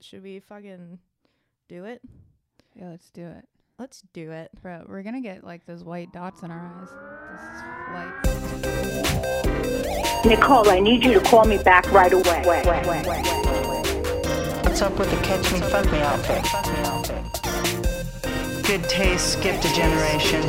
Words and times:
should 0.00 0.22
we 0.22 0.40
fucking 0.40 0.98
do 1.68 1.84
it? 1.84 2.02
Yeah, 2.74 2.88
let's 2.90 3.10
do 3.10 3.26
it. 3.26 3.48
Let's 3.78 4.02
do 4.12 4.30
it. 4.30 4.50
Bro, 4.62 4.84
we're 4.88 5.02
gonna 5.02 5.20
get 5.20 5.44
like 5.44 5.66
those 5.66 5.82
white 5.82 6.12
dots 6.12 6.42
in 6.42 6.50
our 6.50 6.60
eyes. 6.60 6.88
This 7.32 7.42
is 7.42 7.62
like 7.94 8.14
Nicole, 10.24 10.70
I 10.70 10.80
need 10.80 11.04
you 11.04 11.12
to 11.14 11.20
call 11.20 11.44
me 11.44 11.58
back 11.58 11.90
right 11.92 12.12
away. 12.12 12.42
What's 14.62 14.80
up 14.80 14.98
with 14.98 15.10
the 15.10 15.16
catch 15.18 15.52
me, 15.52 15.60
fuck 15.60 15.84
me 15.92 15.98
outfit? 16.00 16.42
Good 18.66 18.84
taste, 18.88 19.32
skipped 19.34 19.64
a 19.64 19.74
generation. 19.74 20.42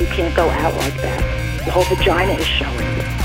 You 0.00 0.06
can't 0.06 0.34
go 0.34 0.48
out 0.48 0.74
like 0.76 0.94
that. 1.02 1.62
The 1.66 1.70
whole 1.70 1.84
vagina 1.84 2.32
is 2.32 2.46
showing. 2.46 3.19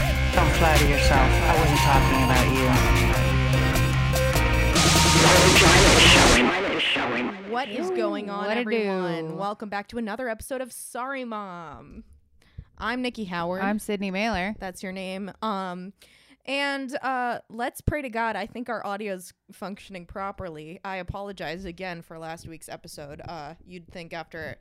Don't 0.55 0.61
flatter 0.61 0.87
yourself. 0.87 1.19
I 1.19 1.59
wasn't 1.59 1.79
talking 1.79 2.23
about 2.23 2.47
you. 2.55 2.63
Vagina 5.51 5.89
is 5.91 6.01
showing. 6.01 6.45
Vagina 6.45 6.75
is 6.75 6.81
showing. 6.81 7.51
What 7.51 7.67
is 7.67 7.89
going 7.89 8.29
on, 8.29 8.45
what 8.45 8.55
everyone? 8.55 9.31
do? 9.31 9.35
Welcome 9.35 9.67
back 9.67 9.89
to 9.89 9.97
another 9.97 10.29
episode 10.29 10.61
of 10.61 10.71
Sorry 10.71 11.25
Mom. 11.25 12.05
I'm 12.77 13.01
Nikki 13.01 13.25
Howard. 13.25 13.63
I'm 13.63 13.79
Sydney 13.79 14.11
Mailer. 14.11 14.55
That's 14.57 14.81
your 14.81 14.93
name. 14.93 15.29
Um, 15.41 15.91
and 16.45 16.95
uh, 17.01 17.39
let's 17.49 17.81
pray 17.81 18.01
to 18.03 18.09
God. 18.09 18.37
I 18.37 18.45
think 18.45 18.69
our 18.69 18.85
audio's 18.85 19.33
functioning 19.51 20.05
properly. 20.05 20.79
I 20.83 20.97
apologize 20.97 21.65
again 21.65 22.01
for 22.01 22.17
last 22.17 22.47
week's 22.47 22.69
episode. 22.69 23.21
Uh, 23.27 23.55
you'd 23.65 23.87
think 23.91 24.13
after 24.13 24.57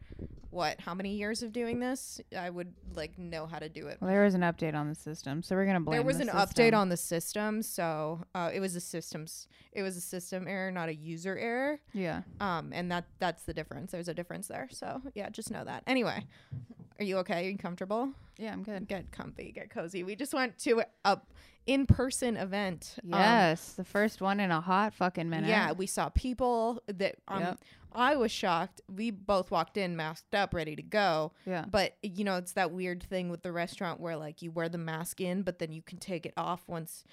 what, 0.51 0.81
how 0.81 0.95
many 0.95 1.15
years 1.17 1.43
of 1.43 1.53
doing 1.53 1.81
this, 1.81 2.21
I 2.39 2.49
would 2.51 2.73
like 2.95 3.19
know 3.19 3.47
how 3.47 3.59
to 3.59 3.69
do 3.69 3.89
it. 3.89 3.99
Well, 4.01 4.11
there 4.11 4.23
was 4.23 4.35
an 4.35 4.43
update 4.43 4.75
on 4.75 4.89
the 4.89 4.95
system, 4.95 5.43
so 5.43 5.57
we're 5.57 5.67
gonna 5.67 5.81
blame. 5.81 5.97
There 5.97 6.07
was 6.07 6.19
the 6.19 6.23
an 6.25 6.29
system. 6.29 6.49
update 6.49 6.75
on 6.77 6.89
the 6.91 6.97
system, 6.97 7.63
so 7.63 8.21
uh, 8.35 8.51
it 8.53 8.61
was 8.61 8.77
a 8.77 8.81
systems. 8.81 9.49
It 9.73 9.83
was 9.83 9.97
a 9.97 10.01
system 10.01 10.47
error, 10.47 10.71
not 10.71 10.89
a 10.89 10.95
user 10.95 11.37
error. 11.37 11.81
Yeah. 11.93 12.23
Um, 12.41 12.71
and 12.73 12.91
that 12.93 13.07
that's 13.19 13.43
the 13.45 13.55
difference. 13.55 13.91
There's 13.93 14.09
a 14.09 14.15
difference 14.15 14.47
there. 14.47 14.69
So 14.71 15.01
yeah, 15.15 15.29
just 15.31 15.51
know 15.51 15.65
that. 15.65 15.83
Anyway, 15.89 16.25
are 17.01 17.05
you 17.05 17.19
okay? 17.19 17.47
Are 17.47 17.51
you 17.51 17.59
comfortable? 17.59 18.11
Yeah, 18.39 18.53
I'm 18.53 18.63
good. 18.63 18.87
Get 18.87 19.11
comfy, 19.13 19.51
get 19.53 19.71
cozy. 19.71 20.05
We 20.05 20.15
just 20.15 20.35
went 20.35 20.59
to 20.61 20.83
a 21.05 21.19
in-person 21.67 22.37
event. 22.37 22.97
Um, 23.05 23.11
Yes, 23.19 23.73
the 23.73 23.85
first 23.85 24.21
one 24.21 24.39
in 24.39 24.51
a 24.51 24.61
hot 24.61 24.74
fucking 24.91 25.29
minute. 25.29 25.49
yeah, 25.49 25.73
we 25.73 25.87
saw 25.87 26.09
people 26.09 26.83
that 26.87 27.17
um, 27.29 27.41
Yep. 27.41 27.59
I 27.97 28.17
was 28.17 28.33
shocked. 28.33 28.81
We 28.93 29.11
both 29.13 29.51
walked 29.53 29.77
in 29.77 29.95
masked 29.97 30.35
up, 30.35 30.53
ready 30.53 30.75
to 30.75 30.83
go. 30.83 31.33
Yeah. 31.47 31.65
But 31.71 31.97
you 32.03 32.25
know, 32.25 32.37
it's 32.37 32.53
that 32.53 32.73
weird 32.73 33.03
thing 33.03 33.29
with 33.29 33.43
the 33.43 33.53
restaurant 33.53 34.01
where 34.01 34.17
like 34.17 34.43
you 34.43 34.51
wear 34.51 34.69
the 34.69 34.79
mask 34.79 35.21
in, 35.21 35.43
but 35.43 35.59
then 35.61 35.73
you 35.73 35.81
can 35.83 35.99
take 35.99 36.27
it 36.27 36.35
off 36.37 36.63
once. 36.67 37.05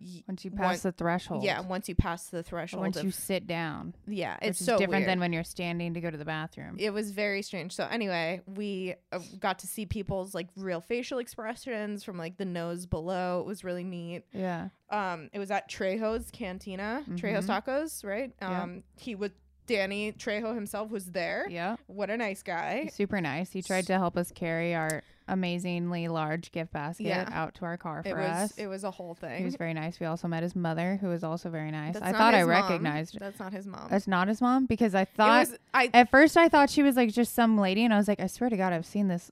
Y- 0.00 0.22
Once 0.28 0.44
you 0.44 0.50
pass 0.50 0.82
the 0.82 0.92
threshold. 0.92 1.42
yeah, 1.44 1.60
once 1.60 1.88
you 1.88 1.94
pass 1.94 2.28
the 2.28 2.42
threshold. 2.42 2.82
Once 2.82 2.96
of, 2.96 3.04
you 3.04 3.10
sit 3.10 3.46
down. 3.46 3.94
yeah, 4.06 4.36
it's 4.42 4.58
so 4.58 4.76
different 4.78 5.02
weird. 5.02 5.08
than 5.08 5.20
when 5.20 5.32
you're 5.32 5.44
standing 5.44 5.94
to 5.94 6.00
go 6.00 6.10
to 6.10 6.16
the 6.16 6.24
bathroom. 6.24 6.76
it 6.78 6.90
was 6.90 7.10
very 7.10 7.42
strange. 7.42 7.72
So 7.72 7.86
anyway, 7.90 8.40
we 8.46 8.94
uh, 9.12 9.20
got 9.38 9.60
to 9.60 9.66
see 9.66 9.86
people's 9.86 10.34
like 10.34 10.48
real 10.56 10.80
facial 10.80 11.18
expressions 11.18 12.04
from 12.04 12.18
like 12.18 12.36
the 12.36 12.44
nose 12.44 12.86
below. 12.86 13.40
It 13.40 13.46
was 13.46 13.64
really 13.64 13.84
neat. 13.84 14.22
yeah. 14.32 14.68
Um, 14.90 15.30
it 15.32 15.38
was 15.38 15.50
at 15.50 15.68
Trejo's 15.70 16.30
Cantina, 16.30 17.02
Trejo's 17.10 17.46
Mhm. 17.46 17.62
Tacos, 17.64 18.04
right? 18.04 18.32
Yeah. 18.40 18.62
Um, 18.62 18.82
he 18.96 19.14
was 19.14 19.30
Danny 19.66 20.12
Trejo 20.12 20.54
himself 20.54 20.90
was 20.90 21.06
there. 21.06 21.46
Yeah. 21.48 21.76
What 21.86 22.10
a 22.10 22.16
nice 22.18 22.42
guy. 22.42 22.90
Super 22.92 23.20
nice. 23.22 23.50
He 23.50 23.62
tried 23.62 23.86
to 23.86 23.94
help 23.94 24.16
us 24.18 24.30
carry 24.30 24.74
our 24.74 25.02
amazingly 25.28 26.08
large 26.08 26.50
gift 26.52 26.72
basket 26.72 27.06
Yeah. 27.06 27.28
out 27.32 27.54
to 27.56 27.64
our 27.64 27.76
car 27.76 28.02
for 28.02 28.08
It 28.08 28.16
was 28.16 28.30
us. 28.30 28.58
it 28.58 28.66
was 28.66 28.84
a 28.84 28.90
whole 28.90 29.14
thing. 29.14 29.38
he 29.38 29.44
was 29.44 29.56
very 29.56 29.74
nice. 29.74 29.98
We 30.00 30.06
also 30.06 30.28
met 30.28 30.42
his 30.42 30.54
mother, 30.54 30.98
who 31.00 31.08
was 31.08 31.24
also 31.24 31.50
very 31.50 31.70
nice. 31.70 31.94
That's 31.94 32.06
I 32.06 32.12
thought 32.12 32.34
I 32.34 32.40
mom. 32.40 32.50
recognized. 32.50 33.18
That's 33.18 33.38
not 33.38 33.52
his 33.52 33.66
mom. 33.66 33.88
That's 33.90 34.06
not 34.06 34.28
his 34.28 34.40
mom 34.40 34.66
because 34.66 34.94
I 34.94 35.04
thought 35.04 35.48
was 35.48 35.58
I 35.72 35.90
at 35.94 36.10
first 36.10 36.36
I 36.36 36.48
thought 36.48 36.70
she 36.70 36.82
was 36.82 36.96
like 36.96 37.12
just 37.12 37.34
some 37.34 37.58
lady, 37.58 37.84
and 37.84 37.92
I 37.92 37.96
was 37.96 38.08
like, 38.08 38.20
I 38.20 38.26
swear 38.26 38.50
to 38.50 38.56
God, 38.56 38.72
I've 38.72 38.86
seen 38.86 39.08
this 39.08 39.30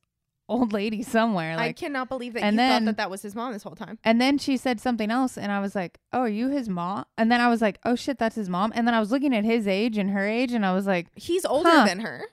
old 0.48 0.72
lady 0.72 1.02
somewhere. 1.02 1.56
I 1.58 1.72
cannot 1.72 2.08
believe 2.08 2.34
that 2.34 2.42
and 2.42 2.54
you 2.56 2.58
thought 2.60 2.68
then- 2.68 2.84
that 2.86 2.96
that 2.98 3.10
was 3.10 3.22
his 3.22 3.34
mom 3.34 3.52
this 3.52 3.62
whole 3.62 3.76
time. 3.76 3.98
and 4.04 4.20
then 4.20 4.38
she 4.38 4.56
said 4.56 4.80
something 4.80 5.10
else, 5.10 5.38
and 5.38 5.52
I 5.52 5.60
was 5.60 5.74
like, 5.74 5.98
Oh, 6.12 6.20
are 6.20 6.28
you 6.28 6.48
his 6.48 6.68
mom? 6.68 7.04
And 7.16 7.30
then 7.30 7.40
I 7.40 7.48
was 7.48 7.62
like, 7.62 7.78
Oh 7.84 7.94
shit, 7.94 8.18
that's 8.18 8.34
his 8.36 8.48
mom. 8.50 8.72
And 8.74 8.86
then 8.86 8.94
I 8.94 9.00
was 9.00 9.10
looking 9.10 9.34
at 9.34 9.44
his 9.44 9.66
age 9.68 9.96
and 9.98 10.10
her 10.10 10.26
age, 10.26 10.52
and 10.52 10.66
I 10.66 10.74
was 10.74 10.86
like, 10.86 11.06
He's 11.14 11.44
older 11.44 11.70
Huh. 11.70 11.86
than 11.86 12.00
her 12.00 12.24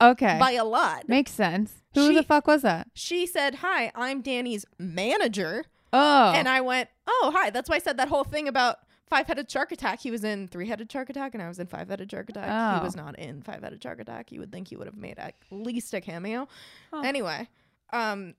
Okay, 0.00 0.36
by 0.38 0.52
a 0.52 0.64
lot. 0.64 1.08
makes 1.08 1.30
sense. 1.32 1.82
Who 1.94 2.08
She- 2.08 2.14
the 2.14 2.22
fuck 2.22 2.46
was 2.46 2.62
that? 2.62 2.88
She 2.94 3.26
said, 3.26 3.56
"Hi, 3.56 3.90
I'm 3.94 4.20
Danny's 4.20 4.64
manager." 4.78 5.64
Oh, 5.92 6.32
And 6.34 6.48
I 6.48 6.60
went, 6.60 6.90
"Oh, 7.06 7.32
hi." 7.34 7.48
That's 7.50 7.70
why 7.70 7.76
I 7.76 7.78
said 7.78 7.96
that 7.96 8.08
whole 8.08 8.24
thing 8.24 8.48
about 8.48 8.80
five-headed 9.08 9.50
shark 9.50 9.70
attack. 9.72 10.00
He 10.00 10.10
was 10.10 10.24
in 10.24 10.48
three-headed 10.48 10.90
shark 10.92 11.08
attack, 11.08 11.32
and 11.34 11.42
I 11.42 11.48
was 11.48 11.58
in 11.58 11.66
five-headed 11.68 12.10
shark 12.10 12.28
attack. 12.28 12.48
Oh. 12.50 12.78
He 12.80 12.84
was 12.84 12.96
not 12.96 13.18
in 13.18 13.40
five-headed 13.40 13.82
shark 13.82 14.00
attack. 14.00 14.32
You 14.32 14.40
would 14.40 14.50
think 14.52 14.68
he 14.68 14.76
would 14.76 14.86
have 14.88 14.96
made 14.96 15.18
at 15.18 15.34
least 15.50 15.94
a 15.94 16.00
cameo. 16.00 16.48
Huh. 16.92 17.02
Anyway, 17.04 17.48
um, 17.92 18.34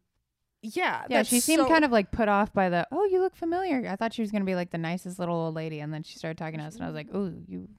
yeah, 0.62 1.06
yeah, 1.09 1.23
she 1.23 1.40
seemed 1.40 1.62
so- 1.63 1.67
kind 1.69 1.85
of 1.85 1.91
like 1.91 2.12
put 2.12 2.28
off 2.28 2.53
by 2.53 2.69
the. 2.69 2.85
Oh, 2.91 3.06
you 3.06 3.19
look 3.19 3.35
familiar. 3.35 3.88
I 3.90 3.96
thought 3.96 4.13
she 4.13 4.22
was 4.22 4.29
gonna 4.29 4.44
be 4.46 4.56
like 4.56 4.72
the 4.72 4.78
nicest 4.78 5.17
little 5.19 5.35
old 5.38 5.56
lady, 5.56 5.79
and 5.79 5.94
then 5.94 6.03
she 6.03 6.17
started 6.19 6.38
talking 6.38 6.59
to 6.59 6.66
us, 6.66 6.75
and 6.75 6.84
I 6.84 6.88
was 6.88 6.96
like, 6.96 7.07
Oh, 7.13 7.31
you, 7.47 7.69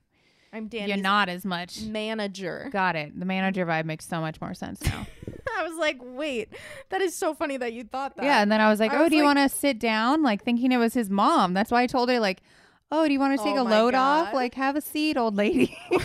I'm 0.52 0.68
you're 0.72 0.96
not 0.96 1.28
as 1.28 1.44
much. 1.44 1.82
manager. 1.82 2.68
Got 2.72 2.96
it. 2.96 3.18
The 3.18 3.26
manager 3.26 3.66
vibe 3.66 3.84
makes 3.84 4.06
so 4.06 4.20
much 4.20 4.40
more 4.40 4.54
sense 4.54 4.82
now. 4.82 5.06
I 5.58 5.62
was 5.66 5.76
like, 5.78 5.98
wait, 6.00 6.48
that 6.90 7.00
is 7.00 7.16
so 7.16 7.34
funny 7.34 7.56
that 7.56 7.72
you 7.72 7.84
thought 7.84 8.16
that. 8.16 8.24
Yeah, 8.24 8.40
and 8.42 8.50
then 8.50 8.60
I 8.60 8.68
was 8.70 8.80
like, 8.80 8.92
I 8.92 8.98
"Oh, 8.98 9.02
was 9.02 9.10
do 9.10 9.16
you 9.16 9.24
want 9.24 9.38
to 9.38 9.48
sit 9.48 9.78
down?" 9.78 10.22
Like 10.22 10.44
thinking 10.44 10.70
it 10.72 10.76
was 10.76 10.94
his 10.94 11.10
mom. 11.10 11.52
That's 11.52 11.70
why 11.70 11.82
I 11.82 11.86
told 11.86 12.08
her 12.10 12.20
like, 12.20 12.42
"Oh, 12.90 13.06
do 13.06 13.12
you 13.12 13.20
want 13.20 13.38
to 13.38 13.44
take 13.44 13.56
Oh 13.56 13.62
a 13.62 13.64
load 13.64 13.94
off? 13.94 14.32
Like 14.32 14.54
have 14.54 14.76
a 14.76 14.80
seat, 14.80 15.16
old 15.16 15.36
lady." 15.36 15.76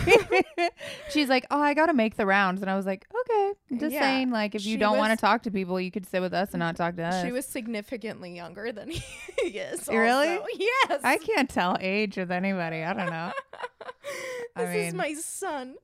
She's 1.10 1.28
like, 1.28 1.46
"Oh, 1.50 1.60
I 1.60 1.74
got 1.74 1.86
to 1.86 1.94
make 1.94 2.16
the 2.16 2.26
rounds." 2.26 2.60
And 2.62 2.70
I 2.70 2.76
was 2.76 2.86
like, 2.86 3.06
"Okay." 3.20 3.52
I'm 3.70 3.78
just 3.78 3.92
Yeah, 3.94 4.00
saying 4.02 4.30
like 4.30 4.54
if 4.54 4.62
she 4.62 4.70
you 4.70 4.78
don't 4.78 4.98
want 4.98 5.10
to 5.12 5.16
talk 5.16 5.42
to 5.44 5.50
people, 5.50 5.80
you 5.80 5.90
could 5.90 6.06
sit 6.06 6.20
with 6.20 6.34
us 6.34 6.50
and 6.52 6.58
not 6.60 6.76
talk 6.76 6.96
to 6.96 7.02
us. 7.06 7.24
She 7.24 7.32
was 7.32 7.46
significantly 7.46 8.34
younger 8.34 8.72
than 8.72 8.90
he 8.90 9.02
is. 9.48 9.88
Really? 9.88 10.36
also. 10.36 10.46
Yes. 10.58 11.00
I 11.04 11.18
can't 11.18 11.48
tell 11.48 11.76
age 11.80 12.16
with 12.16 12.30
anybody. 12.30 12.82
I 12.82 12.92
don't 12.92 13.10
know. 13.10 13.32
I 14.56 14.64
this 14.64 14.88
is 14.88 14.94
my 14.94 15.14
son. 15.14 15.74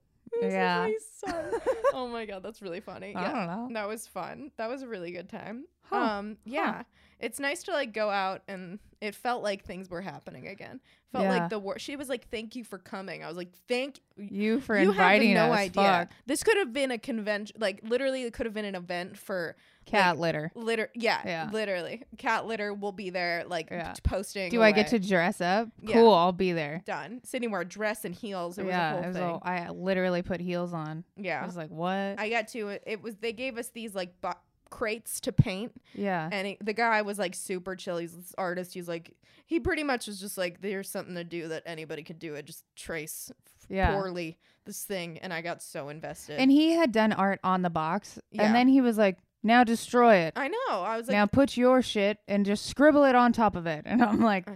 This 0.40 0.52
Yeah. 0.52 0.86
is 0.86 0.94
my 1.24 1.30
son. 1.30 1.60
oh 1.92 2.08
my 2.08 2.24
god, 2.24 2.42
that's 2.42 2.62
really 2.62 2.80
funny. 2.80 3.14
I 3.16 3.22
yeah. 3.22 3.32
don't 3.32 3.46
know. 3.46 3.68
That 3.80 3.88
was 3.88 4.06
fun. 4.06 4.52
That 4.58 4.68
was 4.68 4.82
a 4.82 4.88
really 4.88 5.10
good 5.10 5.28
time. 5.28 5.64
Huh. 5.82 5.96
Um, 5.96 6.36
yeah. 6.44 6.82
It's 7.20 7.38
nice 7.38 7.62
to 7.64 7.72
like 7.72 7.92
go 7.92 8.10
out 8.10 8.42
and 8.48 8.78
it 9.00 9.14
felt 9.14 9.42
like 9.42 9.64
things 9.64 9.88
were 9.88 10.02
happening 10.02 10.48
again. 10.48 10.80
Felt 11.12 11.24
Yeah. 11.24 11.30
like 11.38 11.48
the 11.50 11.58
war. 11.58 11.78
She 11.78 11.96
was 11.96 12.08
like, 12.08 12.28
"Thank 12.30 12.54
you 12.54 12.64
for 12.64 12.78
coming." 12.78 13.24
I 13.24 13.28
was 13.28 13.36
like, 13.36 13.52
"Thank 13.66 14.00
You 14.16 14.60
for 14.60 14.78
you 14.78 14.90
inviting 14.90 15.34
have 15.36 15.48
no 15.48 15.52
us. 15.54 15.58
idea. 15.58 15.82
Fuck. 15.82 16.10
This 16.26 16.42
could 16.44 16.56
have 16.58 16.72
been 16.72 16.90
a 16.90 16.98
convention. 16.98 17.56
Like 17.58 17.80
literally, 17.82 18.22
it 18.24 18.32
could 18.32 18.46
have 18.46 18.54
been 18.54 18.64
an 18.66 18.74
event 18.74 19.16
for 19.18 19.56
Cat 19.86 20.18
litter. 20.18 20.52
Liter, 20.54 20.88
yeah, 20.94 21.20
Yeah. 21.24 21.50
literally. 21.52 22.04
Cat 22.18 22.46
litter 22.46 22.72
will 22.72 22.92
be 22.92 23.10
there, 23.10 23.44
like 23.46 23.70
Yeah. 23.70 23.94
posting. 24.04 24.50
Do 24.50 24.62
I 24.62 24.70
get 24.70 24.88
to 24.88 24.98
dress 25.00 25.40
up? 25.40 25.68
Cool, 25.88 26.12
I'll 26.14 26.30
be 26.32 26.52
there. 26.52 26.82
done? 26.84 27.20
Sydney 27.24 27.48
wore 27.48 27.62
a 27.62 27.64
dress 27.64 28.04
and 28.04 28.14
heels. 28.14 28.56
It 28.58 28.66
was 28.66 28.70
yeah, 28.72 28.92
a 28.98 29.02
whole 29.02 29.12
thing. 29.12 29.22
all, 29.22 29.42
I 29.44 29.68
literally 29.70 30.22
put 30.22 30.40
heels 30.40 30.72
on. 30.72 31.04
yeah, 31.16 31.42
I 31.42 31.46
was 31.46 31.56
like, 31.56 31.70
"What?" 31.70 32.20
I 32.20 32.28
got 32.28 32.48
to 32.48 32.68
it. 32.68 32.84
It 32.86 33.02
was 33.02 33.16
they 33.16 33.32
gave 33.32 33.56
us 33.58 33.70
these 33.70 33.94
like 33.94 34.20
bo- 34.20 34.34
crates 34.70 35.20
to 35.22 35.32
paint, 35.32 35.72
yeah. 35.94 36.28
and 36.32 36.46
it, 36.48 36.64
the 36.64 36.72
guy 36.72 37.02
was 37.02 37.18
like 37.18 37.34
super 37.34 37.76
chill. 37.76 37.98
He's 37.98 38.14
this 38.16 38.34
artist. 38.38 38.72
He's 38.74 38.88
like 38.88 39.14
he 39.46 39.58
pretty 39.60 39.82
much 39.82 40.06
was 40.06 40.20
just 40.20 40.38
like 40.38 40.60
there's 40.60 40.88
something 40.88 41.14
to 41.16 41.24
do 41.24 41.48
that 41.48 41.64
anybody 41.66 42.02
could 42.02 42.18
do 42.20 42.34
it. 42.34 42.44
Just 42.46 42.64
trace 42.76 43.30
Yeah. 43.68 43.92
poorly 43.92 44.38
this 44.64 44.84
thing, 44.84 45.18
and 45.18 45.32
I 45.32 45.40
got 45.42 45.62
so 45.62 45.88
invested. 45.88 46.38
And 46.38 46.50
he 46.50 46.72
had 46.72 46.92
done 46.92 47.12
art 47.12 47.40
on 47.42 47.62
the 47.62 47.70
box, 47.70 48.18
Yeah. 48.30 48.42
and 48.44 48.54
then 48.54 48.68
he 48.68 48.80
was 48.80 48.96
like, 48.96 49.18
"Now 49.42 49.64
destroy 49.64 50.16
it. 50.16 50.34
I 50.36 50.48
know. 50.48 50.82
I 50.82 50.96
was 50.96 51.08
like, 51.08 51.14
now 51.14 51.26
put 51.26 51.56
your 51.56 51.82
shit 51.82 52.18
and 52.28 52.46
just 52.46 52.66
scribble 52.66 53.02
it 53.04 53.14
on 53.16 53.32
top 53.32 53.56
of 53.56 53.66
it." 53.66 53.82
And 53.86 54.02
I'm 54.02 54.20
like, 54.20 54.48
I. 54.48 54.54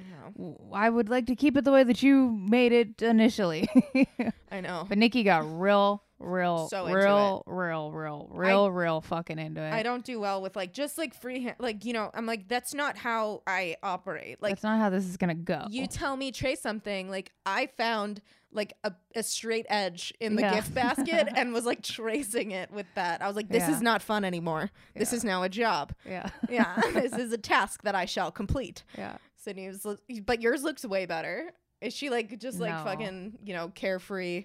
"I 0.72 0.90
would 0.90 1.08
like 1.08 1.26
to 1.26 1.34
keep 1.34 1.56
it 1.56 1.64
the 1.64 1.72
way 1.72 1.82
that 1.82 2.02
you 2.04 2.30
made 2.30 2.70
it 2.72 3.02
initially." 3.02 3.68
I 4.52 4.60
know. 4.60 4.86
but 4.88 4.96
Nikki 4.98 5.24
got 5.24 5.42
real, 5.60 6.03
real, 6.18 6.68
So 6.68 6.86
real, 6.86 7.42
real, 7.46 7.90
real, 7.92 8.28
real, 8.32 8.70
real 8.70 9.00
fucking 9.00 9.38
into 9.38 9.60
it. 9.60 9.72
I 9.72 9.82
don't 9.82 10.04
do 10.04 10.20
well 10.20 10.40
with 10.42 10.56
like 10.56 10.72
just 10.72 10.96
like 10.98 11.14
freehand 11.14 11.56
like 11.58 11.84
you 11.84 11.92
know 11.92 12.10
I'm 12.14 12.26
like 12.26 12.48
that's 12.48 12.72
not 12.74 12.96
how 12.96 13.42
I 13.46 13.76
operate 13.82 14.40
like 14.40 14.52
That's 14.52 14.62
not 14.62 14.78
how 14.78 14.90
this 14.90 15.04
is 15.06 15.16
gonna 15.16 15.34
go. 15.34 15.66
you 15.70 15.86
tell 15.86 16.16
me 16.16 16.32
trace 16.32 16.60
something 16.60 17.10
like 17.10 17.32
I 17.44 17.66
found 17.76 18.22
like 18.52 18.72
a, 18.84 18.92
a 19.16 19.22
straight 19.24 19.66
edge 19.68 20.14
in 20.20 20.36
the 20.36 20.42
Yeah. 20.42 20.54
gift 20.54 20.72
basket 20.74 21.28
and 21.36 21.52
was 21.52 21.64
like 21.66 21.82
tracing 21.82 22.52
it 22.52 22.70
with 22.70 22.86
that 22.94 23.20
I 23.20 23.26
was 23.26 23.34
like 23.36 23.48
this 23.48 23.64
Yeah. 23.68 23.72
is 23.74 23.82
not 23.82 24.00
fun 24.00 24.24
anymore 24.24 24.70
this 24.94 25.12
is 25.12 25.24
now 25.24 25.42
a 25.42 25.48
job 25.48 25.92
yeah, 26.08 26.30
yeah 26.48 26.80
this 26.92 27.12
is 27.14 27.32
a 27.32 27.38
task 27.38 27.82
that 27.82 27.94
I 27.96 28.04
shall 28.04 28.30
complete 28.30 28.84
yeah. 28.96 29.16
Sydney 29.36 29.66
was 29.68 29.84
but 30.24 30.40
yours 30.40 30.62
looks 30.62 30.84
way 30.84 31.04
better 31.06 31.50
is 31.80 31.92
she 31.92 32.08
like 32.10 32.38
just 32.38 32.60
like 32.60 32.72
No. 32.78 32.84
fucking 32.84 33.38
you 33.44 33.52
know 33.54 33.68
carefree 33.74 34.44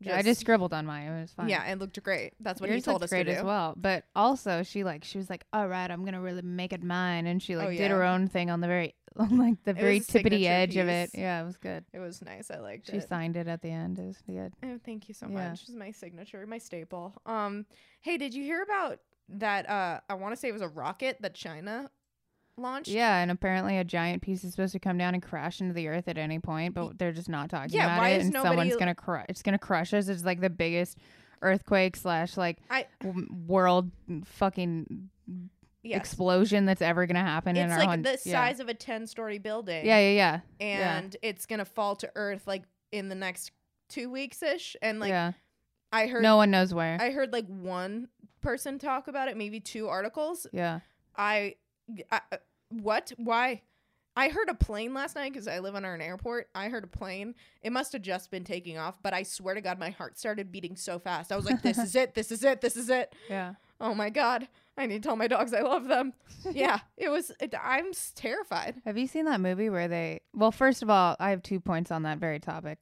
Yeah, 0.00 0.16
I 0.16 0.22
just 0.22 0.40
scribbled 0.40 0.74
on 0.74 0.84
mine. 0.86 1.06
It 1.08 1.20
was 1.22 1.32
fine. 1.32 1.48
yeah, 1.48 1.64
it 1.70 1.78
looked 1.78 2.02
great. 2.02 2.34
That's 2.40 2.60
what 2.60 2.68
Yours 2.68 2.76
he 2.78 2.82
told 2.82 3.02
us 3.02 3.10
to 3.10 3.16
great 3.16 3.26
do. 3.26 3.32
as 3.32 3.42
well. 3.44 3.74
But 3.76 4.04
also, 4.14 4.62
she 4.62 4.84
like 4.84 5.04
she 5.04 5.16
was 5.18 5.30
like, 5.30 5.44
"All 5.52 5.66
right, 5.68 5.90
I'm 5.90 6.04
gonna 6.04 6.20
really 6.20 6.42
make 6.42 6.72
it 6.72 6.82
mine," 6.82 7.26
and 7.26 7.42
she 7.42 7.56
like 7.56 7.68
Oh, 7.68 7.72
did 7.72 7.90
her 7.90 8.02
own 8.02 8.28
thing 8.28 8.50
on 8.50 8.60
the 8.60 8.66
very 8.66 8.94
on 9.16 9.38
like 9.38 9.62
the 9.64 9.70
It 9.70 9.76
very 9.78 10.00
tippity 10.00 10.44
edge 10.44 10.76
of 10.76 10.88
it. 10.88 11.10
Yeah, 11.14 11.40
it 11.42 11.46
was 11.46 11.56
good. 11.56 11.84
It 11.94 11.98
was 12.00 12.20
nice. 12.22 12.50
I 12.50 12.58
liked 12.58 12.90
She 12.90 12.98
it. 12.98 13.08
signed 13.08 13.36
it 13.36 13.48
at 13.48 13.62
the 13.62 13.70
end. 13.70 13.98
It 13.98 14.06
was 14.06 14.18
good. 14.26 14.52
Oh, 14.62 14.78
thank 14.84 15.08
you 15.08 15.14
so 15.14 15.26
Yeah. 15.28 15.48
much. 15.50 15.62
It's 15.62 15.72
my 15.72 15.90
signature, 15.92 16.46
my 16.46 16.58
staple. 16.58 17.14
Um, 17.24 17.64
hey, 18.02 18.18
did 18.18 18.34
you 18.34 18.42
hear 18.44 18.62
about 18.62 18.98
that? 19.30 19.68
Uh, 19.68 20.00
I 20.10 20.14
want 20.14 20.34
to 20.34 20.36
say 20.40 20.48
it 20.48 20.52
was 20.52 20.60
a 20.62 20.68
rocket 20.68 21.16
that 21.22 21.34
China 21.34 21.90
launched. 22.58 22.88
Yeah, 22.88 23.18
and 23.18 23.30
apparently 23.30 23.76
a 23.78 23.84
giant 23.84 24.22
piece 24.22 24.44
is 24.44 24.52
supposed 24.52 24.72
to 24.72 24.78
come 24.78 24.96
down 24.98 25.14
and 25.14 25.22
crash 25.22 25.60
into 25.60 25.74
the 25.74 25.88
earth 25.88 26.08
at 26.08 26.18
any 26.18 26.38
point, 26.38 26.74
but 26.74 26.98
they're 26.98 27.12
just 27.12 27.28
not 27.28 27.50
talking 27.50 27.70
Yeah, 27.76 27.86
about 27.86 27.98
why 27.98 28.08
it. 28.10 28.18
is 28.18 28.24
and 28.26 28.32
nobody- 28.34 28.50
someone's 28.56 28.76
gonna 28.76 28.94
crush. 28.94 29.26
It's 29.28 29.42
gonna 29.42 29.58
crush 29.58 29.92
us. 29.94 30.08
It's 30.08 30.24
like 30.24 30.40
the 30.40 30.50
biggest 30.50 30.98
earthquake 31.42 31.96
slash 31.96 32.36
like 32.36 32.58
I 32.70 32.86
w- 33.02 33.28
world 33.46 33.90
fucking 34.24 35.10
yes. 35.82 35.98
explosion 36.00 36.64
that's 36.64 36.82
ever 36.82 37.06
gonna 37.06 37.20
happen 37.20 37.56
in 37.56 37.64
It's 37.66 37.72
our 37.72 37.78
like 37.80 37.88
hun- 37.88 38.02
the 38.02 38.18
yeah. 38.24 38.32
size 38.32 38.60
of 38.60 38.68
a 38.68 38.74
ten-story 38.74 39.38
building. 39.38 39.84
Yeah, 39.84 39.98
yeah, 39.98 40.10
yeah. 40.10 40.40
yeah. 40.60 40.96
and 40.98 41.16
it's 41.22 41.46
gonna 41.46 41.64
fall 41.66 41.94
to 41.96 42.10
Earth 42.16 42.46
like 42.46 42.62
in 42.92 43.08
the 43.08 43.14
next 43.14 43.50
two 43.88 44.10
weeks 44.10 44.42
ish. 44.42 44.76
And 44.80 44.98
like 44.98 45.10
yeah. 45.10 45.32
I 45.92 46.06
heard, 46.08 46.22
No 46.22 46.36
one 46.36 46.50
knows 46.50 46.74
where. 46.74 46.96
I 47.00 47.10
heard 47.10 47.32
like 47.32 47.46
one 47.46 48.08
person 48.40 48.78
talk 48.78 49.06
about 49.08 49.28
it, 49.28 49.36
maybe 49.36 49.60
two 49.60 49.88
articles. 49.88 50.46
yeah. 50.52 50.80
I, 51.18 51.54
I 52.10 52.20
uh, 52.32 52.36
what? 52.70 53.12
Why? 53.16 53.62
I 54.18 54.30
heard 54.30 54.48
a 54.48 54.54
plane 54.54 54.94
last 54.94 55.14
night 55.14 55.32
because 55.32 55.46
I 55.46 55.58
live 55.58 55.74
under 55.74 55.92
an 55.92 56.00
airport. 56.00 56.48
I 56.54 56.68
heard 56.70 56.84
a 56.84 56.86
plane. 56.86 57.34
It 57.62 57.70
must 57.70 57.92
have 57.92 58.00
just 58.00 58.30
been 58.30 58.44
taking 58.44 58.78
off, 58.78 58.94
but 59.02 59.12
I 59.12 59.22
swear 59.22 59.54
to 59.54 59.60
God, 59.60 59.78
my 59.78 59.90
heart 59.90 60.18
started 60.18 60.50
beating 60.50 60.74
so 60.74 60.98
fast. 60.98 61.30
I 61.30 61.36
was 61.36 61.44
like, 61.44 61.60
"This 61.62 61.76
is 61.78 61.94
it! 61.94 62.14
This 62.14 62.32
is 62.32 62.42
it! 62.42 62.60
This 62.60 62.76
is 62.76 62.88
it!" 62.88 63.14
Yeah. 63.28 63.54
Oh 63.78 63.94
my 63.94 64.08
God! 64.08 64.48
I 64.78 64.86
need 64.86 65.02
to 65.02 65.08
tell 65.08 65.16
my 65.16 65.26
dogs 65.26 65.52
I 65.52 65.60
love 65.60 65.86
them. 65.86 66.14
yeah, 66.50 66.80
it 66.96 67.10
was. 67.10 67.30
It, 67.40 67.54
I'm 67.62 67.92
terrified. 68.14 68.76
Have 68.86 68.96
you 68.96 69.06
seen 69.06 69.26
that 69.26 69.40
movie 69.40 69.68
where 69.68 69.88
they? 69.88 70.20
Well, 70.34 70.52
first 70.52 70.82
of 70.82 70.88
all, 70.88 71.16
I 71.20 71.30
have 71.30 71.42
two 71.42 71.60
points 71.60 71.90
on 71.90 72.02
that 72.04 72.18
very 72.18 72.40
topic. 72.40 72.80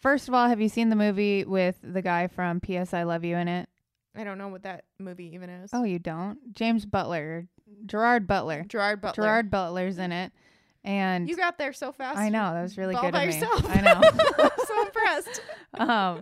First 0.00 0.28
of 0.28 0.34
all, 0.34 0.48
have 0.48 0.60
you 0.60 0.68
seen 0.68 0.90
the 0.90 0.96
movie 0.96 1.44
with 1.44 1.76
the 1.82 2.02
guy 2.02 2.26
from 2.26 2.60
P.S. 2.60 2.92
I 2.92 3.04
Love 3.04 3.24
You 3.24 3.36
in 3.36 3.48
it? 3.48 3.68
I 4.16 4.24
don't 4.24 4.38
know 4.38 4.48
what 4.48 4.62
that 4.62 4.84
movie 4.98 5.34
even 5.34 5.48
is. 5.50 5.70
Oh, 5.72 5.84
you 5.84 5.98
don't? 5.98 6.54
James 6.54 6.86
Butler, 6.86 7.46
Gerard 7.86 8.26
Butler. 8.26 8.64
Gerard 8.68 9.00
Butler. 9.00 9.22
Gerard 9.24 9.50
Butler's 9.50 9.98
in 9.98 10.12
it, 10.12 10.32
and 10.84 11.28
you 11.28 11.36
got 11.36 11.58
there 11.58 11.72
so 11.72 11.92
fast. 11.92 12.18
I 12.18 12.28
know 12.28 12.52
that 12.54 12.62
was 12.62 12.76
really 12.78 12.94
all 12.94 13.02
good 13.02 13.12
by 13.12 13.22
of 13.24 13.28
me. 13.28 13.34
yourself. 13.34 13.64
I 13.68 13.80
know. 13.80 14.00
I'm 14.38 14.50
so 14.66 14.82
impressed. 14.82 15.42
um 15.78 16.20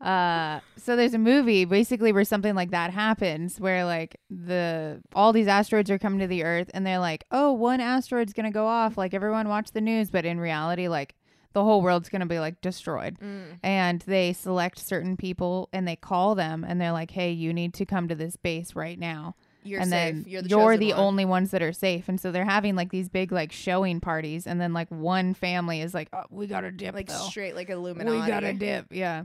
uh 0.00 0.60
so 0.76 0.96
there's 0.96 1.12
a 1.12 1.18
movie 1.18 1.66
basically 1.66 2.10
where 2.10 2.24
something 2.24 2.54
like 2.54 2.70
that 2.70 2.90
happens 2.90 3.60
where 3.60 3.84
like 3.84 4.18
the 4.30 4.98
all 5.14 5.30
these 5.30 5.46
asteroids 5.46 5.90
are 5.90 5.98
coming 5.98 6.18
to 6.18 6.26
the 6.26 6.42
earth 6.42 6.70
and 6.72 6.86
they're 6.86 6.98
like 6.98 7.22
oh 7.32 7.52
one 7.52 7.80
asteroid's 7.80 8.32
gonna 8.32 8.50
go 8.50 8.66
off 8.66 8.96
like 8.96 9.12
everyone 9.12 9.46
watch 9.48 9.72
the 9.72 9.80
news 9.82 10.10
but 10.10 10.24
in 10.24 10.40
reality 10.40 10.88
like 10.88 11.14
the 11.52 11.62
whole 11.62 11.82
world's 11.82 12.08
gonna 12.08 12.24
be 12.24 12.38
like 12.38 12.58
destroyed 12.62 13.18
Mm. 13.20 13.58
and 13.62 14.00
they 14.06 14.32
select 14.32 14.78
certain 14.78 15.18
people 15.18 15.68
and 15.70 15.86
they 15.86 15.96
call 15.96 16.34
them 16.34 16.64
and 16.66 16.80
they're 16.80 16.92
like 16.92 17.10
hey 17.10 17.30
you 17.32 17.52
need 17.52 17.74
to 17.74 17.84
come 17.84 18.08
to 18.08 18.14
this 18.14 18.36
base 18.36 18.74
right 18.74 18.98
now 18.98 19.34
You're 19.62 19.80
and 19.80 19.90
safe. 19.90 20.14
then 20.14 20.24
you're 20.26 20.42
the, 20.42 20.48
you're 20.48 20.76
the 20.76 20.90
one. 20.90 21.00
only 21.00 21.24
ones 21.24 21.50
that 21.50 21.62
are 21.62 21.72
safe 21.72 22.08
and 22.08 22.20
so 22.20 22.32
they're 22.32 22.44
having 22.44 22.76
like 22.76 22.90
these 22.90 23.08
big 23.08 23.30
like 23.32 23.52
showing 23.52 24.00
parties 24.00 24.46
and 24.46 24.60
then 24.60 24.72
like 24.72 24.88
one 24.88 25.34
family 25.34 25.80
is 25.80 25.92
like 25.94 26.08
oh, 26.12 26.24
we 26.30 26.46
gotta 26.46 26.70
dip 26.70 26.94
like 26.94 27.08
though. 27.08 27.26
straight 27.28 27.54
like 27.54 27.68
Illuminati. 27.70 28.20
we 28.20 28.26
gotta 28.26 28.52
dip 28.52 28.86
yeah 28.90 29.24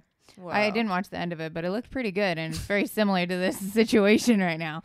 I 0.49 0.69
didn't 0.69 0.89
watch 0.89 1.09
the 1.09 1.17
end 1.17 1.33
of 1.33 1.39
it, 1.39 1.53
but 1.53 1.65
it 1.65 1.71
looked 1.71 1.91
pretty 1.91 2.11
good, 2.11 2.37
and 2.37 2.53
it's 2.53 2.63
very 2.63 2.87
similar 2.99 3.25
to 3.25 3.37
this 3.37 3.57
situation 3.57 4.39
right 4.39 4.59
now. 4.59 4.81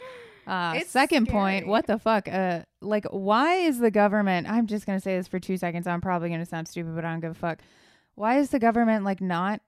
Uh, 0.47 0.81
second 0.87 1.29
point, 1.29 1.67
what 1.67 1.87
the 1.87 1.99
fuck? 1.99 2.29
Uh, 2.29 2.61
like, 2.81 3.05
why 3.06 3.56
is 3.56 3.79
the 3.79 3.91
government? 3.91 4.49
I'm 4.50 4.67
just 4.67 4.87
gonna 4.87 5.00
say 5.00 5.17
this 5.17 5.29
for 5.29 5.38
two 5.38 5.56
seconds. 5.56 5.87
I'm 5.87 6.00
probably 6.00 6.29
gonna 6.31 6.46
sound 6.46 6.69
stupid, 6.69 6.94
but 6.94 7.05
I 7.05 7.11
don't 7.12 7.20
give 7.20 7.31
a 7.32 7.35
fuck. 7.35 7.61
Why 8.14 8.38
is 8.38 8.50
the 8.50 8.58
government 8.58 9.05
like 9.05 9.20
not 9.20 9.61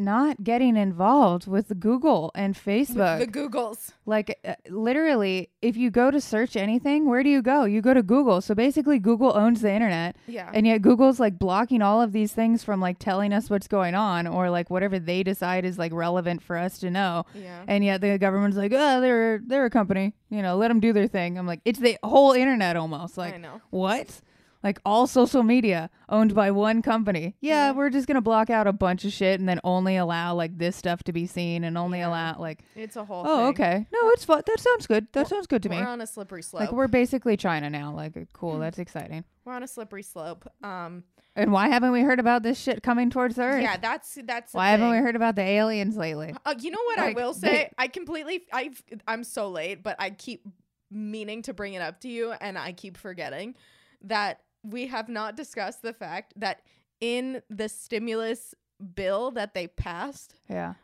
not 0.00 0.42
getting 0.42 0.76
involved 0.76 1.46
with 1.46 1.78
Google 1.78 2.30
and 2.34 2.54
Facebook? 2.54 3.18
The 3.20 3.26
Googles. 3.26 3.92
like, 4.06 4.38
uh, 4.44 4.54
literally, 4.68 5.50
if 5.62 5.76
you 5.76 5.90
go 5.90 6.10
to 6.10 6.20
search 6.20 6.56
anything, 6.56 7.06
where 7.06 7.22
do 7.22 7.28
you 7.28 7.42
go? 7.42 7.64
You 7.64 7.80
go 7.82 7.94
to 7.94 8.02
Google. 8.02 8.40
So 8.40 8.54
basically, 8.54 8.98
Google 8.98 9.36
owns 9.36 9.60
the 9.60 9.70
internet. 9.72 10.16
Yeah. 10.26 10.50
And 10.52 10.66
yet 10.66 10.82
Google's 10.82 11.20
like 11.20 11.38
blocking 11.38 11.82
all 11.82 12.00
of 12.02 12.12
these 12.12 12.32
things 12.32 12.64
from 12.64 12.80
like 12.80 12.98
telling 12.98 13.32
us 13.32 13.48
what's 13.50 13.68
going 13.68 13.94
on 13.94 14.26
or 14.26 14.50
like 14.50 14.70
whatever 14.70 14.98
they 14.98 15.22
decide 15.22 15.64
is 15.64 15.78
like 15.78 15.92
relevant 15.92 16.42
for 16.42 16.56
us 16.56 16.78
to 16.78 16.90
know. 16.90 17.26
yeah. 17.34 17.62
And 17.68 17.84
yet 17.84 18.00
the 18.00 18.18
government's 18.18 18.56
like, 18.56 18.72
oh, 18.74 19.00
they're 19.00 19.38
they're 19.46 19.66
a 19.66 19.70
company, 19.70 20.14
you 20.30 20.42
know, 20.42 20.56
let 20.56 20.68
them 20.68 20.80
do 20.80 20.92
their 20.92 21.06
thing. 21.06 21.38
I'm 21.38 21.46
like, 21.46 21.60
it's 21.64 21.78
the 21.78 21.98
whole 22.02 22.32
internet 22.32 22.76
almost. 22.76 23.18
I 23.18 23.22
Like, 23.30 23.40
know. 23.40 23.60
what? 23.70 24.20
Like 24.62 24.78
all 24.84 25.06
social 25.06 25.42
media 25.42 25.88
owned 26.08 26.34
by 26.34 26.50
one 26.50 26.82
company. 26.82 27.34
Yeah, 27.40 27.68
Yeah. 27.68 27.72
we're 27.72 27.88
just 27.90 28.06
gonna 28.06 28.20
block 28.20 28.50
out 28.50 28.66
a 28.66 28.72
bunch 28.72 29.04
of 29.04 29.12
shit 29.12 29.40
and 29.40 29.48
then 29.48 29.58
only 29.64 29.96
allow 29.96 30.34
like 30.34 30.58
this 30.58 30.76
stuff 30.76 31.02
to 31.04 31.12
be 31.12 31.26
seen 31.26 31.64
and 31.64 31.78
only 31.78 32.00
Yeah. 32.00 32.08
allow 32.08 32.38
like, 32.38 32.62
It's 32.76 32.96
a 32.96 33.04
whole. 33.04 33.24
oh, 33.26 33.36
thing. 33.38 33.46
okay, 33.48 33.86
no, 33.92 34.08
it's 34.10 34.24
fun. 34.24 34.42
That 34.46 34.60
sounds 34.60 34.86
good. 34.86 35.06
That 35.12 35.28
sounds 35.28 35.46
good 35.46 35.62
to 35.62 35.68
me. 35.70 35.78
We're 35.78 35.86
on 35.86 36.00
a 36.02 36.06
slippery 36.06 36.42
slope. 36.42 36.60
Like 36.60 36.72
we're 36.72 36.88
basically 36.88 37.36
China 37.36 37.70
now. 37.70 37.92
Like, 37.94 38.14
cool, 38.34 38.56
Mm. 38.56 38.60
that's 38.60 38.78
exciting. 38.78 39.24
We're 39.44 39.54
on 39.54 39.62
a 39.62 39.68
slippery 39.68 40.02
slope. 40.02 40.46
Um. 40.62 41.04
And 41.36 41.52
why 41.52 41.68
haven't 41.68 41.92
we 41.92 42.00
heard 42.02 42.18
about 42.18 42.42
this 42.42 42.58
shit 42.60 42.82
coming 42.82 43.08
towards 43.08 43.38
Earth? 43.38 43.62
Yeah. 43.62 43.76
That's 43.78 44.18
that's. 44.24 44.52
Why 44.52 44.70
haven't 44.70 44.90
we 44.90 44.98
heard 44.98 45.14
about 45.16 45.36
the 45.36 45.42
aliens 45.42 45.96
lately? 45.96 46.34
Uh, 46.44 46.54
you 46.58 46.70
know 46.72 46.82
what 46.86 46.98
Like, 46.98 47.16
I 47.16 47.20
will 47.20 47.32
they- 47.32 47.48
say? 47.48 47.70
I 47.78 47.86
completely. 47.88 48.42
I 48.52 48.72
I'm 49.08 49.22
so 49.24 49.48
late, 49.48 49.82
but 49.82 49.96
I 50.00 50.10
keep 50.10 50.44
meaning 50.90 51.42
to 51.42 51.54
bring 51.54 51.74
it 51.74 51.82
up 51.82 52.00
to 52.00 52.08
you, 52.08 52.32
and 52.32 52.58
I 52.58 52.72
keep 52.72 52.96
forgetting 52.96 53.54
that 54.02 54.40
we 54.62 54.86
have 54.88 55.08
not 55.08 55.36
discussed 55.36 55.82
the 55.82 55.92
fact 55.92 56.34
that 56.36 56.60
in 57.00 57.42
the 57.48 57.68
stimulus 57.68 58.54
bill 58.94 59.30
that 59.32 59.54
they 59.54 59.66
passed 59.66 60.34
Yeah. 60.48 60.74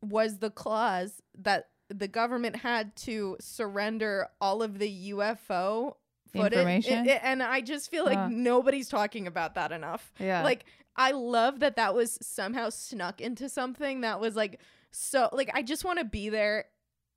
was 0.00 0.38
the 0.38 0.50
clause 0.50 1.22
that 1.38 1.68
the 1.88 2.08
government 2.08 2.56
had 2.56 2.94
to 2.96 3.36
surrender 3.40 4.28
all 4.40 4.62
of 4.62 4.78
the 4.78 4.88
UFO 5.12 5.96
footage. 6.32 6.52
Information? 6.54 7.08
I- 7.08 7.12
I- 7.12 7.20
and 7.22 7.42
I 7.42 7.60
just 7.60 7.90
feel 7.90 8.04
like 8.04 8.18
Uh. 8.18 8.28
nobody's 8.30 8.88
talking 8.88 9.26
about 9.26 9.54
that 9.54 9.72
enough. 9.72 10.12
Yeah. 10.18 10.42
Like 10.42 10.64
I 10.96 11.12
love 11.12 11.60
that 11.60 11.76
that 11.76 11.94
was 11.94 12.18
somehow 12.22 12.68
snuck 12.70 13.20
into 13.20 13.48
something 13.48 14.02
that 14.02 14.20
was 14.20 14.36
like 14.36 14.60
so 14.90 15.28
like 15.32 15.50
I 15.54 15.62
just 15.62 15.84
want 15.84 15.98
to 15.98 16.04
be 16.04 16.28
there. 16.28 16.66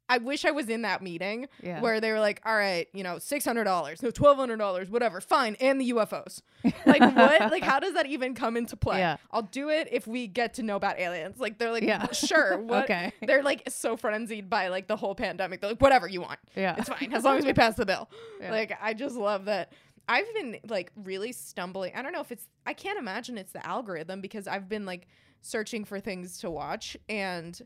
I 0.07 0.19
wish 0.19 0.45
I 0.45 0.51
was 0.51 0.69
in 0.69 0.83
that 0.83 1.01
meeting 1.01 1.47
yeah. 1.63 1.81
where 1.81 1.99
they 1.99 2.11
were 2.11 2.19
like, 2.19 2.41
"All 2.45 2.55
right, 2.55 2.87
you 2.93 3.03
know, 3.03 3.17
six 3.17 3.43
hundred 3.43 3.63
dollars, 3.63 4.03
no, 4.03 4.11
twelve 4.11 4.37
hundred 4.37 4.57
dollars, 4.57 4.89
whatever, 4.89 5.19
fine." 5.19 5.55
And 5.59 5.81
the 5.81 5.91
UFOs, 5.91 6.41
like 6.85 7.01
what? 7.15 7.51
Like 7.51 7.63
how 7.63 7.79
does 7.79 7.93
that 7.93 8.05
even 8.05 8.35
come 8.35 8.55
into 8.55 8.75
play? 8.75 8.99
Yeah. 8.99 9.17
I'll 9.31 9.41
do 9.41 9.69
it 9.69 9.87
if 9.91 10.05
we 10.07 10.27
get 10.27 10.53
to 10.55 10.63
know 10.63 10.75
about 10.75 10.99
aliens. 10.99 11.39
Like 11.39 11.57
they're 11.57 11.71
like, 11.71 11.83
Yeah. 11.83 12.11
sure, 12.11 12.57
what? 12.61 12.83
Okay. 12.85 13.13
They're 13.21 13.43
like 13.43 13.63
so 13.69 13.97
frenzied 13.97 14.49
by 14.49 14.67
like 14.67 14.87
the 14.87 14.95
whole 14.95 15.15
pandemic. 15.15 15.61
They're 15.61 15.71
like, 15.71 15.81
whatever 15.81 16.07
you 16.07 16.21
want, 16.21 16.39
Yeah. 16.55 16.75
it's 16.77 16.89
fine 16.89 17.11
as 17.13 17.23
long 17.23 17.37
as 17.37 17.45
we 17.45 17.53
pass 17.53 17.75
the 17.75 17.85
bill. 17.85 18.09
Yeah. 18.39 18.51
Like 18.51 18.77
I 18.81 18.93
just 18.93 19.15
love 19.15 19.45
that. 19.45 19.73
I've 20.07 20.31
been 20.35 20.59
like 20.67 20.91
really 20.95 21.31
stumbling. 21.31 21.93
I 21.95 22.01
don't 22.03 22.11
know 22.13 22.21
if 22.21 22.31
it's 22.31 22.47
I 22.65 22.73
can't 22.73 22.99
imagine 22.99 23.37
it's 23.37 23.53
the 23.53 23.65
algorithm 23.65 24.21
because 24.21 24.47
I've 24.47 24.69
been 24.69 24.85
like 24.85 25.07
searching 25.41 25.83
for 25.85 25.99
things 25.99 26.39
to 26.39 26.49
watch 26.51 26.95
and 27.09 27.59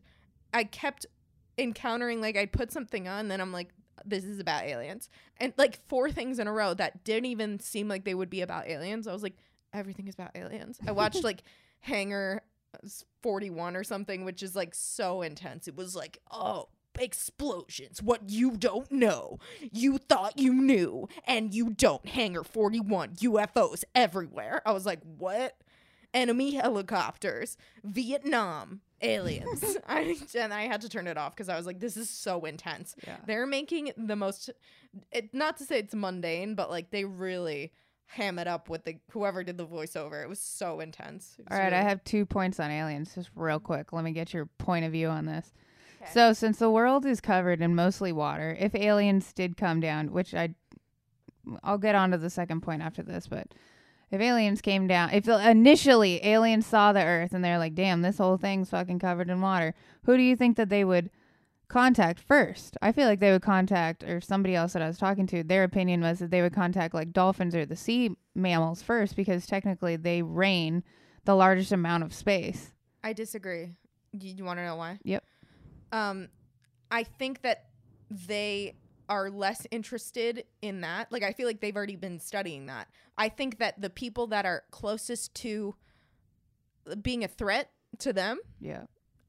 I 0.54 0.64
kept 0.64 1.06
encountering 1.60 2.22
like 2.22 2.38
I'd 2.38 2.52
put 2.52 2.72
something 2.72 3.08
on 3.08 3.28
then 3.28 3.42
I'm 3.42 3.52
like 3.52 3.70
this 4.06 4.24
is 4.24 4.40
about 4.40 4.64
aliens. 4.64 5.10
And 5.38 5.54
like 5.58 5.86
four 5.88 6.10
things 6.10 6.40
in 6.40 6.48
a 6.48 6.54
row 6.54 6.74
that 6.74 7.04
didn't 7.04 7.26
even 7.26 7.60
seem 7.60 7.88
like 7.88 8.06
they 8.06 8.16
would 8.16 8.30
be 8.30 8.42
about 8.42 8.68
aliens. 8.68 9.08
I 9.08 9.14
was 9.14 9.24
like 9.24 9.36
everything 9.74 10.08
is 10.08 10.16
about 10.16 10.32
aliens. 10.36 10.80
I 10.88 10.92
watched 10.92 11.24
like 11.24 11.44
Hangar 11.82 12.42
uh, 12.74 12.88
41 13.22 13.76
or 13.76 13.84
something 13.84 14.26
which 14.26 14.42
is 14.42 14.56
like 14.56 14.74
so 14.74 15.22
intense. 15.22 15.68
It 15.68 15.76
was 15.76 15.96
like, 15.96 16.20
"Oh, 16.32 16.70
explosions. 17.00 18.02
What 18.02 18.30
you 18.30 18.52
don't 18.52 18.92
know. 18.92 19.40
You 19.72 19.98
thought 19.98 20.38
you 20.38 20.54
knew, 20.54 21.08
and 21.26 21.54
you 21.54 21.72
don't. 21.72 22.06
Hangar 22.08 22.44
41, 22.44 23.16
UFOs 23.16 23.84
everywhere. 23.96 24.62
I 24.66 24.72
was 24.72 24.86
like, 24.86 25.00
what? 25.04 25.58
Enemy 26.14 26.56
helicopters, 26.56 27.56
Vietnam, 27.84 28.82
aliens. 29.02 29.78
I, 29.88 30.18
and 30.36 30.54
I 30.54 30.64
had 30.64 30.82
to 30.82 30.90
turn 30.90 31.08
it 31.08 31.18
off 31.18 31.36
because 31.36 31.50
I 31.50 31.58
was 31.58 31.66
like, 31.66 31.80
this 31.80 31.98
is 31.98 32.10
so 32.10 32.46
intense. 32.46 32.96
Yeah. 33.06 33.18
They're 33.26 33.48
making 33.48 33.92
the 33.98 34.16
most, 34.16 34.50
it, 35.12 35.34
not 35.34 35.58
to 35.58 35.66
say 35.66 35.80
it's 35.80 35.96
mundane, 35.96 36.56
but 36.56 36.70
like 36.70 36.92
they 36.92 37.06
really 37.06 37.72
ham 38.10 38.40
it 38.40 38.48
up 38.48 38.70
with 38.70 38.84
the 38.86 38.98
whoever 39.12 39.44
did 39.44 39.58
the 39.58 39.66
voiceover. 39.66 40.24
It 40.24 40.30
was 40.30 40.40
so 40.40 40.80
intense. 40.80 41.36
Was 41.38 41.48
All 41.52 41.58
right, 41.58 41.74
I 41.74 41.82
have 41.82 42.04
two 42.04 42.26
points 42.26 42.60
on 42.60 42.72
aliens, 42.72 43.14
just 43.14 43.30
real 43.36 43.60
quick. 43.60 43.94
Let 43.94 44.04
me 44.04 44.12
get 44.12 44.34
your 44.34 44.48
point 44.58 44.86
of 44.86 44.92
view 44.92 45.10
on 45.10 45.26
this. 45.26 45.54
Okay. 46.02 46.12
So, 46.12 46.34
since 46.34 46.58
the 46.58 46.72
world 46.72 47.06
is 47.06 47.22
covered 47.22 47.62
in 47.62 47.76
mostly 47.76 48.12
water, 48.12 48.56
if 48.60 48.74
aliens 48.74 49.32
did 49.34 49.58
come 49.58 49.80
down, 49.80 50.12
which 50.12 50.34
I, 50.34 50.56
I'll 51.64 51.78
get 51.78 51.94
onto 51.96 52.18
the 52.18 52.30
second 52.30 52.62
point 52.62 52.82
after 52.82 53.04
this, 53.04 53.28
but 53.28 53.48
if 54.12 54.22
aliens 54.22 54.62
came 54.62 54.88
down, 54.88 55.12
if 55.12 55.28
initially 55.28 56.26
aliens 56.26 56.66
saw 56.66 56.92
the 56.92 57.04
Earth 57.04 57.34
and 57.34 57.44
they're 57.44 57.58
like, 57.60 57.76
"Damn, 57.76 58.02
this 58.02 58.18
whole 58.18 58.38
thing's 58.38 58.70
fucking 58.70 59.00
covered 59.00 59.30
in 59.30 59.42
water," 59.42 59.74
who 60.06 60.18
do 60.18 60.24
you 60.24 60.36
think 60.36 60.58
that 60.58 60.70
they 60.70 60.84
would 60.84 61.10
contact 61.68 62.20
first? 62.20 62.76
I 62.82 62.92
feel 62.92 63.08
like 63.08 63.20
they 63.20 63.32
would 63.32 63.44
contact, 63.44 64.04
or 64.04 64.20
somebody 64.22 64.56
else 64.56 64.74
that 64.74 64.82
I 64.82 64.88
was 64.88 64.98
talking 64.98 65.28
to, 65.28 65.44
their 65.44 65.64
opinion 65.64 66.02
was 66.02 66.20
that 66.20 66.32
they 66.32 66.42
would 66.42 66.54
contact 66.54 66.94
like 66.94 67.14
dolphins 67.14 67.56
or 67.56 67.66
the 67.66 67.76
sea 67.76 68.12
mammals 68.34 68.82
first 68.82 69.16
because 69.16 69.46
technically 69.46 69.96
they 69.96 70.22
reign 70.22 70.84
the 71.26 71.36
largest 71.36 71.72
amount 71.72 72.04
of 72.04 72.14
space. 72.14 72.74
I 73.04 73.14
disagree. 73.14 73.76
You, 74.14 74.34
you 74.38 74.44
want 74.44 74.58
to 74.58 74.66
know 74.66 74.76
why? 74.76 75.00
Yep. 75.04 75.24
Um, 75.92 76.30
I 76.90 77.04
think 77.04 77.44
that 77.44 77.66
they 78.10 78.74
are 79.10 79.30
less 79.30 79.66
interested 79.72 80.46
in 80.62 80.82
that. 80.82 81.12
Like, 81.12 81.24
I 81.24 81.34
feel 81.34 81.48
like 81.48 81.60
they've 81.60 81.76
already 81.76 81.96
been 81.98 82.20
studying 82.20 82.68
that. 82.68 82.88
I 83.18 83.28
think 83.30 83.58
that 83.58 83.82
the 83.82 83.90
people 83.90 84.28
that 84.28 84.46
are 84.46 84.64
closest 84.72 85.34
to 85.36 85.76
being 87.02 87.24
a 87.24 87.28
threat 87.28 87.72
to 88.00 88.14
them 88.14 88.40
Yeah. 88.62 88.84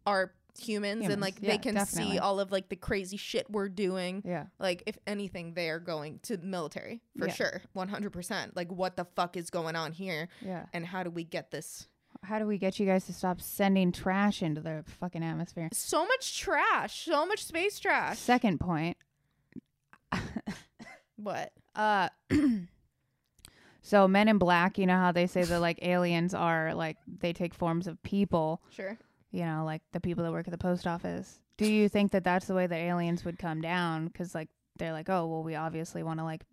are 0.07 0.35
humans, 0.59 1.07
and 1.07 1.21
like 1.23 1.37
yeah, 1.41 1.53
they 1.53 1.59
can 1.59 1.75
definitely. 1.75 2.13
see 2.15 2.19
all 2.19 2.41
of 2.41 2.51
like 2.53 2.69
the 2.69 2.77
crazy 2.77 3.17
shit 3.17 3.51
we're 3.51 3.69
doing. 3.69 4.23
Yeah. 4.25 4.47
Like, 4.59 4.83
if 4.87 4.99
anything, 5.07 5.55
they 5.55 5.71
are 5.71 5.79
going 5.81 6.19
to 6.25 6.37
the 6.37 6.47
military 6.47 7.01
for 7.19 7.27
Yeah. 7.29 7.33
sure, 7.35 7.63
one 7.73 7.89
hundred 7.89 8.13
percent. 8.13 8.55
Like, 8.57 8.71
what 8.71 8.97
the 8.97 9.05
fuck 9.05 9.37
is 9.37 9.51
going 9.51 9.77
on 9.77 9.93
here, 9.93 10.29
Yeah. 10.41 10.67
and 10.73 10.85
how 10.87 11.03
do 11.03 11.11
we 11.11 11.25
get 11.25 11.51
this? 11.51 11.87
How 12.23 12.39
do 12.39 12.47
we 12.47 12.59
get 12.59 12.79
you 12.79 12.85
guys 12.87 13.07
to 13.07 13.15
stop 13.15 13.41
sending 13.41 13.93
trash 13.93 14.43
into 14.43 14.61
the 14.61 14.85
fucking 15.01 15.23
atmosphere? 15.25 15.69
So 15.73 16.05
much 16.07 16.39
trash, 16.39 17.05
so 17.07 17.25
much 17.25 17.45
space 17.45 17.79
trash. 17.79 18.19
Second 18.19 18.59
point. 18.61 18.97
What? 21.23 21.53
Uh 21.75 22.09
So 23.83 24.07
Men 24.07 24.29
in 24.29 24.39
Black, 24.39 24.79
you 24.79 24.87
know 24.87 24.97
how 24.99 25.11
they 25.13 25.27
say 25.27 25.43
that 25.45 25.61
like 25.61 25.79
aliens 25.83 26.35
are 26.35 26.75
like 26.75 26.99
they 27.21 27.33
take 27.33 27.55
forms 27.55 27.87
of 27.87 28.03
people, 28.03 28.61
Sure. 28.71 28.97
you 29.31 29.45
know, 29.45 29.65
like 29.65 29.83
the 29.93 30.01
people 30.01 30.23
that 30.25 30.33
work 30.33 30.47
at 30.47 30.51
the 30.53 30.59
post 30.59 30.87
office. 30.87 31.41
Do 31.57 31.71
you 31.71 31.89
think 31.89 32.13
that 32.13 32.25
that's 32.25 32.47
the 32.47 32.55
way 32.55 32.67
that 32.67 32.77
aliens 32.77 33.25
would 33.25 33.39
come 33.39 33.61
down 33.61 34.09
cuz 34.11 34.35
like 34.35 34.49
they're 34.79 34.93
like, 34.93 35.09
"Oh, 35.09 35.27
well 35.27 35.43
we 35.43 35.55
obviously 35.55 36.03
want 36.03 36.21
to 36.21 36.25
like 36.25 36.45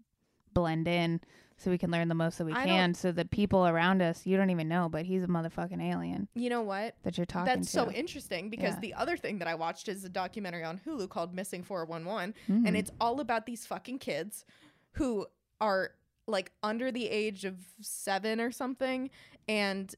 blend 0.57 0.87
in 0.87 1.21
so 1.59 1.71
we 1.71 1.77
can 1.77 1.89
learn 1.89 2.07
the 2.07 2.15
most 2.15 2.37
that 2.37 2.45
we 2.45 2.53
I 2.53 2.65
can 2.65 2.93
so 2.93 3.11
that 3.11 3.31
people 3.31 3.65
around 3.67 4.01
us, 4.01 4.25
you 4.27 4.37
don't 4.37 4.49
even 4.51 4.67
know, 4.67 4.89
but 4.89 5.05
he's 5.05 5.23
a 5.23 5.27
motherfucking 5.27 5.81
alien 5.81 6.27
You 6.35 6.49
know 6.49 6.61
what? 6.61 6.95
that 7.03 7.17
you're 7.17 7.25
talking 7.25 7.45
That's 7.53 7.67
to." 7.71 7.73
so 7.73 7.91
interesting 7.91 8.49
because 8.49 8.75
Yeah. 8.75 8.79
the 8.81 8.93
other 8.93 9.17
thing 9.17 9.39
that 9.39 9.47
I 9.47 9.55
watched 9.55 9.87
is 9.89 10.03
a 10.03 10.09
documentary 10.09 10.63
on 10.63 10.79
Hulu 10.85 11.09
called 11.09 11.33
Missing 11.33 11.63
411 11.63 12.33
Mm. 12.47 12.67
and 12.67 12.77
it's 12.77 12.91
all 13.01 13.19
about 13.19 13.45
these 13.45 13.65
fucking 13.65 13.99
kids 13.99 14.45
who 14.93 15.25
are 15.59 15.91
like 16.27 16.51
under 16.61 16.91
the 16.91 17.07
age 17.09 17.45
of 17.45 17.55
7 17.81 18.39
or 18.39 18.51
something 18.51 19.09
and 19.47 19.95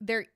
they're 0.00 0.26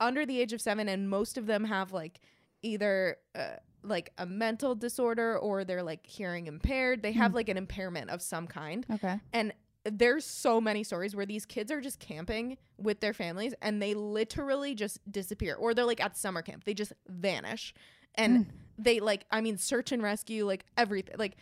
under 0.00 0.26
the 0.26 0.40
age 0.40 0.52
of 0.52 0.60
7 0.60 0.88
and 0.88 1.08
most 1.08 1.38
of 1.38 1.46
them 1.46 1.64
have 1.64 1.92
like 1.92 2.20
either 2.62 3.16
uh, 3.34 3.56
like 3.82 4.12
a 4.18 4.26
mental 4.26 4.74
disorder 4.74 5.38
or 5.38 5.64
they're 5.64 5.82
like 5.82 6.06
hearing 6.06 6.46
impaired. 6.46 7.02
They 7.02 7.12
have 7.12 7.32
hmm. 7.32 7.36
like 7.36 7.48
an 7.48 7.56
impairment 7.56 8.10
of 8.10 8.22
some 8.22 8.46
kind. 8.46 8.86
Okay. 8.90 9.20
And 9.32 9.52
there's 9.84 10.24
so 10.24 10.60
many 10.60 10.84
stories 10.84 11.16
where 11.16 11.26
these 11.26 11.44
kids 11.44 11.72
are 11.72 11.80
just 11.80 11.98
camping 11.98 12.56
with 12.78 13.00
their 13.00 13.12
families 13.12 13.54
and 13.60 13.82
they 13.82 13.94
literally 13.94 14.74
just 14.74 15.00
disappear 15.10 15.54
or 15.56 15.74
they're 15.74 15.84
like 15.84 16.02
at 16.02 16.16
summer 16.16 16.42
camp. 16.42 16.64
They 16.64 16.74
just 16.74 16.92
vanish. 17.08 17.74
And 18.14 18.46
hmm. 18.46 18.50
they 18.78 19.00
like 19.00 19.24
I 19.30 19.40
mean 19.40 19.58
search 19.58 19.92
and 19.92 20.02
rescue 20.02 20.46
like 20.46 20.64
everything. 20.76 21.16
Like 21.18 21.36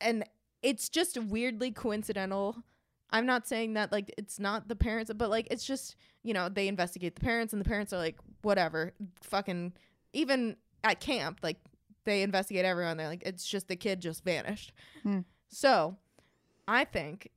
and 0.00 0.24
it's 0.62 0.88
just 0.88 1.16
weirdly 1.18 1.70
coincidental. 1.70 2.56
I'm 3.10 3.26
not 3.26 3.46
saying 3.46 3.74
that 3.74 3.92
like 3.92 4.12
it's 4.16 4.40
not 4.40 4.68
the 4.68 4.76
parents 4.76 5.10
but 5.14 5.30
like 5.30 5.46
it's 5.50 5.64
just, 5.64 5.96
you 6.24 6.34
know, 6.34 6.48
they 6.48 6.66
investigate 6.66 7.14
the 7.14 7.20
parents 7.20 7.52
and 7.52 7.60
the 7.60 7.68
parents 7.68 7.92
are 7.92 7.98
like 7.98 8.16
whatever, 8.42 8.92
fucking 9.22 9.74
even 10.12 10.56
at 10.84 11.00
camp 11.00 11.40
like 11.42 11.58
they 12.04 12.22
investigate 12.22 12.64
everyone. 12.64 12.96
They're 12.96 13.08
like 13.08 13.22
it's 13.24 13.44
just 13.46 13.68
the 13.68 13.76
kid 13.76 14.00
just 14.00 14.24
vanished. 14.24 14.72
Hmm. 15.02 15.20
So, 15.48 15.96
I 16.66 16.84
think 16.84 17.30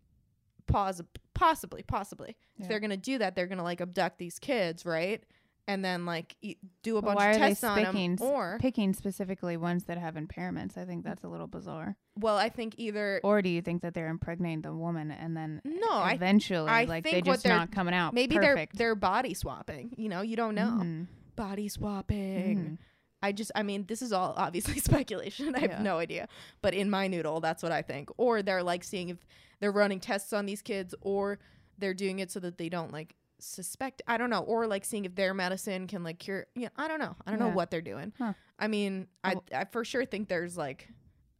pos- 0.67 1.01
possibly 1.33 1.83
possibly 1.83 2.35
Yeah. 2.57 2.63
if 2.63 2.69
they're 2.69 2.79
going 2.79 2.89
to 2.91 2.97
do 2.97 3.17
that 3.19 3.35
they're 3.35 3.47
going 3.47 3.57
to 3.57 3.63
like 3.63 3.81
abduct 3.81 4.17
these 4.17 4.39
kids, 4.39 4.85
right? 4.85 5.23
And 5.67 5.83
then 5.83 6.05
like 6.05 6.35
e- 6.43 6.57
do 6.83 6.97
a 6.97 7.01
But 7.01 7.15
bunch 7.17 7.35
of 7.35 7.41
tests 7.41 7.63
on 7.63 7.81
them 7.81 8.17
or 8.21 8.57
picking 8.61 8.93
specifically 8.93 9.57
ones 9.57 9.85
that 9.85 9.97
have 9.97 10.13
impairments? 10.13 10.77
I 10.77 10.85
think 10.85 11.03
that's 11.03 11.23
a 11.23 11.27
little 11.27 11.47
bizarre. 11.47 11.97
well, 12.19 12.37
I 12.37 12.49
think 12.49 12.75
either 12.77 13.19
Or 13.23 13.41
do 13.41 13.49
you 13.49 13.61
think 13.63 13.81
that 13.81 13.93
they're 13.95 14.07
impregnating 14.09 14.61
the 14.61 14.73
woman 14.73 15.09
and 15.11 15.35
then 15.35 15.61
no, 15.65 15.89
I 15.91 16.11
eventually 16.13 16.69
I 16.69 16.83
like 16.85 17.03
they 17.03 17.21
just 17.21 17.45
not 17.47 17.71
coming 17.71 17.93
out? 17.95 18.13
maybe 18.13 18.35
perfect. 18.35 18.77
they're 18.77 18.89
they're 18.89 18.95
body 18.95 19.33
swapping. 19.33 19.93
You 19.97 20.07
know, 20.09 20.21
you 20.21 20.35
don't 20.35 20.53
know. 20.55 20.79
Mm, 20.83 21.07
Body 21.35 21.67
swapping. 21.67 22.57
mm. 22.57 22.77
I 23.25 23.31
just, 23.31 23.51
I 23.55 23.63
mean, 23.63 23.85
this 23.87 24.01
is 24.01 24.11
all 24.13 24.33
obviously 24.45 24.79
speculation. 24.79 25.55
I 25.55 25.59
have 25.59 25.71
Yeah. 25.71 25.81
no 25.81 25.97
idea. 25.97 26.27
But 26.61 26.73
in 26.73 26.89
my 26.89 27.07
noodle, 27.07 27.39
that's 27.41 27.63
what 27.63 27.71
I 27.71 27.81
think. 27.81 28.09
Or 28.17 28.41
they're 28.41 28.63
like 28.63 28.83
seeing 28.83 29.09
if 29.09 29.17
they're 29.59 29.71
running 29.71 29.99
tests 29.99 30.31
on 30.33 30.45
these 30.45 30.61
kids 30.61 30.93
or 31.01 31.39
they're 31.77 31.93
doing 31.93 32.19
it 32.19 32.31
so 32.31 32.39
that 32.41 32.57
they 32.57 32.69
don't 32.69 32.91
like 32.91 33.15
suspect. 33.39 34.01
I 34.07 34.17
don't 34.17 34.29
know. 34.29 34.41
Or 34.41 34.67
like 34.67 34.85
seeing 34.85 35.05
if 35.05 35.15
their 35.15 35.33
medicine 35.33 35.87
can 35.87 36.03
like 36.03 36.19
cure. 36.19 36.45
Yeah, 36.55 36.69
I 36.77 36.87
don't 36.87 36.99
know. 36.99 37.15
I 37.25 37.31
don't 37.31 37.39
know 37.39 37.49
what 37.49 37.71
they're 37.71 37.81
doing. 37.81 38.13
Huh. 38.17 38.33
I 38.59 38.67
mean, 38.67 39.07
I, 39.23 39.35
oh. 39.35 39.43
I 39.53 39.65
for 39.65 39.83
sure 39.83 40.05
think 40.05 40.29
there's 40.29 40.57
like 40.57 40.89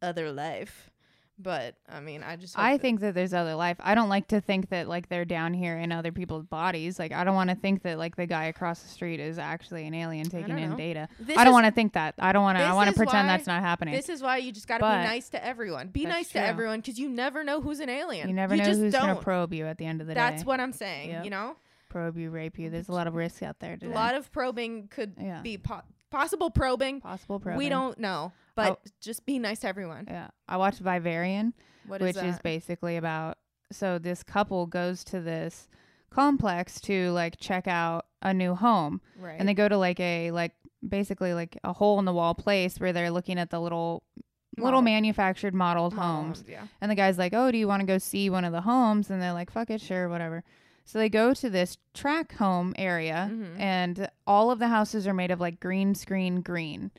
other 0.01 0.31
life. 0.31 0.89
But 1.37 1.75
I 1.89 1.99
mean, 1.99 2.23
I 2.23 2.37
just 2.37 2.57
I 2.57 2.73
that- 2.73 2.81
think 2.81 3.01
that 3.01 3.13
there's 3.13 3.33
other 3.33 3.55
life. 3.55 3.75
I 3.81 3.93
don't 3.93 4.07
like 4.07 4.29
to 4.29 4.39
think 4.39 4.69
that 4.69 4.87
like 4.87 5.09
they're 5.09 5.25
down 5.25 5.53
here 5.53 5.77
in 5.77 5.91
other 5.91 6.13
people's 6.13 6.45
bodies. 6.45 6.97
Like 6.97 7.11
I 7.11 7.25
don't 7.25 7.35
want 7.35 7.49
to 7.49 7.57
think 7.57 7.81
that 7.83 7.97
like 7.97 8.15
the 8.15 8.25
guy 8.25 8.45
across 8.45 8.81
the 8.81 8.87
street 8.87 9.19
is 9.19 9.37
actually 9.37 9.85
an 9.85 9.93
alien 9.93 10.29
taking 10.29 10.57
in 10.57 10.69
know. 10.71 10.77
data. 10.77 11.09
This 11.19 11.37
I 11.37 11.43
don't 11.43 11.51
want 11.51 11.65
to 11.65 11.73
think 11.73 11.91
that. 11.93 12.15
I 12.19 12.31
don't 12.31 12.43
want 12.43 12.57
to. 12.57 12.63
I 12.63 12.73
want 12.73 12.89
to 12.89 12.95
pretend 12.95 13.27
why- 13.27 13.35
that's 13.37 13.47
not 13.47 13.61
happening. 13.61 13.93
This 13.93 14.07
is 14.07 14.21
why 14.21 14.37
you 14.37 14.53
just 14.53 14.67
got 14.67 14.77
to 14.77 14.85
be 14.85 14.87
nice 14.89 15.27
to 15.29 15.45
everyone. 15.45 15.89
Be 15.89 16.05
nice 16.05 16.29
true. 16.29 16.39
to 16.39 16.47
everyone 16.47 16.79
because 16.79 16.97
you 16.97 17.09
never 17.09 17.43
know 17.43 17.59
who's 17.59 17.81
an 17.81 17.89
alien. 17.89 18.29
you 18.29 18.33
never 18.33 18.55
know 18.55 18.63
just 18.63 18.79
who's 18.79 18.93
don't. 18.93 19.01
gonna 19.07 19.21
probe 19.21 19.53
you 19.53 19.65
at 19.65 19.77
the 19.77 19.85
end 19.85 19.99
of 19.99 20.07
the 20.07 20.13
That's 20.13 20.31
day. 20.31 20.35
That's 20.37 20.45
what 20.47 20.61
I'm 20.61 20.71
saying. 20.71 21.09
Yep. 21.09 21.23
You 21.25 21.29
know, 21.31 21.57
probe 21.89 22.17
you, 22.17 22.29
rape 22.29 22.57
you. 22.57 22.69
There's 22.69 22.87
a 22.87 22.93
lot 22.93 23.07
of 23.07 23.13
risks 23.15 23.43
out 23.43 23.59
there 23.59 23.77
a 23.81 23.87
lot 23.87 24.15
of 24.15 24.31
probing 24.31 24.87
could 24.87 25.15
Yeah. 25.19 25.41
be 25.41 25.57
po- 25.57 25.81
possible 26.15 26.49
probing. 26.49 27.01
possible 27.01 27.39
probing. 27.39 27.57
We 27.57 27.69
don't 27.69 27.99
know, 27.99 28.31
but 28.55 28.79
just 29.01 29.25
be 29.25 29.39
nice 29.39 29.59
to 29.59 29.67
everyone. 29.67 30.05
Yeah, 30.09 30.27
I 30.47 30.57
watched 30.57 30.79
Vivarium. 30.79 31.53
What 31.87 32.01
is 32.01 32.15
which 32.15 32.23
is 32.23 32.35
that? 32.35 32.43
basically 32.43 32.97
about 32.97 33.37
so 33.71 33.97
this 33.97 34.23
couple 34.23 34.65
goes 34.65 35.03
to 35.05 35.19
this 35.19 35.67
complex 36.09 36.79
to 36.81 37.11
like 37.11 37.37
check 37.39 37.67
out 37.67 38.05
a 38.21 38.33
new 38.33 38.55
home 38.55 39.01
right. 39.19 39.35
and 39.37 39.47
they 39.49 39.53
go 39.53 39.67
to 39.67 39.77
like 39.77 39.99
a 39.99 40.31
like 40.31 40.53
basically 40.87 41.33
like 41.33 41.57
a 41.63 41.73
hole 41.73 41.99
in 41.99 42.05
the 42.05 42.13
wall 42.13 42.33
place 42.33 42.79
where 42.79 42.93
they're 42.93 43.11
looking 43.11 43.37
at 43.37 43.49
the 43.49 43.59
little 43.59 44.03
little 44.57 44.81
manufactured 44.81 45.53
modeled 45.53 45.93
model 45.93 46.23
homes 46.23 46.43
Yeah. 46.47 46.67
and 46.79 46.89
the 46.89 46.95
guy's 46.95 47.17
like 47.17 47.33
oh 47.33 47.51
do 47.51 47.57
you 47.57 47.67
want 47.67 47.81
to 47.81 47.85
go 47.85 47.97
see 47.97 48.29
one 48.29 48.45
of 48.45 48.53
the 48.53 48.61
homes 48.61 49.09
and 49.09 49.21
they're 49.21 49.33
like 49.33 49.51
fuck 49.51 49.69
it 49.69 49.81
sure 49.81 50.07
whatever 50.07 50.43
so 50.85 50.97
they 50.99 51.09
go 51.09 51.33
to 51.33 51.49
this 51.49 51.77
track 51.93 52.33
home 52.35 52.73
area 52.77 53.29
Mhm. 53.31 53.59
and 53.59 54.09
all 54.27 54.51
of 54.51 54.59
the 54.59 54.67
houses 54.69 55.05
are 55.07 55.13
made 55.13 55.31
of 55.31 55.39
like 55.41 55.59
green 55.59 55.95
screen 55.95 56.41
green. 56.41 56.91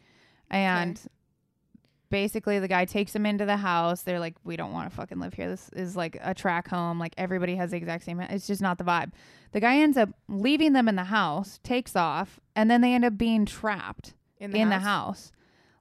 And 0.50 1.00
basically 2.10 2.58
the 2.58 2.68
guy 2.68 2.84
takes 2.84 3.12
them 3.12 3.26
into 3.26 3.44
the 3.44 3.56
house. 3.56 4.02
They're 4.02 4.20
like 4.20 4.34
we 4.44 4.56
don't 4.56 4.72
want 4.72 4.88
to 4.90 4.96
fucking 4.96 5.18
live 5.18 5.34
here. 5.34 5.48
This 5.48 5.68
is 5.70 5.96
like 5.96 6.16
a 6.22 6.34
track 6.34 6.68
home. 6.68 6.98
Like 6.98 7.14
everybody 7.16 7.56
has 7.56 7.70
the 7.72 7.76
exact 7.76 8.04
same 8.04 8.20
it's 8.20 8.46
just 8.46 8.62
not 8.62 8.78
the 8.78 8.84
vibe. 8.84 9.12
The 9.52 9.60
guy 9.60 9.78
ends 9.78 9.96
up 9.96 10.10
leaving 10.28 10.72
them 10.72 10.88
in 10.88 10.96
the 10.96 11.04
house 11.04 11.58
takes 11.62 11.96
off 11.96 12.38
and 12.54 12.70
then 12.70 12.80
they 12.80 12.94
end 12.94 13.04
up 13.04 13.16
being 13.18 13.44
trapped 13.46 14.14
In 14.38 14.54
in 14.54 14.68
the 14.68 14.76
the 14.76 14.80
house. 14.82 15.32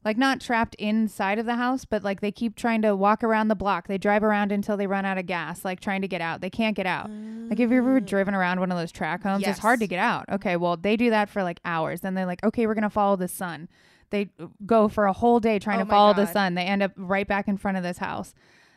Like 0.06 0.18
not 0.18 0.40
trapped 0.40 0.76
inside 0.76 1.40
of 1.40 1.48
the 1.48 1.56
house 1.56 1.84
but 1.84 2.04
like 2.04 2.22
they 2.22 2.32
keep 2.32 2.56
trying 2.56 2.84
to 2.84 2.96
walk 2.96 3.24
around 3.24 3.48
the 3.48 3.56
block. 3.56 3.88
They 3.88 3.98
drive 3.98 4.24
around 4.24 4.52
until 4.52 4.78
they 4.78 4.86
run 4.88 5.04
out 5.04 5.18
of 5.18 5.26
gas 5.26 5.66
like 5.66 5.80
trying 5.80 6.02
to 6.04 6.08
get 6.08 6.22
out. 6.22 6.42
They 6.42 6.52
can't 6.52 6.76
get 6.76 6.86
out. 6.86 7.10
Like 7.50 7.60
if 7.60 7.72
you've 7.72 7.84
ever 7.84 8.00
driven 8.00 8.36
around 8.36 8.60
one 8.60 8.72
of 8.72 8.78
those 8.78 8.92
track 8.92 9.24
homes 9.24 9.44
it's 9.52 9.60
hard 9.60 9.80
to 9.82 9.88
get 9.88 10.00
out. 10.00 10.26
Okay 10.30 10.56
well 10.56 10.78
they 10.78 10.96
do 10.96 11.10
that 11.10 11.30
for 11.30 11.44
like 11.44 11.60
hours. 11.66 12.02
Then 12.02 12.14
they're 12.14 12.28
like 12.28 12.44
okay 12.44 12.68
we're 12.68 12.76
gonna 12.76 12.90
follow 12.90 13.16
the 13.16 13.28
sun. 13.28 13.68
They 14.12 14.30
go 14.66 14.88
for 14.88 15.06
a 15.08 15.14
whole 15.14 15.40
day 15.40 15.58
trying 15.60 15.82
Oh 15.82 15.86
to 15.86 15.90
follow 15.90 16.14
the 16.14 16.28
sun. 16.28 16.54
They 16.54 16.64
end 16.64 16.84
up 16.84 16.92
right 16.96 17.28
back 17.28 17.48
in 17.48 17.58
front 17.58 17.78
of 17.78 17.84
this 17.84 17.98
house. 17.98 18.34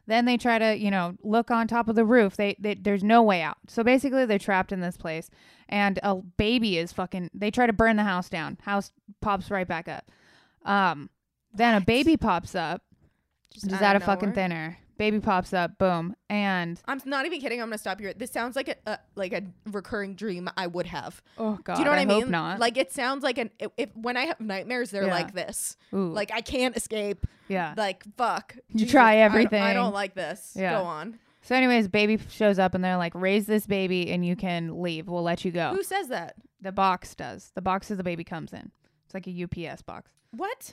Then 0.06 0.24
they 0.24 0.38
try 0.38 0.58
to 0.58 0.74
you 0.74 0.90
know 0.90 1.14
look 1.22 1.50
on 1.50 1.68
top 1.68 1.88
of 1.88 1.94
the 1.94 2.06
roof. 2.06 2.36
They, 2.36 2.56
they 2.58 2.74
there's 2.74 3.04
no 3.04 3.22
way 3.22 3.42
out. 3.42 3.58
So 3.68 3.84
basically 3.84 4.24
they're 4.24 4.38
trapped 4.38 4.72
in 4.72 4.80
this 4.80 4.96
place 4.96 5.28
and 5.68 6.00
a 6.02 6.16
baby 6.16 6.78
is 6.78 6.92
fucking 6.92 7.30
they 7.34 7.50
try 7.50 7.66
to 7.66 7.74
burn 7.74 7.96
the 7.96 8.04
house 8.04 8.30
down. 8.30 8.56
House 8.62 8.92
pops 9.20 9.50
right 9.50 9.68
back 9.68 9.88
up. 9.88 10.10
Um 10.64 11.10
then 11.58 11.74
a 11.74 11.80
baby 11.80 12.16
pops 12.16 12.54
up 12.54 12.82
Just 13.52 13.68
just 13.68 13.82
out 13.82 13.96
of 13.96 14.02
fucking 14.04 14.30
nowhere. 14.30 14.34
thin 14.48 14.52
air 14.52 14.78
baby 14.96 15.20
pops 15.20 15.52
up 15.52 15.78
boom 15.78 16.16
and 16.28 16.80
I'm 16.88 17.00
not 17.04 17.24
even 17.24 17.40
kidding. 17.40 17.60
I'm 17.62 17.68
gonna 17.68 17.78
stop 17.78 18.00
you. 18.00 18.12
This 18.16 18.32
sounds 18.32 18.56
like 18.56 18.66
a, 18.68 18.74
a 18.90 18.98
like 19.14 19.32
a 19.32 19.42
recurring 19.70 20.16
dream 20.16 20.50
I 20.56 20.66
would 20.66 20.86
have. 20.86 21.22
oh 21.38 21.56
god 21.62 21.74
Do 21.74 21.80
you 21.80 21.84
know 21.84 21.92
what 21.92 22.00
I, 22.00 22.04
hope 22.04 22.22
mean? 22.24 22.30
not 22.32 22.58
Like 22.58 22.76
it 22.76 22.90
sounds 22.92 23.22
like 23.22 23.38
an 23.38 23.50
if, 23.60 23.70
if 23.76 23.90
when 23.96 24.16
I 24.16 24.26
have 24.26 24.40
nightmares, 24.40 24.90
they're 24.90 25.04
Yeah. 25.06 25.12
like 25.12 25.34
this. 25.34 25.76
Ooh, 25.94 26.12
Like 26.12 26.32
I 26.34 26.40
can't 26.40 26.76
escape. 26.76 27.26
yeah 27.46 27.74
Like 27.76 28.02
fuck. 28.16 28.56
You 28.70 28.86
try 28.86 29.22
I 29.24 29.28
don't- 29.28 29.54
I, 29.54 29.72
don't 29.72 29.94
like 29.94 30.14
this. 30.14 30.54
Yeah. 30.58 30.80
Go 30.80 30.84
on. 30.86 31.18
So, 31.42 31.54
anyways, 31.54 31.86
baby 31.88 32.18
shows 32.28 32.58
up 32.58 32.74
and 32.74 32.84
they're 32.84 32.96
like, 32.98 33.14
raise 33.14 33.46
this 33.46 33.66
baby 33.66 34.10
and 34.10 34.26
you 34.26 34.34
can 34.36 34.82
leave. 34.82 35.06
We'll 35.08 35.22
let 35.22 35.44
you 35.46 35.50
go. 35.52 35.72
Who 35.74 35.82
says 35.84 36.08
that? 36.08 36.34
the 36.60 36.72
box 36.72 37.14
does. 37.14 37.52
The 37.54 37.62
box 37.62 37.86
that 37.88 37.94
the 37.94 38.02
baby 38.04 38.24
comes 38.24 38.52
in. 38.52 38.72
It's 39.06 39.14
like 39.14 39.26
a 39.28 39.44
UPS 39.44 39.80
box. 39.82 40.10
What? 40.32 40.72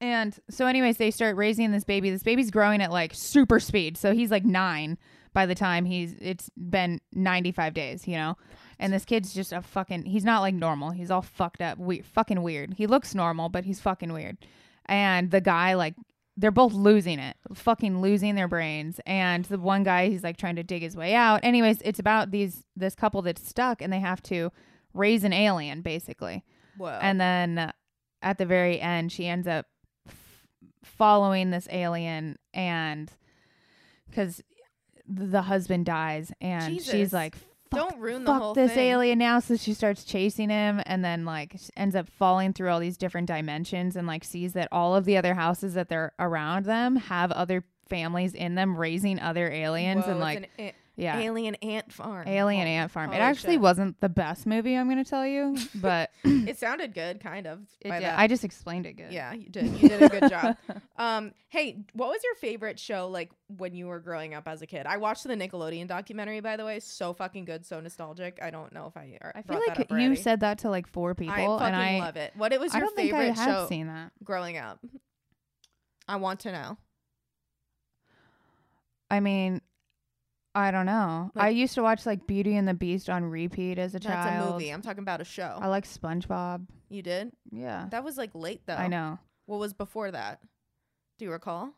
And 0.00 0.38
so, 0.48 0.66
anyways, 0.66 0.96
they 0.96 1.10
start 1.10 1.36
raising 1.36 1.72
this 1.72 1.84
baby. 1.84 2.10
This 2.10 2.22
baby's 2.22 2.50
growing 2.50 2.80
at 2.80 2.90
like 2.90 3.12
super 3.14 3.60
speed. 3.60 3.96
So 3.96 4.12
he's 4.14 4.30
like 4.30 4.44
nine 4.44 4.98
by 5.32 5.46
the 5.46 5.54
time 5.54 5.84
he's 5.84 6.14
it's 6.20 6.50
been 6.56 7.00
95 7.12 7.74
days, 7.74 8.08
you 8.08 8.14
know? 8.16 8.36
And 8.78 8.92
this 8.92 9.04
kid's 9.04 9.34
just 9.34 9.52
a 9.52 9.60
fucking, 9.60 10.06
he's 10.06 10.24
not 10.24 10.40
like 10.40 10.54
normal. 10.54 10.90
He's 10.90 11.10
all 11.10 11.22
fucked 11.22 11.60
up, 11.60 11.78
we- 11.78 12.00
fucking 12.00 12.42
weird. 12.42 12.74
He 12.74 12.86
looks 12.86 13.14
normal, 13.14 13.48
but 13.48 13.64
he's 13.64 13.78
fucking 13.80 14.12
weird. 14.12 14.38
And 14.86 15.30
the 15.30 15.40
guy, 15.40 15.74
like, 15.74 15.94
they're 16.36 16.50
both 16.50 16.72
losing 16.72 17.18
it, 17.18 17.36
fucking 17.52 18.00
losing 18.00 18.34
their 18.34 18.48
brains. 18.48 18.98
And 19.04 19.44
the 19.44 19.58
one 19.58 19.82
guy, 19.82 20.08
he's 20.08 20.24
like 20.24 20.38
trying 20.38 20.56
to 20.56 20.62
dig 20.62 20.80
his 20.82 20.96
way 20.96 21.14
out. 21.14 21.40
Anyways, 21.42 21.82
it's 21.82 21.98
about 21.98 22.30
these, 22.30 22.64
this 22.74 22.94
couple 22.94 23.20
that's 23.20 23.46
stuck 23.46 23.82
and 23.82 23.92
they 23.92 24.00
have 24.00 24.22
to 24.24 24.50
raise 24.94 25.22
an 25.24 25.34
alien 25.34 25.82
basically. 25.82 26.42
Whoa. 26.78 26.98
And 27.02 27.20
then 27.20 27.58
uh, 27.58 27.72
at 28.22 28.38
the 28.38 28.46
very 28.46 28.80
end, 28.80 29.12
she 29.12 29.26
ends 29.26 29.46
up 29.46 29.66
following 30.84 31.50
this 31.50 31.68
alien, 31.70 32.38
and 32.54 33.10
because 34.08 34.42
the 35.06 35.42
husband 35.42 35.86
dies, 35.86 36.32
and 36.40 36.74
Jesus. 36.74 36.90
she's 36.90 37.12
like, 37.12 37.36
Fuck, 37.70 37.90
don't 37.90 38.00
ruin 38.00 38.24
the 38.24 38.34
whole 38.34 38.54
this 38.54 38.72
thing. 38.72 38.90
alien 38.90 39.18
now. 39.18 39.38
So 39.38 39.56
she 39.56 39.74
starts 39.74 40.04
chasing 40.04 40.50
him, 40.50 40.82
and 40.86 41.04
then 41.04 41.24
like 41.24 41.56
ends 41.76 41.94
up 41.94 42.08
falling 42.08 42.52
through 42.52 42.70
all 42.70 42.80
these 42.80 42.96
different 42.96 43.28
dimensions, 43.28 43.96
and 43.96 44.06
like 44.06 44.24
sees 44.24 44.54
that 44.54 44.68
all 44.72 44.96
of 44.96 45.04
the 45.04 45.16
other 45.16 45.34
houses 45.34 45.74
that 45.74 45.88
they're 45.88 46.12
around 46.18 46.64
them 46.64 46.96
have 46.96 47.30
other 47.32 47.64
families 47.88 48.34
in 48.34 48.54
them 48.54 48.76
raising 48.76 49.20
other 49.20 49.50
aliens, 49.50 50.04
Whoa, 50.04 50.12
and 50.12 50.20
like 50.20 50.50
an 50.58 50.72
yeah. 51.00 51.18
alien 51.18 51.54
ant 51.56 51.92
farm. 51.92 52.28
Alien 52.28 52.66
Oh, 52.66 52.70
Ant 52.70 52.90
Farm. 52.90 53.12
It 53.12 53.16
actually 53.16 53.54
shit. 53.54 53.60
wasn't 53.62 54.00
the 54.00 54.08
best 54.08 54.46
movie, 54.46 54.74
I'm 54.76 54.86
going 54.88 55.02
to 55.02 55.08
tell 55.08 55.26
you, 55.26 55.56
but 55.74 56.10
It 56.24 56.58
sounded 56.58 56.94
good, 56.94 57.20
kind 57.20 57.46
of. 57.46 57.60
it 57.80 57.88
by 57.88 57.96
did- 58.00 58.04
that. 58.04 58.18
I 58.18 58.26
just 58.26 58.44
explained 58.44 58.86
it 58.86 58.92
good. 58.94 59.12
Yeah, 59.12 59.32
you 59.32 59.48
did. 59.48 59.66
You 59.80 59.88
did 59.88 60.02
a 60.02 60.08
good 60.08 60.30
job. 60.30 60.56
Um, 61.00 61.32
hey, 61.48 61.78
what 61.94 62.10
was 62.10 62.22
your 62.22 62.34
favorite 62.34 62.78
show 62.78 63.08
like 63.08 63.30
when 63.56 63.74
you 63.74 63.86
were 63.86 64.00
growing 64.00 64.34
up 64.34 64.46
as 64.46 64.60
a 64.60 64.66
kid? 64.66 64.84
I 64.84 64.98
watched 64.98 65.24
the 65.24 65.34
Nickelodeon 65.34 65.86
documentary, 65.86 66.40
by 66.40 66.58
the 66.58 66.64
way. 66.66 66.78
So 66.80 67.14
fucking 67.14 67.46
good, 67.46 67.64
so 67.64 67.80
nostalgic. 67.80 68.38
I 68.42 68.50
don't 68.50 68.70
know 68.74 68.84
if 68.86 68.98
I. 68.98 69.16
uh, 69.24 69.30
I 69.34 69.40
feel 69.40 69.62
like 69.66 69.78
you 69.78 69.96
already. 69.96 70.16
said 70.16 70.40
that 70.40 70.58
to 70.58 70.68
like 70.68 70.86
four 70.86 71.14
people, 71.14 71.32
I 71.34 71.46
fucking 71.46 71.66
and 71.68 71.76
I 71.76 71.98
love 72.00 72.16
it. 72.16 72.34
What 72.36 72.52
it 72.52 72.60
was 72.60 72.74
I 72.74 72.78
your 72.78 72.86
don't 72.88 72.96
think 72.96 73.12
favorite 73.12 73.30
I 73.30 73.42
have 73.42 73.48
show 73.62 73.66
seen 73.66 73.86
that. 73.86 74.12
growing 74.22 74.58
up? 74.58 74.78
I 76.06 76.16
want 76.16 76.40
to 76.40 76.52
know. 76.52 76.76
I 79.10 79.20
mean, 79.20 79.60
I 80.54 80.70
don't 80.72 80.86
know. 80.86 81.30
I 81.36 81.50
used 81.50 81.74
to 81.74 81.82
watch 81.82 82.06
like 82.06 82.26
Beauty 82.26 82.56
and 82.56 82.66
the 82.66 82.74
Beast 82.74 83.08
on 83.08 83.24
repeat 83.24 83.78
as 83.78 83.94
a 83.94 83.98
That's 84.00 84.06
child. 84.06 84.26
That's 84.26 84.48
a 84.48 84.52
movie. 84.52 84.70
I'm 84.70 84.82
talking 84.82 85.02
about 85.02 85.20
a 85.20 85.24
show. 85.24 85.58
I 85.60 85.68
like 85.68 85.84
SpongeBob. 85.86 86.66
you 86.88 87.02
did? 87.02 87.30
Yeah, 87.52 87.86
That 87.90 88.02
was 88.04 88.16
like 88.18 88.30
late 88.34 88.62
though. 88.66 88.74
I 88.74 88.88
know. 88.88 89.18
What 89.46 89.60
was 89.60 89.72
before 89.72 90.10
that? 90.10 90.40
Do 91.18 91.24
you 91.24 91.30
recall? 91.30 91.70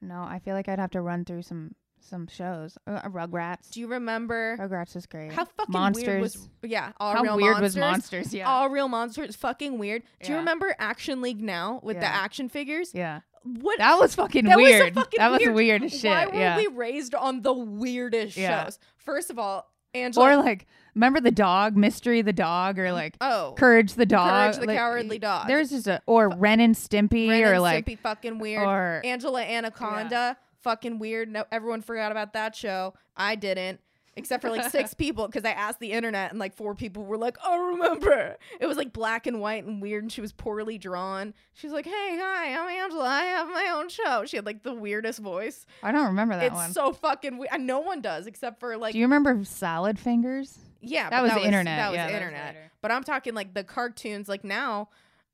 No, 0.00 0.22
I 0.22 0.40
feel 0.42 0.54
like 0.54 0.68
I'd 0.68 0.78
have 0.78 0.92
to 0.92 1.00
run 1.00 1.24
through 1.24 1.42
some 1.42 1.74
some 2.02 2.26
shows. 2.26 2.78
Uh, 2.86 3.02
Rugrats. 3.02 3.70
Do 3.70 3.80
you 3.80 3.86
remember 3.86 4.56
Rugrats 4.58 4.96
is 4.96 5.04
great. 5.04 5.32
how 5.32 5.44
fucking 5.44 5.70
Monsters. 5.72 6.06
weird 6.06 6.22
was? 6.22 6.48
Yeah, 6.62 6.92
all 6.98 7.14
how 7.14 7.22
real 7.22 7.36
weird 7.36 7.56
monsters. 7.58 7.74
was 7.74 7.76
Monsters? 7.76 8.34
Yeah. 8.34 8.48
All 8.48 8.70
real 8.70 8.88
monsters. 8.88 9.36
Fucking 9.36 9.78
weird. 9.78 10.02
Do 10.22 10.32
you 10.32 10.38
remember 10.38 10.74
Action 10.78 11.20
League 11.20 11.42
now 11.42 11.80
with 11.82 12.00
the 12.00 12.06
action 12.06 12.48
figures? 12.48 12.92
yeah. 12.94 13.20
What? 13.42 13.78
That 13.78 13.98
was 13.98 14.14
fucking 14.14 14.44
that 14.44 14.56
weird. 14.56 14.94
Was 14.94 15.02
a 15.02 15.04
fucking 15.04 15.18
that 15.18 15.30
was 15.30 15.40
weird. 15.40 15.54
weird 15.54 15.84
as 15.84 15.92
shit. 15.98 16.10
Why 16.10 16.26
were 16.26 16.34
yeah. 16.34 16.56
we 16.56 16.66
raised 16.66 17.14
on 17.14 17.42
the 17.42 17.52
weirdest 17.52 18.36
Yeah. 18.36 18.64
shows? 18.64 18.78
First 18.98 19.30
of 19.30 19.38
all, 19.38 19.70
Angela. 19.94 20.32
or 20.32 20.36
like, 20.36 20.66
remember 20.94 21.20
the 21.20 21.30
dog, 21.30 21.76
Mystery 21.76 22.22
the 22.22 22.32
dog, 22.32 22.78
or 22.78 22.92
like 22.92 23.16
oh, 23.20 23.54
Courage 23.56 23.94
the 23.94 24.06
dog, 24.06 24.52
Courage 24.52 24.56
the 24.60 24.66
like, 24.66 24.78
Cowardly 24.78 25.18
Dog. 25.18 25.48
There's 25.48 25.70
just 25.70 25.86
a 25.86 26.02
or 26.06 26.28
Ren 26.28 26.60
and 26.60 26.74
Stimpy, 26.74 27.28
Ren 27.28 27.42
or 27.44 27.54
and 27.54 27.62
like 27.62 27.86
Stimpy, 27.86 27.98
fucking 27.98 28.38
weird. 28.38 28.62
or 28.62 29.00
Angela 29.04 29.42
Anaconda, 29.42 30.36
fucking 30.60 30.98
weird. 30.98 31.30
No, 31.30 31.44
everyone 31.50 31.80
forgot 31.82 32.12
about 32.12 32.34
that 32.34 32.54
show. 32.54 32.94
I 33.16 33.34
didn't, 33.34 33.80
except 34.20 34.42
for 34.42 34.50
like 34.50 34.70
six 34.70 34.94
people 35.04 35.26
because 35.26 35.44
I 35.44 35.50
asked 35.50 35.80
the 35.80 35.90
internet 35.92 36.30
and 36.30 36.38
like 36.38 36.54
four 36.54 36.74
people 36.76 37.04
were 37.04 37.18
like, 37.18 37.36
"I 37.44 37.56
remember." 37.56 38.36
It 38.60 38.66
was 38.66 38.76
like 38.76 38.92
black 38.92 39.26
and 39.26 39.40
white 39.40 39.64
and 39.64 39.82
weird, 39.82 40.04
and 40.04 40.12
she 40.12 40.20
was 40.20 40.32
poorly 40.32 40.78
drawn. 40.78 41.34
She 41.54 41.66
was 41.66 41.74
like, 41.74 41.86
"Hey, 41.86 42.18
hi, 42.20 42.54
I'm 42.54 42.68
Angela. 42.68 43.08
I 43.08 43.22
have 43.24 43.48
my 43.48 43.72
own 43.74 43.88
show." 43.88 44.24
She 44.26 44.36
had 44.36 44.46
like 44.46 44.62
the 44.62 44.74
weirdest 44.74 45.18
voice. 45.18 45.66
I 45.82 45.90
don't 45.90 46.06
remember 46.06 46.36
that 46.36 46.44
it's 46.44 46.54
one. 46.54 46.72
so 46.72 46.92
fucking 46.92 47.38
weird. 47.38 47.60
No 47.60 47.80
one 47.80 48.00
does 48.00 48.26
except 48.26 48.60
for 48.60 48.76
like 48.76 48.92
Do 48.92 48.98
you 48.98 49.04
remember 49.06 49.42
Salad 49.44 49.98
Fingers? 49.98 50.58
yeah, 50.80 51.10
that 51.10 51.22
was 51.22 51.32
the 51.32 51.44
internet. 51.44 51.78
That 51.78 51.88
was 51.90 51.96
Yeah, 51.96 52.06
that 52.06 52.12
was 52.12 52.22
internet. 52.22 52.56
but 52.80 52.90
I'm 52.90 53.02
talking 53.04 53.34
like 53.34 53.54
the 53.54 53.64
cartoons. 53.64 54.28
Like 54.28 54.44
now, 54.44 54.88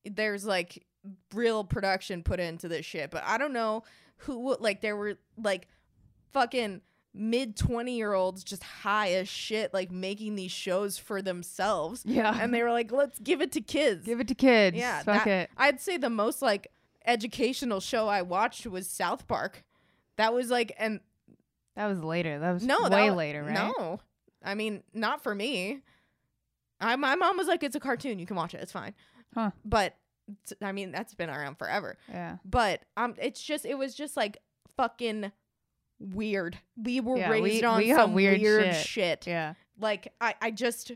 there's 0.04 0.44
like 0.44 0.84
real 1.34 1.62
production 1.64 2.22
put 2.22 2.40
into 2.40 2.68
this 2.68 2.84
shit. 2.86 3.10
But 3.10 3.22
I 3.24 3.38
don't 3.38 3.52
know 3.52 3.82
who 4.18 4.38
would 4.40 4.60
like. 4.60 4.80
There 4.80 4.96
were 4.96 5.18
like 5.36 5.68
fucking 6.32 6.80
mid 7.16 7.56
20 7.56 7.96
year 7.96 8.12
olds 8.12 8.44
just 8.44 8.62
high 8.62 9.12
as 9.12 9.28
shit, 9.28 9.72
like 9.74 9.90
making 9.90 10.36
these 10.36 10.52
shows 10.52 10.98
for 10.98 11.22
themselves. 11.22 12.02
Yeah. 12.04 12.36
And 12.40 12.52
they 12.52 12.62
were 12.62 12.70
like, 12.70 12.92
let's 12.92 13.18
give 13.18 13.40
it 13.40 13.52
to 13.52 13.60
kids. 13.60 14.04
Give 14.04 14.20
it 14.20 14.28
to 14.28 14.34
kids. 14.34 14.76
yeah. 14.76 15.02
Fuck 15.02 15.24
that- 15.24 15.28
it. 15.44 15.50
I'd 15.56 15.80
say 15.80 15.96
the 15.96 16.10
most 16.10 16.42
like 16.42 16.70
educational 17.04 17.80
show 17.80 18.08
I 18.08 18.22
watched 18.22 18.66
was 18.66 18.88
South 18.88 19.26
Park. 19.26 19.64
That 20.16 20.32
was 20.34 20.50
like, 20.50 20.72
and 20.78 21.00
That 21.74 21.86
was 21.86 22.02
later. 22.02 22.38
That 22.38 22.52
was 22.52 22.62
no, 22.64 22.88
way 22.88 23.10
wa- 23.10 23.16
later, 23.16 23.42
right? 23.42 23.54
No, 23.54 24.00
I 24.44 24.54
mean 24.54 24.82
not 24.94 25.22
for 25.22 25.34
me. 25.34 25.80
I 26.80 26.96
my 26.96 27.14
mom 27.14 27.36
was 27.38 27.46
like, 27.48 27.62
"It's 27.62 27.76
a 27.76 27.80
cartoon. 27.80 28.18
You 28.18 28.26
can 28.26 28.36
watch 28.36 28.54
it. 28.54 28.60
It's 28.62 28.72
fine." 28.72 28.94
Huh. 29.34 29.50
But 29.64 29.96
i 30.60 30.72
mean, 30.72 30.90
that's 30.90 31.14
been 31.14 31.30
around 31.30 31.56
forever. 31.56 31.96
Yeah. 32.08 32.36
But 32.44 32.82
um, 32.96 33.14
it's 33.18 33.42
just 33.42 33.64
it 33.64 33.76
was 33.78 33.94
just 33.94 34.16
like 34.16 34.38
fucking 34.76 35.32
weird. 35.98 36.58
We 36.76 37.00
were 37.00 37.16
Yeah, 37.16 37.30
raised 37.30 37.62
we- 37.62 37.64
on 37.64 37.78
we 37.78 37.92
some 37.94 38.14
weird 38.14 38.40
weird, 38.40 38.74
shit. 38.74 38.86
shit. 38.86 39.26
Yeah. 39.26 39.54
Like 39.78 40.12
I 40.20 40.34
I 40.40 40.50
just. 40.50 40.92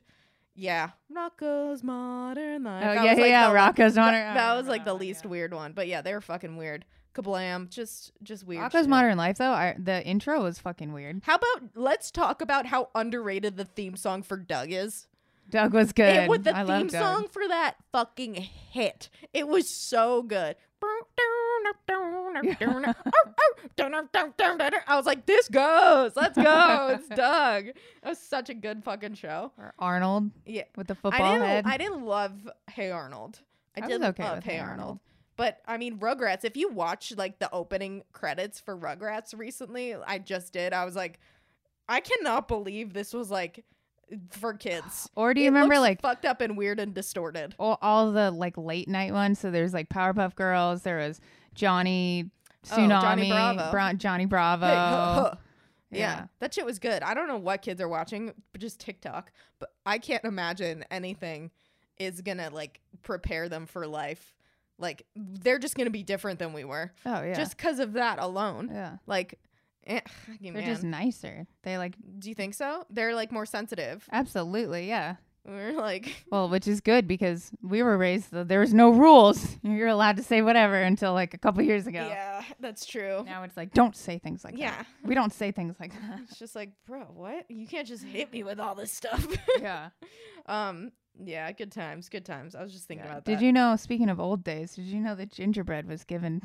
Yeah, 0.56 0.90
Rocko's 1.10 1.82
Modern 1.82 2.64
Life. 2.64 2.84
Oh 2.84 2.94
That 2.94 3.04
yeah, 3.04 3.10
was, 3.12 3.18
like, 3.20 3.30
yeah. 3.30 3.48
the- 3.48 3.54
Rocko's 3.54 3.96
Modern. 3.96 4.20
I 4.20 4.34
that 4.34 4.54
was 4.56 4.66
like 4.66 4.84
the 4.84 4.90
oh, 4.90 4.96
least 4.96 5.24
yeah. 5.24 5.30
weird 5.30 5.54
one, 5.54 5.72
but 5.72 5.86
yeah, 5.86 6.02
they 6.02 6.12
were 6.12 6.20
fucking 6.20 6.56
weird. 6.56 6.84
Kablam, 7.14 7.70
just 7.70 8.12
just 8.22 8.44
weird. 8.46 8.64
Rocko's 8.64 8.80
shit. 8.82 8.88
Modern 8.88 9.16
Life 9.16 9.38
though. 9.38 9.52
I, 9.52 9.74
the 9.78 10.04
intro 10.04 10.42
was 10.42 10.58
fucking 10.58 10.92
weird. 10.92 11.22
How 11.24 11.36
about 11.36 11.70
let's 11.74 12.10
talk 12.10 12.42
about 12.42 12.66
how 12.66 12.90
underrated 12.94 13.56
the 13.56 13.64
theme 13.64 13.96
song 13.96 14.22
for 14.22 14.36
Doug 14.36 14.70
is? 14.70 15.06
Doug 15.48 15.72
was 15.72 15.92
good. 15.92 16.16
It, 16.16 16.28
with 16.30 16.44
the 16.44 16.56
I 16.56 16.64
theme 16.64 16.90
song 16.90 17.26
for 17.28 17.46
that 17.48 17.76
fucking 17.90 18.34
hit. 18.34 19.08
It 19.32 19.48
was 19.48 19.68
so 19.68 20.22
good. 20.22 20.56
Oh, 22.62 22.85
oh, 23.73 24.81
I 24.87 24.97
was 24.97 25.07
like, 25.07 25.27
this 25.27 25.49
goes. 25.49 26.12
Let's 26.16 26.37
go. 26.37 26.97
It's 26.99 27.09
Doug. 27.16 27.66
That 28.03 28.09
was 28.09 28.19
such 28.19 28.49
a 28.51 28.55
good 28.55 28.85
fucking 28.85 29.14
show. 29.14 29.53
Or 29.59 29.73
Arnold 29.79 30.31
Yeah. 30.47 30.64
with 30.77 30.87
the 30.88 30.95
I 30.95 30.97
football 30.97 31.33
didn't 31.33 31.47
head. 31.49 31.64
I 31.66 31.77
didn't 31.77 32.05
love 32.05 32.49
Hey 32.71 32.90
Arnold. 32.90 33.40
I, 33.77 33.85
I 33.85 33.88
did 33.88 34.03
okay 34.03 34.23
love 34.25 34.45
Hey 34.45 34.59
Arnold. 34.59 34.81
Arnold. 34.81 34.99
But 35.37 35.61
I 35.66 35.77
mean 35.79 35.99
Rugrats, 35.99 36.45
if 36.45 36.57
you 36.57 36.69
watch 36.71 37.12
like 37.16 37.38
the 37.38 37.51
opening 37.53 38.03
credits 38.12 38.61
for 38.61 38.77
Rugrats 38.77 39.37
recently, 39.37 39.95
I 39.95 40.19
just 40.19 40.53
did. 40.53 40.73
I 40.73 40.85
was 40.85 40.97
like, 40.97 41.19
I 41.88 42.01
cannot 42.01 42.47
believe 42.49 42.93
this 42.93 43.12
was 43.12 43.31
like 43.31 43.64
for 44.31 44.55
kids. 44.55 45.09
or 45.16 45.35
do 45.35 45.40
you 45.40 45.46
It 45.46 45.51
remember 45.51 45.79
like 45.79 46.01
fucked 46.01 46.25
up 46.25 46.40
and 46.40 46.57
weird 46.57 46.81
and 46.81 46.94
distorted? 46.94 47.55
all, 47.59 47.79
all 47.83 48.12
the 48.12 48.31
like 48.31 48.57
late 48.59 48.88
night 48.88 49.12
ones? 49.12 49.38
So 49.38 49.51
there's 49.51 49.73
like 49.73 49.88
Powerpuff 49.88 50.35
Girls. 50.35 50.83
There 50.83 50.99
was 50.99 51.20
Johnny 51.55 52.31
Oh, 52.70 52.77
Tsunami, 52.77 53.01
Johnny 53.01 53.31
Bravo. 53.31 53.70
Bra- 53.70 53.92
Johnny 53.94 54.27
Bravo. 54.27 54.66
Hey, 54.66 54.75
huh, 54.75 55.14
huh. 55.31 55.35
Yeah. 55.90 55.99
Yeah. 55.99 56.25
that 56.40 56.53
shit 56.55 56.66
was 56.66 56.79
good. 56.79 57.03
I 57.03 57.14
don't 57.14 57.27
know 57.27 57.38
what 57.38 57.62
kids 57.62 57.81
are 57.81 57.88
watching, 57.88 58.33
but 58.53 58.61
just 58.61 58.79
TikTok. 58.81 59.33
But 59.59 59.70
I 59.87 59.96
can't 59.99 60.25
imagine 60.25 60.85
anything 60.90 61.51
is 61.99 62.20
gonna 62.20 62.51
like 62.53 62.81
prepare 63.03 63.49
them 63.49 63.66
for 63.66 63.87
life. 63.87 64.35
Like 64.79 65.05
they're 65.16 65.59
just 65.59 65.75
gonna 65.75 65.90
be 65.90 66.03
different 66.03 66.38
than 66.38 66.53
we 66.53 66.64
were, 66.64 66.92
Oh 67.07 67.23
yeah. 67.23 67.35
just 67.35 67.57
because 67.57 67.79
of 67.81 67.94
that 67.94 68.18
alone. 68.18 68.68
yeah. 68.73 68.96
Like, 69.07 69.38
eh, 69.96 70.00
They're 70.40 70.53
man. 70.53 70.64
just 70.64 70.83
nicer. 70.83 71.46
They 71.62 71.76
like 71.79 71.94
Do 72.18 72.29
you 72.29 72.35
think 72.35 72.55
so? 72.55 72.85
They're 72.90 73.14
like 73.14 73.33
more 73.33 73.46
sensitive. 73.46 74.07
absolutely 74.12 74.88
yeah. 74.88 75.16
We're 75.46 75.72
like, 75.72 76.26
Well, 76.31 76.50
which 76.50 76.68
is 76.68 76.83
good 76.83 77.09
because 77.09 77.50
we 77.62 77.83
were 77.83 77.96
raised 77.96 78.31
there 78.31 78.61
was 78.61 78.74
no 78.74 78.90
rules. 78.90 79.57
You're 79.62 79.88
allowed 79.88 80.18
to 80.18 80.22
say 80.22 80.42
whatever 80.42 80.74
until 80.81 81.14
like 81.14 81.33
a 81.33 81.38
couple 81.38 81.62
years 81.62 81.87
ago. 81.87 82.07
yeah, 82.09 82.42
that's 82.61 82.85
true. 82.85 83.22
Now 83.24 83.42
it's 83.44 83.57
like 83.57 83.72
don't 83.72 83.96
say 83.96 84.18
things 84.18 84.44
like 84.44 84.57
Yeah. 84.59 84.70
that. 84.76 84.87
Yeah. 85.03 85.09
We 85.09 85.14
don't 85.14 85.33
say 85.33 85.50
things 85.50 85.76
like 85.81 85.92
that. 85.94 86.20
It's 86.24 86.38
just 86.38 86.55
like, 86.55 86.72
bro, 86.87 87.05
what? 87.14 87.46
You 87.50 87.66
can't 87.66 87.88
just 87.88 88.05
hit 88.05 88.31
me 88.33 88.42
with 88.42 88.61
all 88.61 88.74
this 88.74 88.92
stuff. 88.92 89.26
yeah. 89.61 89.88
um, 90.46 90.92
yeah, 91.22 91.50
good 91.53 91.72
times, 91.72 92.09
good 92.11 92.24
times. 92.26 92.55
I 92.55 92.62
was 92.62 92.72
just 92.72 92.87
thinking 92.87 93.05
Yeah. 93.07 93.12
about 93.12 93.24
that. 93.24 93.31
Did 93.38 93.40
you 93.44 93.53
know? 93.53 93.76
Speaking 93.76 94.11
of 94.11 94.20
old 94.20 94.44
days, 94.44 94.74
did 94.76 94.85
you 94.85 95.00
know 95.00 95.14
that 95.14 95.31
gingerbread 95.33 95.87
was 95.88 96.05
given? 96.05 96.42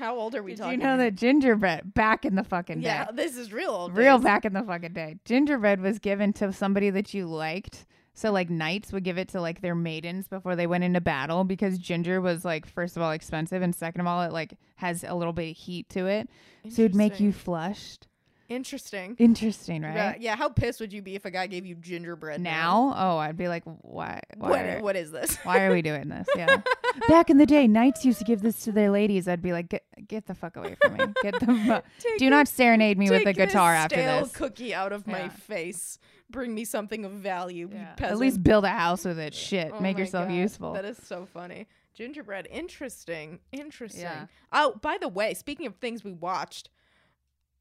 How 0.00 0.16
old 0.16 0.34
are 0.34 0.42
we 0.42 0.52
Did 0.52 0.58
talking? 0.58 0.80
you 0.80 0.84
know 0.86 0.96
that 0.96 1.14
gingerbread 1.14 1.94
back 1.94 2.24
in 2.24 2.34
the 2.34 2.42
fucking 2.42 2.80
Yeah, 2.82 3.04
day? 3.04 3.10
this 3.14 3.36
is 3.36 3.52
real 3.52 3.70
old. 3.70 3.96
Real 3.96 4.16
days. 4.18 4.24
back 4.24 4.44
in 4.44 4.52
the 4.54 4.62
fucking 4.62 4.94
day. 4.94 5.16
Gingerbread 5.24 5.80
was 5.80 5.98
given 6.00 6.32
to 6.34 6.52
somebody 6.52 6.90
that 6.90 7.14
you 7.14 7.26
liked. 7.26 7.86
So 8.14 8.32
like 8.32 8.50
knights 8.50 8.92
would 8.92 9.04
give 9.04 9.18
it 9.18 9.28
to 9.28 9.40
like 9.40 9.60
their 9.60 9.74
maidens 9.74 10.26
before 10.26 10.56
they 10.56 10.66
went 10.66 10.84
into 10.84 11.00
battle 11.00 11.44
because 11.44 11.78
ginger 11.78 12.20
was 12.20 12.44
like 12.44 12.66
first 12.66 12.96
of 12.96 13.02
all 13.02 13.12
expensive 13.12 13.62
and 13.62 13.74
second 13.74 14.00
of 14.00 14.06
all 14.08 14.22
it 14.22 14.32
like 14.32 14.54
has 14.76 15.04
a 15.04 15.14
little 15.14 15.32
bit 15.32 15.50
of 15.52 15.56
heat 15.56 15.88
to 15.90 16.06
it. 16.06 16.28
So 16.68 16.82
it'd 16.82 16.94
make 16.94 17.20
you 17.20 17.32
flushed. 17.32 18.08
Interesting. 18.50 19.14
Interesting, 19.18 19.82
right? 19.82 19.94
Yeah, 19.94 20.14
yeah, 20.18 20.36
how 20.36 20.48
pissed 20.48 20.80
would 20.80 20.92
you 20.92 21.00
be 21.02 21.14
if 21.14 21.24
a 21.24 21.30
guy 21.30 21.46
gave 21.46 21.64
you 21.64 21.76
gingerbread 21.76 22.40
man? 22.40 22.52
Now, 22.52 22.92
oh, 22.96 23.16
I'd 23.16 23.36
be 23.36 23.46
like, 23.46 23.62
why? 23.64 24.20
Why, 24.36 24.48
What, 24.50 24.60
are, 24.66 24.80
what 24.80 24.96
is 24.96 25.12
this? 25.12 25.36
why 25.44 25.62
are 25.64 25.70
we 25.70 25.82
doing 25.82 26.08
this? 26.08 26.26
Yeah. 26.36 26.60
Back 27.08 27.30
in 27.30 27.38
the 27.38 27.46
day, 27.46 27.68
knights 27.68 28.04
used 28.04 28.18
to 28.18 28.24
give 28.24 28.42
this 28.42 28.64
to 28.64 28.72
their 28.72 28.90
ladies. 28.90 29.28
I'd 29.28 29.40
be 29.40 29.52
like, 29.52 29.68
get, 29.68 29.84
get 30.08 30.26
the 30.26 30.34
fuck 30.34 30.56
away 30.56 30.74
from 30.82 30.94
me. 30.94 31.04
Get 31.22 31.38
the 31.38 31.46
fu- 31.46 32.08
Take 32.08 32.18
do 32.18 32.28
not 32.28 32.48
serenade 32.48 32.98
me 32.98 33.08
with 33.08 33.24
a 33.24 33.32
guitar 33.32 33.72
this 33.74 33.84
after 33.84 33.96
this. 33.96 34.32
cookie 34.32 34.74
out 34.74 34.92
of 34.92 35.06
my 35.06 35.28
face. 35.28 36.00
Bring 36.28 36.52
me 36.52 36.64
something 36.64 37.04
of 37.04 37.12
value. 37.12 37.70
Yeah. 37.72 37.94
At 38.00 38.18
least 38.18 38.42
build 38.42 38.64
a 38.64 38.68
house 38.70 39.04
with 39.04 39.20
it. 39.20 39.32
Shit, 39.32 39.70
Oh 39.72 39.80
make 39.80 39.96
yourself 39.96 40.26
God, 40.28 40.34
useful. 40.34 40.72
That 40.72 40.84
is 40.84 40.98
so 40.98 41.24
funny. 41.32 41.68
Gingerbread, 41.94 42.48
interesting, 42.50 43.38
interesting. 43.52 44.02
Yeah. 44.02 44.26
Oh, 44.52 44.74
by 44.80 44.96
the 44.98 45.08
way, 45.08 45.34
speaking 45.34 45.66
of 45.66 45.76
things 45.76 46.02
we 46.02 46.12
watched, 46.12 46.68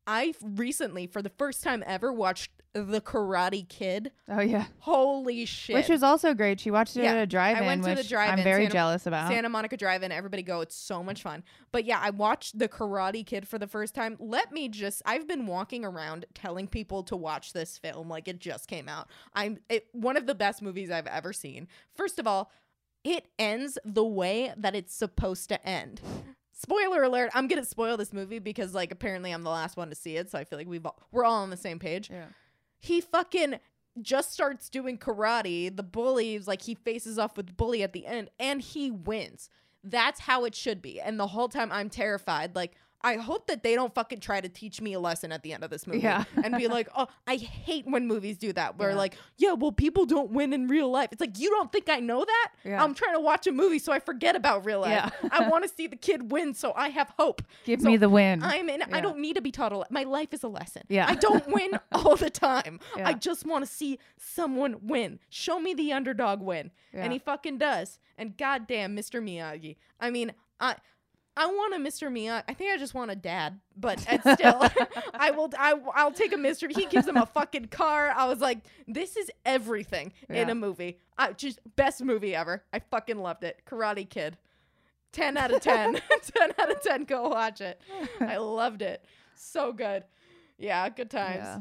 I 0.07 0.33
recently, 0.41 1.05
for 1.07 1.21
the 1.21 1.29
first 1.29 1.63
time 1.63 1.83
ever, 1.85 2.11
watched 2.11 2.51
The 2.73 2.99
Karate 3.01 3.67
Kid. 3.67 4.11
oh 4.27 4.39
yeah, 4.39 4.65
Holy 4.79 5.45
shit! 5.45 5.75
which 5.75 5.89
was 5.89 6.01
also 6.01 6.33
great. 6.33 6.59
She 6.59 6.71
watched 6.71 6.97
it 6.97 7.03
Yeah, 7.03 7.11
at 7.13 7.23
a 7.23 7.27
drive-in, 7.27 7.63
I 7.63 7.65
went 7.67 7.83
to 7.83 7.95
the 7.95 8.03
drive-in. 8.03 8.39
I'm 8.39 8.43
very 8.43 8.63
Santa- 8.63 8.73
jealous 8.73 9.05
about. 9.05 9.29
Santa 9.31 9.49
Monica 9.49 9.77
Drive-In. 9.77 10.11
Everybody 10.11 10.41
go. 10.41 10.61
It's 10.61 10.75
so 10.75 11.03
much 11.03 11.21
fun. 11.21 11.43
But 11.71 11.85
yeah, 11.85 11.99
I 12.01 12.09
watched 12.09 12.57
The 12.57 12.67
Karate 12.67 13.25
Kid 13.25 13.47
for 13.47 13.59
the 13.59 13.67
first 13.67 13.93
time. 13.93 14.17
Let 14.19 14.51
me 14.51 14.67
just 14.69 15.01
I've 15.05 15.27
been 15.27 15.45
walking 15.45 15.85
around 15.85 16.25
telling 16.33 16.67
people 16.67 17.03
to 17.03 17.15
watch 17.15 17.53
this 17.53 17.77
film 17.77 18.09
like 18.09 18.27
it 18.27 18.39
just 18.39 18.67
came 18.67 18.89
out. 18.89 19.07
I'm 19.33 19.59
it, 19.69 19.87
one 19.91 20.17
of 20.17 20.25
the 20.25 20.35
best 20.35 20.61
movies 20.61 20.89
I've 20.89 21.07
ever 21.07 21.33
seen. 21.33 21.67
First 21.95 22.17
of 22.19 22.25
all, 22.25 22.51
it 23.03 23.27
ends 23.37 23.77
the 23.85 24.03
way 24.05 24.53
that 24.57 24.75
it's 24.75 24.93
supposed 24.93 25.49
to 25.49 25.67
end. 25.67 26.01
Spoiler 26.61 27.03
alert, 27.03 27.31
I'm 27.33 27.47
to 27.47 27.63
spoil 27.63 27.95
this 27.95 28.11
movie 28.11 28.39
because 28.39 28.73
like 28.73 28.91
apparently 28.91 29.31
I'm 29.31 29.43
the 29.43 29.49
last 29.49 29.77
one 29.77 29.89
to 29.89 29.95
see 29.95 30.17
it, 30.17 30.29
so 30.29 30.37
I 30.37 30.43
feel 30.43 30.59
like 30.59 30.67
we've 30.67 30.85
all, 30.85 30.99
we're 31.09 31.23
all 31.23 31.41
on 31.41 31.49
the 31.49 31.57
same 31.57 31.79
page 31.79 32.09
yeah. 32.09 32.25
he 32.79 32.99
fucking 32.99 33.59
just 34.01 34.33
starts 34.33 34.69
doing 34.69 34.97
karate. 34.97 35.73
The 35.73 35.83
bullies 35.83 36.47
like 36.47 36.63
he 36.63 36.75
faces 36.75 37.17
off 37.17 37.37
with 37.37 37.47
the 37.47 37.53
bully 37.53 37.81
at 37.81 37.93
the 37.93 38.05
end 38.05 38.29
and 38.39 38.59
he 38.59 38.91
wins. 38.91 39.49
That's 39.85 40.19
how 40.19 40.43
it 40.43 40.53
should 40.53 40.81
be. 40.81 40.99
And 40.99 41.17
the 41.17 41.27
whole 41.27 41.47
time 41.47 41.71
I'm 41.71 41.89
terrified. 41.89 42.55
Like 42.55 42.73
I 43.01 43.15
hope 43.15 43.47
that 43.47 43.63
they 43.63 43.75
don't 43.75 43.93
fucking 43.95 44.19
try 44.19 44.41
to 44.41 44.49
teach 44.49 44.81
me 44.81 44.91
a 44.93 44.99
lesson 44.99 45.31
at 45.31 45.41
the 45.41 45.53
end 45.53 45.63
of 45.63 45.69
this 45.69 45.87
movie 45.87 45.99
Yeah. 46.01 46.25
and 46.43 46.55
be 46.57 46.67
like, 46.67 46.89
"Oh, 46.97 47.07
I 47.25 47.37
hate 47.37 47.85
when 47.87 48.07
movies 48.07 48.37
do 48.37 48.51
that." 48.53 48.77
Where 48.77 48.89
Yeah. 48.89 48.95
like, 48.97 49.15
"Yeah, 49.37 49.53
well, 49.53 49.71
people 49.71 50.05
don't 50.05 50.31
win 50.31 50.51
in 50.51 50.67
real 50.67 50.89
life." 50.91 51.09
It's 51.13 51.21
like, 51.21 51.39
"You 51.39 51.49
don't 51.49 51.71
think 51.71 51.87
I 51.89 51.99
know 52.01 52.25
that?" 52.25 52.51
Yeah. 52.65 52.83
I'm 52.83 52.93
trying 52.93 53.13
to 53.13 53.21
watch 53.21 53.47
a 53.47 53.53
movie 53.53 53.79
so 53.79 53.93
I 53.93 53.99
forget 53.99 54.35
about 54.35 54.65
real 54.65 54.81
life. 54.81 55.13
Yeah. 55.23 55.29
I 55.31 55.47
want 55.49 55.63
to 55.63 55.69
see 55.73 55.87
the 55.87 55.95
kid 55.95 56.31
win 56.31 56.53
so 56.53 56.73
I 56.75 56.89
have 56.89 57.13
hope. 57.17 57.41
Give 57.65 57.79
So 57.79 57.87
me 57.87 57.95
the 57.95 58.09
win. 58.09 58.43
I'm 58.43 58.67
in. 58.69 58.81
I 58.91 58.99
don't 58.99 59.19
need 59.19 59.35
to 59.37 59.41
be 59.41 59.51
taught 59.51 59.71
a. 59.71 59.77
Le- 59.77 59.87
my 59.89 60.03
life 60.03 60.33
is 60.33 60.43
a 60.43 60.49
lesson. 60.49 60.83
Yeah. 60.89 61.05
I 61.07 61.15
don't 61.15 61.47
win 61.47 61.79
all 61.93 62.17
the 62.17 62.29
time. 62.29 62.79
Yeah. 62.97 63.07
I 63.07 63.13
just 63.13 63.45
want 63.45 63.65
to 63.65 63.71
see 63.71 63.97
someone 64.17 64.75
win. 64.81 65.19
Show 65.29 65.59
me 65.59 65.73
the 65.73 65.93
underdog 65.93 66.41
win, 66.41 66.71
and 66.93 67.13
he 67.13 67.19
fucking 67.19 67.59
does. 67.59 67.97
And 68.17 68.35
goddamn, 68.35 68.95
Mr. 68.97 69.23
Miyagi. 69.23 69.77
I 70.01 70.09
mean, 70.11 70.33
I. 70.59 70.75
I 71.39 71.45
want 71.45 71.73
a 71.73 71.77
Mr. 71.77 72.11
Miyagi. 72.11 72.43
I 72.49 72.53
think 72.53 72.73
I 72.73 72.77
just 72.77 72.93
want 72.93 73.11
a 73.11 73.15
dad, 73.15 73.61
but 73.77 73.97
still, 74.01 74.19
I 75.13 75.31
will. 75.31 75.49
I, 75.57 75.73
I'll 75.95 76.11
take 76.11 76.33
a 76.33 76.35
Mr. 76.35 76.69
He 76.69 76.85
gives 76.85 77.07
him 77.07 77.15
a 77.15 77.25
fucking 77.25 77.67
car. 77.67 78.09
I 78.09 78.27
was 78.27 78.41
like, 78.41 78.59
this 78.89 79.15
is 79.15 79.31
everything 79.45 80.11
in 80.27 80.49
a 80.49 80.55
movie. 80.55 80.99
I 81.17 81.31
just 81.31 81.59
best 81.77 82.03
movie 82.03 82.35
ever. 82.35 82.65
I 82.73 82.79
fucking 82.79 83.17
loved 83.17 83.45
it. 83.45 83.61
Karate 83.65 84.07
Kid. 84.07 84.37
10 85.13 85.37
out 85.37 85.51
of 85.53 85.61
10. 85.61 85.93
10 86.37 86.53
out 86.59 86.71
of 86.71 86.81
10. 86.81 87.05
Go 87.05 87.29
watch 87.29 87.61
it. 87.61 87.81
I 88.19 88.35
loved 88.37 88.81
it. 88.81 89.03
So 89.33 89.71
good. 89.71 90.03
Yeah, 90.57 90.89
good 90.89 91.09
times. 91.09 91.37
yeah. 91.41 91.59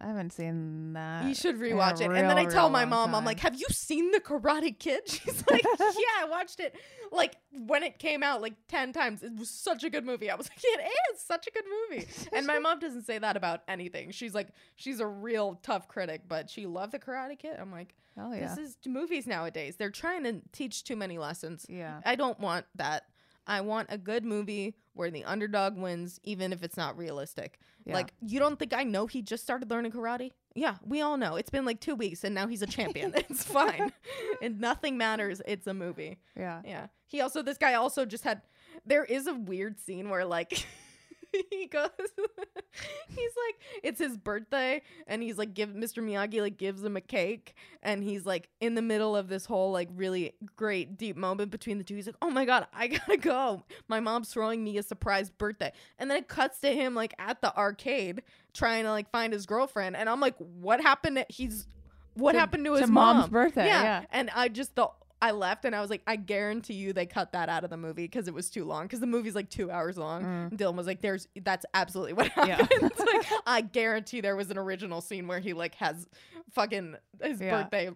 I 0.00 0.06
haven't 0.06 0.32
seen 0.32 0.92
that. 0.94 1.24
You 1.26 1.34
should 1.34 1.58
rewatch 1.58 2.00
it. 2.00 2.04
And 2.06 2.14
then 2.30 2.38
I 2.38 2.44
tell 2.44 2.70
my 2.70 2.84
mom, 2.84 3.14
I'm 3.14 3.24
like, 3.24 3.40
Have 3.40 3.54
you 3.58 3.66
seen 3.70 4.10
The 4.12 4.20
Karate 4.20 4.78
Kid? 4.78 5.02
She's 5.08 5.44
like, 5.50 5.64
Yeah, 5.80 6.20
I 6.20 6.26
watched 6.30 6.60
it 6.60 6.74
like 7.10 7.36
when 7.66 7.82
it 7.82 7.98
came 7.98 8.22
out 8.22 8.40
like 8.42 8.54
10 8.68 8.92
times. 8.92 9.22
It 9.22 9.32
was 9.36 9.50
such 9.50 9.82
a 9.84 9.90
good 9.90 10.04
movie. 10.04 10.30
I 10.30 10.34
was 10.36 10.48
like, 10.50 10.58
It 10.62 10.88
is 11.14 11.20
such 11.20 11.46
a 11.46 11.50
good 11.50 11.64
movie. 11.90 12.06
and 12.32 12.46
my 12.46 12.58
mom 12.58 12.78
doesn't 12.78 13.02
say 13.06 13.18
that 13.18 13.36
about 13.36 13.62
anything. 13.68 14.10
She's 14.10 14.34
like, 14.34 14.48
She's 14.76 15.00
a 15.00 15.06
real 15.06 15.58
tough 15.62 15.88
critic, 15.88 16.22
but 16.28 16.48
she 16.50 16.66
loved 16.66 16.92
The 16.92 16.98
Karate 16.98 17.38
Kid. 17.38 17.56
I'm 17.60 17.72
like, 17.72 17.94
Hell 18.16 18.34
yeah. 18.34 18.54
This 18.54 18.70
is 18.70 18.76
movies 18.86 19.26
nowadays. 19.26 19.76
They're 19.76 19.90
trying 19.90 20.24
to 20.24 20.40
teach 20.52 20.84
too 20.84 20.96
many 20.96 21.18
lessons. 21.18 21.66
yeah. 21.68 22.00
I 22.04 22.14
don't 22.16 22.38
want 22.40 22.66
that. 22.76 23.04
I 23.48 23.62
want 23.62 23.88
a 23.90 23.98
good 23.98 24.24
movie 24.24 24.76
where 24.92 25.10
the 25.10 25.24
underdog 25.24 25.76
wins, 25.76 26.20
even 26.22 26.52
if 26.52 26.62
it's 26.62 26.76
not 26.76 26.98
realistic. 26.98 27.58
Yeah. 27.84 27.94
Like, 27.94 28.12
you 28.20 28.38
don't 28.38 28.58
think 28.58 28.74
I 28.74 28.84
know 28.84 29.06
he 29.06 29.22
just 29.22 29.42
started 29.42 29.70
learning 29.70 29.92
karate? 29.92 30.32
Yeah, 30.54 30.76
we 30.84 31.00
all 31.00 31.16
know. 31.16 31.36
It's 31.36 31.50
been 31.50 31.64
like 31.64 31.80
two 31.80 31.94
weeks 31.94 32.24
and 32.24 32.34
now 32.34 32.46
he's 32.46 32.62
a 32.62 32.66
champion. 32.66 33.12
it's 33.16 33.44
fine. 33.44 33.92
and 34.42 34.60
nothing 34.60 34.98
matters. 34.98 35.40
It's 35.46 35.66
a 35.66 35.74
movie. 35.74 36.18
Yeah. 36.36 36.60
Yeah. 36.64 36.86
He 37.06 37.20
also, 37.20 37.42
this 37.42 37.58
guy 37.58 37.74
also 37.74 38.04
just 38.04 38.24
had, 38.24 38.42
there 38.84 39.04
is 39.04 39.26
a 39.26 39.34
weird 39.34 39.80
scene 39.80 40.10
where 40.10 40.24
like, 40.24 40.66
he 41.50 41.66
goes, 41.66 41.88
he's 43.08 43.30
like, 43.46 43.60
it's 43.82 43.98
his 43.98 44.16
birthday, 44.16 44.82
and 45.06 45.22
he's 45.22 45.38
like, 45.38 45.54
give 45.54 45.70
Mr. 45.70 46.02
Miyagi 46.02 46.40
like 46.40 46.56
gives 46.56 46.82
him 46.82 46.96
a 46.96 47.00
cake, 47.00 47.54
and 47.82 48.02
he's 48.02 48.24
like 48.26 48.48
in 48.60 48.74
the 48.74 48.82
middle 48.82 49.16
of 49.16 49.28
this 49.28 49.44
whole 49.46 49.72
like 49.72 49.88
really 49.94 50.34
great 50.56 50.96
deep 50.96 51.16
moment 51.16 51.50
between 51.50 51.78
the 51.78 51.84
two. 51.84 51.94
He's 51.94 52.06
like, 52.06 52.16
oh 52.22 52.30
my 52.30 52.44
god, 52.44 52.66
I 52.72 52.86
gotta 52.88 53.16
go. 53.16 53.64
My 53.88 54.00
mom's 54.00 54.30
throwing 54.32 54.62
me 54.64 54.78
a 54.78 54.82
surprise 54.82 55.30
birthday, 55.30 55.72
and 55.98 56.10
then 56.10 56.18
it 56.18 56.28
cuts 56.28 56.60
to 56.60 56.68
him 56.72 56.94
like 56.94 57.14
at 57.18 57.40
the 57.42 57.56
arcade 57.56 58.22
trying 58.54 58.84
to 58.84 58.90
like 58.90 59.10
find 59.10 59.32
his 59.32 59.46
girlfriend, 59.46 59.96
and 59.96 60.08
I'm 60.08 60.20
like, 60.20 60.36
what 60.38 60.80
happened? 60.80 61.16
To, 61.16 61.26
he's 61.28 61.66
what 62.14 62.32
To- 62.32 62.38
happened 62.40 62.64
to 62.64 62.74
to 62.74 62.80
his 62.80 62.90
mom's 62.90 63.22
mom? 63.22 63.30
birthday, 63.30 63.66
yeah. 63.66 64.04
and 64.10 64.30
I 64.34 64.48
just 64.48 64.74
the 64.74 64.88
I 65.20 65.32
left 65.32 65.64
and 65.64 65.74
I 65.74 65.80
was 65.80 65.90
like, 65.90 66.02
I 66.06 66.16
guarantee 66.16 66.74
you 66.74 66.92
they 66.92 67.06
cut 67.06 67.32
that 67.32 67.48
out 67.48 67.64
of 67.64 67.70
the 67.70 67.76
movie 67.76 68.04
because 68.04 68.28
it 68.28 68.34
was 68.34 68.50
too 68.50 68.64
long. 68.64 68.84
Because 68.84 69.00
the 69.00 69.06
movie's 69.06 69.34
like 69.34 69.50
two 69.50 69.70
hours 69.70 69.98
long. 69.98 70.22
Mm. 70.22 70.56
Dylan 70.56 70.76
was 70.76 70.86
like, 70.86 71.00
"There's 71.00 71.26
that's 71.42 71.66
absolutely 71.74 72.12
what 72.12 72.30
Yeah. 72.36 72.56
happened." 72.56 72.92
It's 72.96 73.00
like 73.00 73.26
I 73.46 73.60
guarantee 73.62 74.20
there 74.20 74.36
was 74.36 74.50
an 74.50 74.58
original 74.58 75.00
scene 75.00 75.26
where 75.26 75.40
he 75.40 75.52
like 75.54 75.74
has 75.76 76.06
fucking 76.52 76.96
his 77.22 77.40
Yeah. 77.40 77.62
birthday 77.62 77.90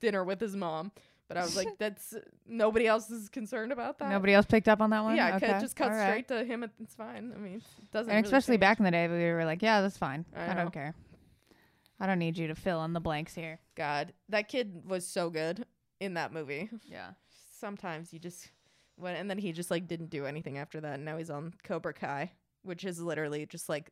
dinner 0.00 0.24
with 0.24 0.40
his 0.40 0.54
mom. 0.56 0.92
But 1.28 1.36
I 1.36 1.42
was 1.44 1.56
like, 1.56 1.68
that's 1.78 2.14
nobody 2.46 2.86
else 2.86 3.10
is 3.10 3.28
concerned 3.28 3.72
about 3.72 3.98
that. 3.98 4.10
Nobody 4.10 4.34
else 4.34 4.46
picked 4.46 4.68
up 4.68 4.80
on 4.80 4.90
that 4.90 5.02
one. 5.02 5.16
Yeah, 5.16 5.36
okay. 5.36 5.56
it 5.56 5.60
just 5.60 5.74
cuts 5.74 5.96
right. 5.96 6.08
straight 6.08 6.28
to 6.28 6.44
him. 6.44 6.62
It's 6.80 6.94
fine. 6.94 7.32
I 7.34 7.38
mean, 7.38 7.54
it 7.56 7.90
doesn't. 7.90 8.10
And 8.10 8.18
really 8.18 8.24
especially 8.24 8.54
change. 8.54 8.60
back 8.60 8.78
in 8.78 8.84
the 8.84 8.90
day, 8.90 9.08
we 9.08 9.32
were 9.32 9.44
like, 9.44 9.62
yeah, 9.62 9.80
that's 9.80 9.96
fine. 9.96 10.26
I 10.36 10.52
I, 10.52 10.54
don't 10.54 10.72
care. 10.72 10.94
I 11.98 12.06
don't 12.06 12.18
need 12.18 12.36
you 12.36 12.48
to 12.48 12.54
fill 12.54 12.84
in 12.84 12.92
the 12.92 13.00
blanks 13.00 13.34
here. 13.34 13.60
God, 13.76 14.12
that 14.28 14.48
kid 14.48 14.82
was 14.86 15.06
so 15.06 15.30
good 15.30 15.64
in 16.02 16.14
that 16.14 16.32
movie. 16.32 16.68
Yeah. 16.84 17.12
sometimes 17.60 18.12
you 18.12 18.18
just 18.18 18.50
when 18.96 19.14
and 19.16 19.30
then 19.30 19.38
he 19.38 19.52
just 19.52 19.70
like 19.70 19.86
didn't 19.86 20.10
do 20.10 20.26
anything 20.26 20.58
after 20.58 20.80
that 20.80 20.94
and 20.94 21.04
now 21.04 21.16
he's 21.16 21.30
on 21.30 21.54
Cobra 21.64 21.94
Kai, 21.94 22.32
which 22.62 22.84
is 22.84 23.00
literally 23.00 23.46
just 23.46 23.68
like 23.68 23.90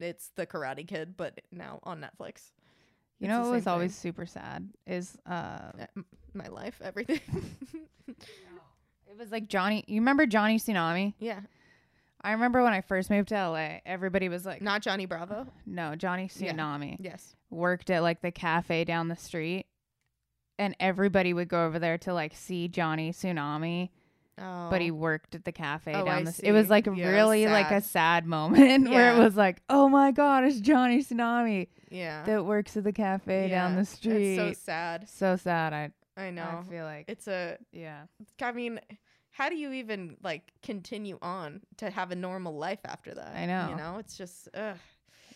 it's 0.00 0.30
the 0.36 0.46
Karate 0.46 0.86
Kid 0.86 1.16
but 1.16 1.40
now 1.52 1.78
on 1.84 2.00
Netflix. 2.00 2.50
You 3.20 3.26
It's 3.26 3.28
know 3.28 3.38
the 3.44 3.48
what 3.50 3.54
was 3.56 3.64
same 3.64 3.72
always 3.72 3.92
thing. 3.94 4.10
super 4.10 4.26
sad 4.26 4.68
is 4.86 5.16
uh 5.26 5.70
Uh, 5.78 6.02
My 6.34 6.48
life, 6.48 6.80
everything. 6.82 7.20
it 8.08 9.18
was 9.18 9.30
like 9.30 9.48
Johnny 9.48 9.84
you 9.86 10.00
remember 10.00 10.26
Johnny 10.26 10.58
Tsunami? 10.58 11.14
yeah, 11.18 11.40
I 12.20 12.32
remember 12.32 12.62
when 12.62 12.72
I 12.72 12.80
first 12.80 13.10
moved 13.10 13.28
to 13.28 13.34
LA, 13.48 13.78
everybody 13.86 14.28
was 14.28 14.44
like 14.46 14.62
not 14.62 14.82
Johnny 14.82 15.06
Bravo. 15.06 15.46
no, 15.66 15.94
Johnny 15.94 16.28
Yeah. 16.36 16.52
Tsunami 16.52 16.96
Yes. 16.98 17.36
worked 17.50 17.90
at 17.90 18.02
like 18.02 18.20
the 18.22 18.32
cafe 18.32 18.84
down 18.84 19.08
the 19.08 19.16
street 19.16 19.66
and 20.58 20.74
everybody 20.80 21.32
would 21.34 21.48
go 21.48 21.66
over 21.66 21.78
there 21.78 21.98
to 21.98 22.14
like 22.14 22.34
see 22.34 22.68
Johnny 22.68 23.12
Tsunami, 23.12 23.90
Oh, 24.36 24.68
but 24.68 24.80
he 24.80 24.90
worked 24.90 25.36
at 25.36 25.44
the 25.44 25.52
cafe 25.52 25.92
Oh, 25.94 26.04
down 26.04 26.08
I 26.08 26.22
the 26.24 26.28
s- 26.30 26.40
It 26.40 26.50
was 26.50 26.68
like 26.68 26.86
Yeah, 26.86 27.08
really 27.08 27.46
like 27.46 27.70
a 27.70 27.80
sad. 27.80 28.26
moment 28.26 28.88
where 28.90 29.14
it 29.14 29.18
was 29.18 29.36
like, 29.36 29.62
"Oh 29.68 29.88
my 29.88 30.10
god, 30.10 30.42
it's 30.42 30.58
Johnny 30.60 30.98
Tsunami 31.04 31.68
yeah. 31.88 32.24
that 32.24 32.44
works 32.44 32.76
at 32.76 32.82
the 32.82 32.92
cafe 32.92 33.48
down 33.48 33.70
Yeah, 33.70 33.74
the 33.76 33.80
it's 33.82 33.90
street." 33.90 34.36
so 34.36 34.52
sad. 34.52 35.08
so 35.08 35.36
sad. 35.36 35.72
I 35.72 35.90
I 36.16 36.30
know. 36.30 36.62
I 36.66 36.68
feel 36.70 36.84
like 36.84 37.04
It's 37.08 37.28
a. 37.28 37.58
yeah. 37.70 38.06
I 38.42 38.50
mean, 38.52 38.80
how 39.30 39.48
do 39.48 39.54
you 39.56 39.72
even 39.72 40.16
like 40.22 40.52
continue 40.62 41.18
on 41.22 41.60
to 41.76 41.90
have 41.90 42.10
a 42.10 42.16
normal 42.16 42.56
life 42.56 42.80
after 42.84 43.14
that? 43.14 43.36
I 43.36 43.46
know. 43.46 43.68
You 43.70 43.76
know, 43.76 43.98
it's 43.98 44.16
just. 44.16 44.48
Ugh. 44.54 44.76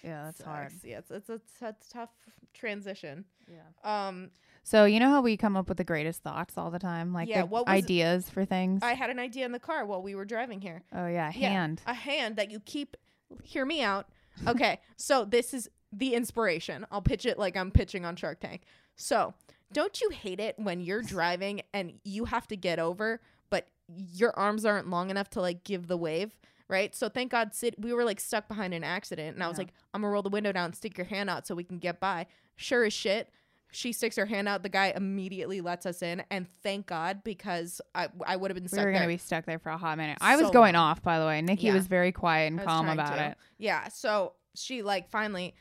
Yeah, 0.04 0.24
that's 0.24 0.40
hard. 0.42 0.72
Yeah, 0.84 0.98
it's 0.98 1.10
it's 1.12 1.28
a, 1.28 1.34
it's 1.34 1.62
a 1.62 1.74
tough 1.92 2.10
transition. 2.54 3.24
Yeah. 3.48 4.08
Um, 4.08 4.30
So 4.68 4.84
you 4.84 5.00
know 5.00 5.08
how 5.08 5.22
we 5.22 5.38
come 5.38 5.56
up 5.56 5.66
with 5.70 5.78
the 5.78 5.84
greatest 5.84 6.22
thoughts 6.22 6.58
all 6.58 6.70
the 6.70 6.78
time, 6.78 7.14
like 7.14 7.26
Yeah, 7.26 7.44
what 7.44 7.66
was- 7.66 7.72
ideas 7.74 8.28
for 8.28 8.44
things. 8.44 8.82
I 8.82 8.92
had 8.92 9.08
an 9.08 9.18
idea 9.18 9.46
in 9.46 9.52
the 9.52 9.58
car 9.58 9.86
while 9.86 10.02
we 10.02 10.14
were 10.14 10.26
driving 10.26 10.60
here. 10.60 10.82
oh 10.92 11.06
yeah, 11.06 11.32
Yeah, 11.34 11.48
hand. 11.48 11.80
a 11.86 11.94
hand 11.94 12.36
that 12.36 12.50
you 12.50 12.60
keep. 12.60 12.94
Hear 13.42 13.64
me 13.64 13.80
out. 13.82 14.08
Okay, 14.46 14.80
so 14.96 15.24
this 15.24 15.54
is 15.54 15.70
the 15.90 16.12
inspiration. 16.12 16.86
I'll 16.92 17.00
pitch 17.00 17.24
it 17.24 17.38
like 17.38 17.56
I'm 17.56 17.70
pitching 17.70 18.04
on 18.04 18.14
Shark 18.14 18.40
Tank. 18.40 18.62
So, 18.94 19.32
don't 19.72 20.02
you 20.02 20.10
hate 20.10 20.38
it 20.38 20.58
when 20.58 20.80
you're 20.82 21.00
driving 21.16 21.62
and 21.72 21.94
you 22.04 22.26
have 22.26 22.46
to 22.48 22.56
get 22.56 22.78
over, 22.78 23.22
but 23.48 23.68
your 24.12 24.38
arms 24.38 24.66
aren't 24.66 24.90
long 24.90 25.08
enough 25.08 25.30
to 25.30 25.40
like 25.40 25.64
give 25.64 25.86
the 25.86 25.96
wave? 25.96 26.36
Right. 26.68 26.94
So 26.94 27.08
thank 27.08 27.30
God, 27.30 27.54
sit. 27.54 27.80
We 27.80 27.94
were 27.94 28.04
like 28.04 28.20
stuck 28.20 28.48
behind 28.48 28.74
an 28.74 28.84
accident, 28.84 29.34
and 29.34 29.42
I 29.42 29.48
was 29.48 29.56
Yeah. 29.56 29.62
like, 29.62 29.72
"I'm 29.94 30.02
gonna 30.02 30.12
roll 30.12 30.22
the 30.22 30.28
window 30.28 30.52
down, 30.52 30.74
stick 30.74 30.98
your 30.98 31.06
hand 31.06 31.30
out, 31.30 31.46
so 31.46 31.54
we 31.54 31.64
can 31.64 31.78
get 31.78 31.98
by." 31.98 32.26
Sure 32.56 32.84
as 32.84 32.92
shit, 32.92 33.30
she 33.70 33.92
sticks 33.92 34.16
her 34.16 34.26
hand 34.26 34.48
out. 34.48 34.62
The 34.62 34.68
guy 34.68 34.92
immediately 34.96 35.60
lets 35.60 35.84
us 35.86 36.02
in, 36.02 36.22
and 36.30 36.46
thank 36.62 36.86
God 36.86 37.22
because 37.24 37.80
I 37.94 38.08
I 38.26 38.36
would 38.36 38.50
have 38.50 38.56
been 38.56 38.68
stuck. 38.68 38.78
we 38.80 38.84
were 38.86 38.92
gonna 38.92 39.00
there. 39.06 39.08
be 39.14 39.18
stuck 39.18 39.44
there 39.46 39.58
for 39.58 39.70
a 39.70 39.76
hot 39.78 39.98
minute. 39.98 40.18
I 40.20 40.36
was 40.36 40.46
So 40.46 40.52
going 40.52 40.74
off, 40.74 41.02
by 41.02 41.18
the 41.18 41.26
way. 41.26 41.42
Nikki 41.42 41.66
Yeah. 41.68 41.74
was 41.74 41.86
very 41.86 42.12
quiet 42.12 42.48
and 42.52 42.60
I 42.60 42.64
was 42.64 42.66
calm 42.66 42.84
trying 42.86 42.98
about 42.98 43.16
to. 43.16 43.26
it. 43.30 43.38
Yeah. 43.58 43.88
So 43.88 44.34
she 44.54 44.82
like 44.82 45.08
finally, 45.10 45.54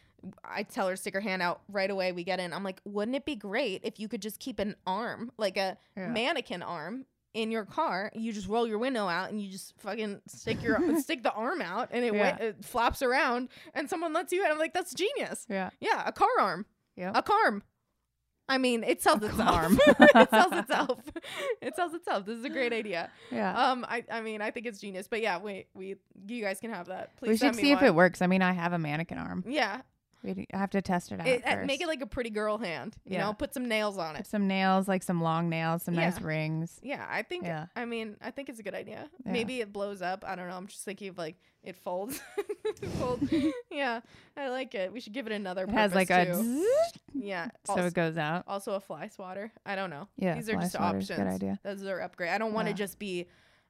I 0.44 0.64
tell 0.64 0.88
her 0.88 0.94
to 0.94 0.98
stick 0.98 1.14
her 1.14 1.20
hand 1.22 1.42
out 1.42 1.62
right 1.70 1.90
away. 1.90 2.12
We 2.12 2.24
get 2.24 2.40
in. 2.40 2.54
I'm 2.54 2.64
like, 2.64 2.82
wouldn't 2.86 3.16
it 3.16 3.26
be 3.26 3.36
great 3.36 3.82
if 3.84 4.00
you 4.00 4.08
could 4.08 4.22
just 4.22 4.40
keep 4.40 4.60
an 4.60 4.76
arm, 4.88 5.32
like 5.38 5.58
a 5.58 5.78
Yeah. 5.96 6.08
mannequin 6.08 6.64
arm, 6.64 7.06
in 7.34 7.52
your 7.52 7.66
car? 7.66 8.12
You 8.16 8.34
just 8.34 8.48
roll 8.48 8.66
your 8.68 8.80
window 8.80 9.08
out 9.08 9.30
and 9.30 9.40
you 9.42 9.52
just 9.52 9.74
fucking 9.80 10.22
stick 10.28 10.64
your 10.64 10.80
stick 11.02 11.22
the 11.24 11.32
arm 11.34 11.62
out 11.62 11.90
and 11.92 12.04
it, 12.04 12.14
Yeah. 12.14 12.38
it 12.38 12.66
flops 12.66 13.02
around 13.04 13.50
and 13.76 13.90
someone 13.90 14.14
lets 14.14 14.32
you 14.34 14.44
in. 14.46 14.50
I'm 14.52 14.58
like, 14.58 14.74
that's 14.74 14.94
genius. 14.94 15.46
Yeah. 15.50 15.70
Yeah, 15.80 16.04
a 16.06 16.12
car 16.14 16.30
arm, 16.40 16.66
Yep. 16.96 17.12
a 17.16 17.22
carm. 17.22 17.64
I 18.50 18.58
mean, 18.58 18.84
it 18.84 19.02
sells 19.02 19.22
A 19.24 19.28
itself. 19.28 19.72
it 19.88 20.30
sells 20.30 20.54
itself. 20.54 21.00
it 21.62 21.76
sells 21.76 21.94
itself. 21.94 22.26
This 22.26 22.38
is 22.38 22.46
a 22.46 22.50
great 22.50 22.72
idea. 22.74 23.10
Yeah. 23.32 23.72
Um, 23.72 23.86
I, 23.88 24.04
I 24.10 24.22
mean, 24.22 24.42
I 24.42 24.52
think 24.52 24.66
it's 24.66 24.80
genius. 24.80 25.08
But 25.08 25.22
yeah, 25.22 25.38
wait, 25.38 25.68
we, 25.74 25.96
you 26.28 26.44
guys 26.44 26.60
can 26.60 26.72
have 26.72 26.88
that. 26.88 27.16
Please 27.18 27.30
we 27.30 27.38
should 27.38 27.56
see 27.56 27.72
if 27.72 27.82
it 27.82 27.94
works. 27.94 28.22
I 28.22 28.28
mean, 28.28 28.42
I 28.42 28.54
have 28.54 28.74
a 28.74 28.80
mannequin 28.80 29.18
arm. 29.18 29.44
Yeah, 29.48 29.82
We 30.24 30.48
have 30.52 30.72
to 30.72 30.82
test 30.82 31.12
it 31.12 31.20
out 31.22 31.28
it, 31.28 31.44
uh, 31.46 31.64
make 31.66 31.80
it 31.80 31.88
like 31.88 32.02
a 32.02 32.08
pretty 32.08 32.30
girl 32.32 32.58
hand. 32.58 32.98
You 33.06 33.14
Yeah. 33.14 33.26
know, 33.26 33.34
put 33.34 33.54
some 33.54 33.68
nails 33.68 33.98
on 33.98 34.16
Put 34.16 34.22
it. 34.26 34.28
some 34.28 34.48
nails, 34.48 34.88
like 34.88 35.04
some 35.04 35.22
long 35.22 35.48
nails, 35.50 35.84
some 35.84 35.94
nice 35.96 36.20
rings. 36.20 36.80
Yeah, 36.82 37.06
I 37.10 37.22
think. 37.22 37.46
Yeah. 37.46 37.68
I 37.76 37.86
mean, 37.86 38.18
I 38.22 38.32
think 38.32 38.50
it's 38.50 38.60
a 38.60 38.64
good 38.64 38.74
idea. 38.76 39.10
Yeah. 39.26 39.32
Maybe 39.32 39.62
it 39.62 39.72
blows 39.72 40.02
up. 40.02 40.24
I 40.28 40.36
don't 40.36 40.50
know. 40.50 40.58
I'm 40.58 40.68
just 40.68 40.84
thinking 40.84 41.10
of 41.10 41.18
like 41.18 41.36
it 41.64 41.76
folds. 41.76 42.22
It 42.82 42.90
folds. 43.00 43.32
yeah, 43.72 44.02
I 44.36 44.50
like 44.50 44.76
it. 44.76 44.92
We 44.92 45.00
should 45.00 45.14
give 45.14 45.26
it 45.26 45.32
another. 45.34 45.64
It 45.64 45.70
has 45.70 45.96
like 45.96 46.10
a 46.10 46.26
too. 46.26 46.34
zzz, 46.34 46.68
yeah. 47.14 47.48
so 47.64 47.78
it 47.78 47.94
goes 47.94 48.18
out. 48.18 48.44
also 48.48 48.74
a 48.74 48.80
fly 48.80 49.08
swatter. 49.08 49.52
I 49.66 49.76
don't 49.76 49.90
know. 49.90 50.08
Yeah, 50.18 50.36
these 50.36 50.50
are 50.50 50.56
just 50.58 50.76
options. 50.76 51.08
good 51.10 51.26
idea. 51.28 51.60
Those 51.64 51.84
are 51.86 52.02
upgrade. 52.02 52.30
I 52.32 52.38
don't 52.38 52.54
want 52.54 52.66
to 52.68 52.72
Yeah. 52.72 52.76
just 52.78 53.00
be 53.00 53.28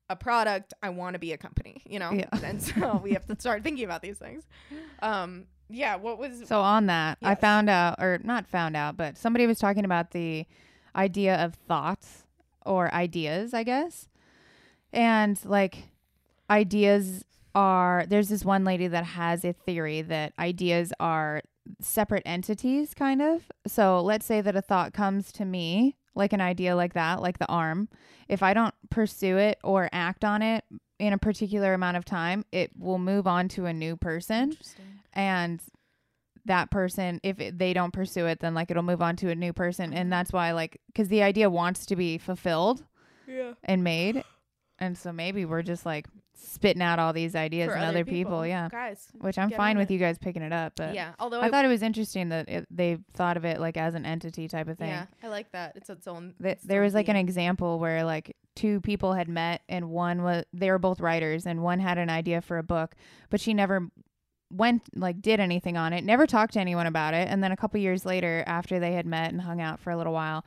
a 0.09 0.15
product. 0.15 0.73
I 0.81 0.89
want 0.89 1.13
to 1.13 1.19
be 1.19 1.31
a 1.31 1.37
company. 1.37 1.83
You 1.87 1.99
know. 1.99 2.11
Yeah. 2.11 2.25
And 2.43 2.61
so 2.61 2.99
we 3.03 3.13
have 3.13 3.25
to 3.27 3.39
start 3.39 3.63
thinking 3.63 3.85
about 3.85 4.01
these 4.01 4.17
things. 4.17 4.43
Um. 5.01 5.45
Yeah. 5.69 5.95
What 5.95 6.17
was? 6.17 6.47
So 6.47 6.61
on 6.61 6.87
that, 6.87 7.17
I 7.21 7.35
found 7.35 7.69
out, 7.69 7.95
or 7.99 8.19
not 8.23 8.47
found 8.47 8.75
out, 8.75 8.97
but 8.97 9.17
somebody 9.17 9.47
was 9.47 9.59
talking 9.59 9.85
about 9.85 10.11
the 10.11 10.45
idea 10.95 11.35
of 11.43 11.55
thoughts 11.55 12.23
or 12.65 12.93
ideas, 12.93 13.53
I 13.53 13.63
guess. 13.63 14.07
And 14.93 15.39
like 15.45 15.89
ideas 16.49 17.25
are 17.55 18.05
there's 18.07 18.29
this 18.29 18.45
one 18.45 18.63
lady 18.63 18.87
that 18.87 19.03
has 19.03 19.43
a 19.43 19.53
theory 19.53 20.01
that 20.03 20.33
ideas 20.37 20.93
are 20.99 21.41
separate 21.79 22.23
entities 22.25 22.93
kind 22.93 23.21
of. 23.21 23.43
So 23.65 24.01
let's 24.01 24.25
say 24.25 24.41
that 24.41 24.55
a 24.55 24.61
thought 24.61 24.93
comes 24.93 25.31
to 25.33 25.45
me, 25.45 25.97
like 26.15 26.33
an 26.33 26.41
idea 26.41 26.75
like 26.75 26.93
that, 26.93 27.21
like 27.21 27.39
the 27.39 27.47
arm. 27.47 27.89
If 28.27 28.43
I 28.43 28.53
don't 28.53 28.75
pursue 28.89 29.37
it 29.37 29.59
or 29.63 29.89
act 29.91 30.23
on 30.23 30.41
it 30.41 30.63
in 30.99 31.13
a 31.13 31.17
particular 31.17 31.73
amount 31.73 31.97
of 31.97 32.05
time, 32.05 32.43
it 32.51 32.71
will 32.77 32.97
move 32.99 33.27
on 33.27 33.47
to 33.49 33.65
a 33.65 33.73
new 33.73 33.95
person 33.95 34.57
and 35.13 35.61
that 36.45 36.71
person 36.71 37.19
if 37.23 37.39
it, 37.41 37.59
they 37.59 37.73
don't 37.73 37.91
pursue 37.91 38.25
it 38.25 38.39
then 38.39 38.53
like 38.53 38.71
it'll 38.71 38.81
move 38.83 39.01
on 39.01 39.17
to 39.17 39.29
a 39.29 39.35
new 39.35 39.51
person 39.51 39.93
and 39.93 40.09
that's 40.11 40.31
why 40.31 40.53
like 40.53 40.79
because 40.87 41.09
the 41.09 41.21
idea 41.21 41.49
wants 41.49 41.85
to 41.87 41.95
be 41.97 42.17
fulfilled 42.17 42.83
Yeah. 43.27 43.51
and 43.65 43.83
made 43.83 44.23
and 44.79 44.97
so 44.97 45.11
maybe 45.11 45.43
we're 45.43 45.61
just 45.61 45.85
like 45.85 46.07
spitting 46.35 46.81
out 46.81 46.99
all 46.99 47.11
these 47.11 47.35
ideas 47.35 47.67
For 47.69 47.75
and 47.75 47.83
other 47.83 48.05
people, 48.05 48.47
yeah 48.47 48.69
Guys. 48.71 49.09
which 49.19 49.37
i'm 49.37 49.49
fine 49.51 49.77
with 49.77 49.91
it. 49.91 49.95
you 49.95 49.99
guys 49.99 50.17
picking 50.19 50.41
it 50.41 50.53
up 50.53 50.73
but 50.77 50.95
yeah. 50.95 51.11
Although 51.19 51.41
i 51.41 51.49
thought 51.49 51.65
it 51.65 51.69
was 51.69 51.81
interesting 51.81 52.29
that 52.29 52.47
it, 52.47 52.65
they 52.71 52.97
thought 53.13 53.35
of 53.35 53.43
it 53.43 53.59
like 53.59 53.75
as 53.75 53.93
an 53.95 54.05
entity 54.05 54.47
type 54.47 54.69
of 54.69 54.77
thing 54.77 54.87
Yeah, 54.89 55.07
I 55.21 55.27
like 55.27 55.51
that. 55.51 55.73
It's 55.75 55.89
its 55.89 56.07
own. 56.07 56.33
Th- 56.41 56.53
its 56.53 56.63
there 56.63 56.81
was 56.81 56.93
like 56.93 57.09
an 57.09 57.17
example 57.17 57.77
where 57.79 58.05
like 58.05 58.37
two 58.57 58.81
people 58.81 59.13
had 59.13 59.29
met 59.29 59.61
and 59.69 59.87
one 59.87 60.23
was 60.23 60.43
they 60.51 60.71
were 60.71 60.79
both 60.79 60.99
writers 60.99 61.45
and 61.45 61.61
one 61.61 61.79
had 61.79 61.99
an 61.99 62.09
idea 62.09 62.41
for 62.41 62.57
a 62.57 62.63
book 62.63 62.95
but 63.29 63.39
she 63.39 63.53
never 63.53 63.87
went 64.51 64.81
like 64.95 65.21
did 65.21 65.39
anything 65.39 65.77
on 65.77 65.93
it 65.93 66.03
never 66.03 66.25
talked 66.25 66.53
to 66.53 66.59
anyone 66.59 66.87
about 66.87 67.13
it. 67.13 67.27
And 67.27 67.43
then 67.43 67.51
a 67.51 67.57
couple 67.57 67.79
years 67.79 68.03
later 68.05 68.43
after 68.47 68.79
they 68.79 68.93
had 68.93 69.05
met 69.05 69.31
and 69.31 69.41
hung 69.41 69.61
out 69.61 69.79
for 69.79 69.91
a 69.91 69.97
little 69.97 70.13
while 70.13 70.43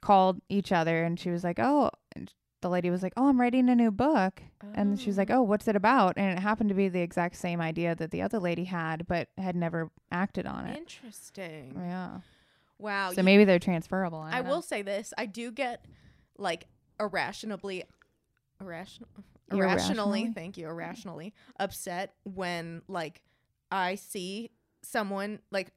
called 0.00 0.40
each 0.48 0.72
other 0.72 1.04
and 1.04 1.18
she 1.18 1.30
was 1.30 1.44
like 1.44 1.60
oh 1.60 1.90
and 2.16 2.32
the 2.60 2.68
lady 2.68 2.90
was 2.90 3.04
like 3.04 3.12
oh 3.16 3.28
i'm 3.28 3.40
writing 3.40 3.68
a 3.68 3.76
new 3.76 3.92
book. 3.92 4.42
And 4.74 4.98
she 4.98 5.06
was 5.06 5.16
like 5.16 5.30
oh 5.30 5.42
what's 5.42 5.68
it 5.68 5.76
about? 5.76 6.14
And 6.16 6.36
it 6.36 6.40
happened 6.42 6.70
to 6.70 6.74
be 6.74 6.88
the 6.88 7.02
exact 7.02 7.36
same 7.36 7.60
idea 7.60 7.94
that 7.94 8.10
the 8.10 8.22
other 8.22 8.40
lady 8.40 8.64
had 8.64 9.06
but 9.06 9.28
had 9.38 9.54
never 9.54 9.92
acted 10.10 10.44
on 10.44 10.66
it. 10.66 10.76
Interesting. 10.76 11.76
yeah. 11.76 12.18
Wow. 12.80 13.12
so 13.12 13.22
maybe 13.22 13.44
they're 13.44 13.58
transferable 13.58 14.20
I, 14.20 14.38
I 14.38 14.40
will 14.40 14.62
say 14.62 14.82
this: 14.82 15.12
I 15.18 15.26
do 15.26 15.50
get 15.50 15.84
like 16.38 16.66
irrationally, 17.00 17.84
irrational, 18.60 19.08
Irrationally? 19.50 20.22
irrationally. 20.22 20.32
Thank 20.34 20.56
you, 20.58 20.66
irrationally 20.68 21.34
upset 21.58 22.14
when 22.24 22.82
like 22.88 23.22
I 23.70 23.94
see 23.96 24.50
someone 24.82 25.40
like 25.50 25.72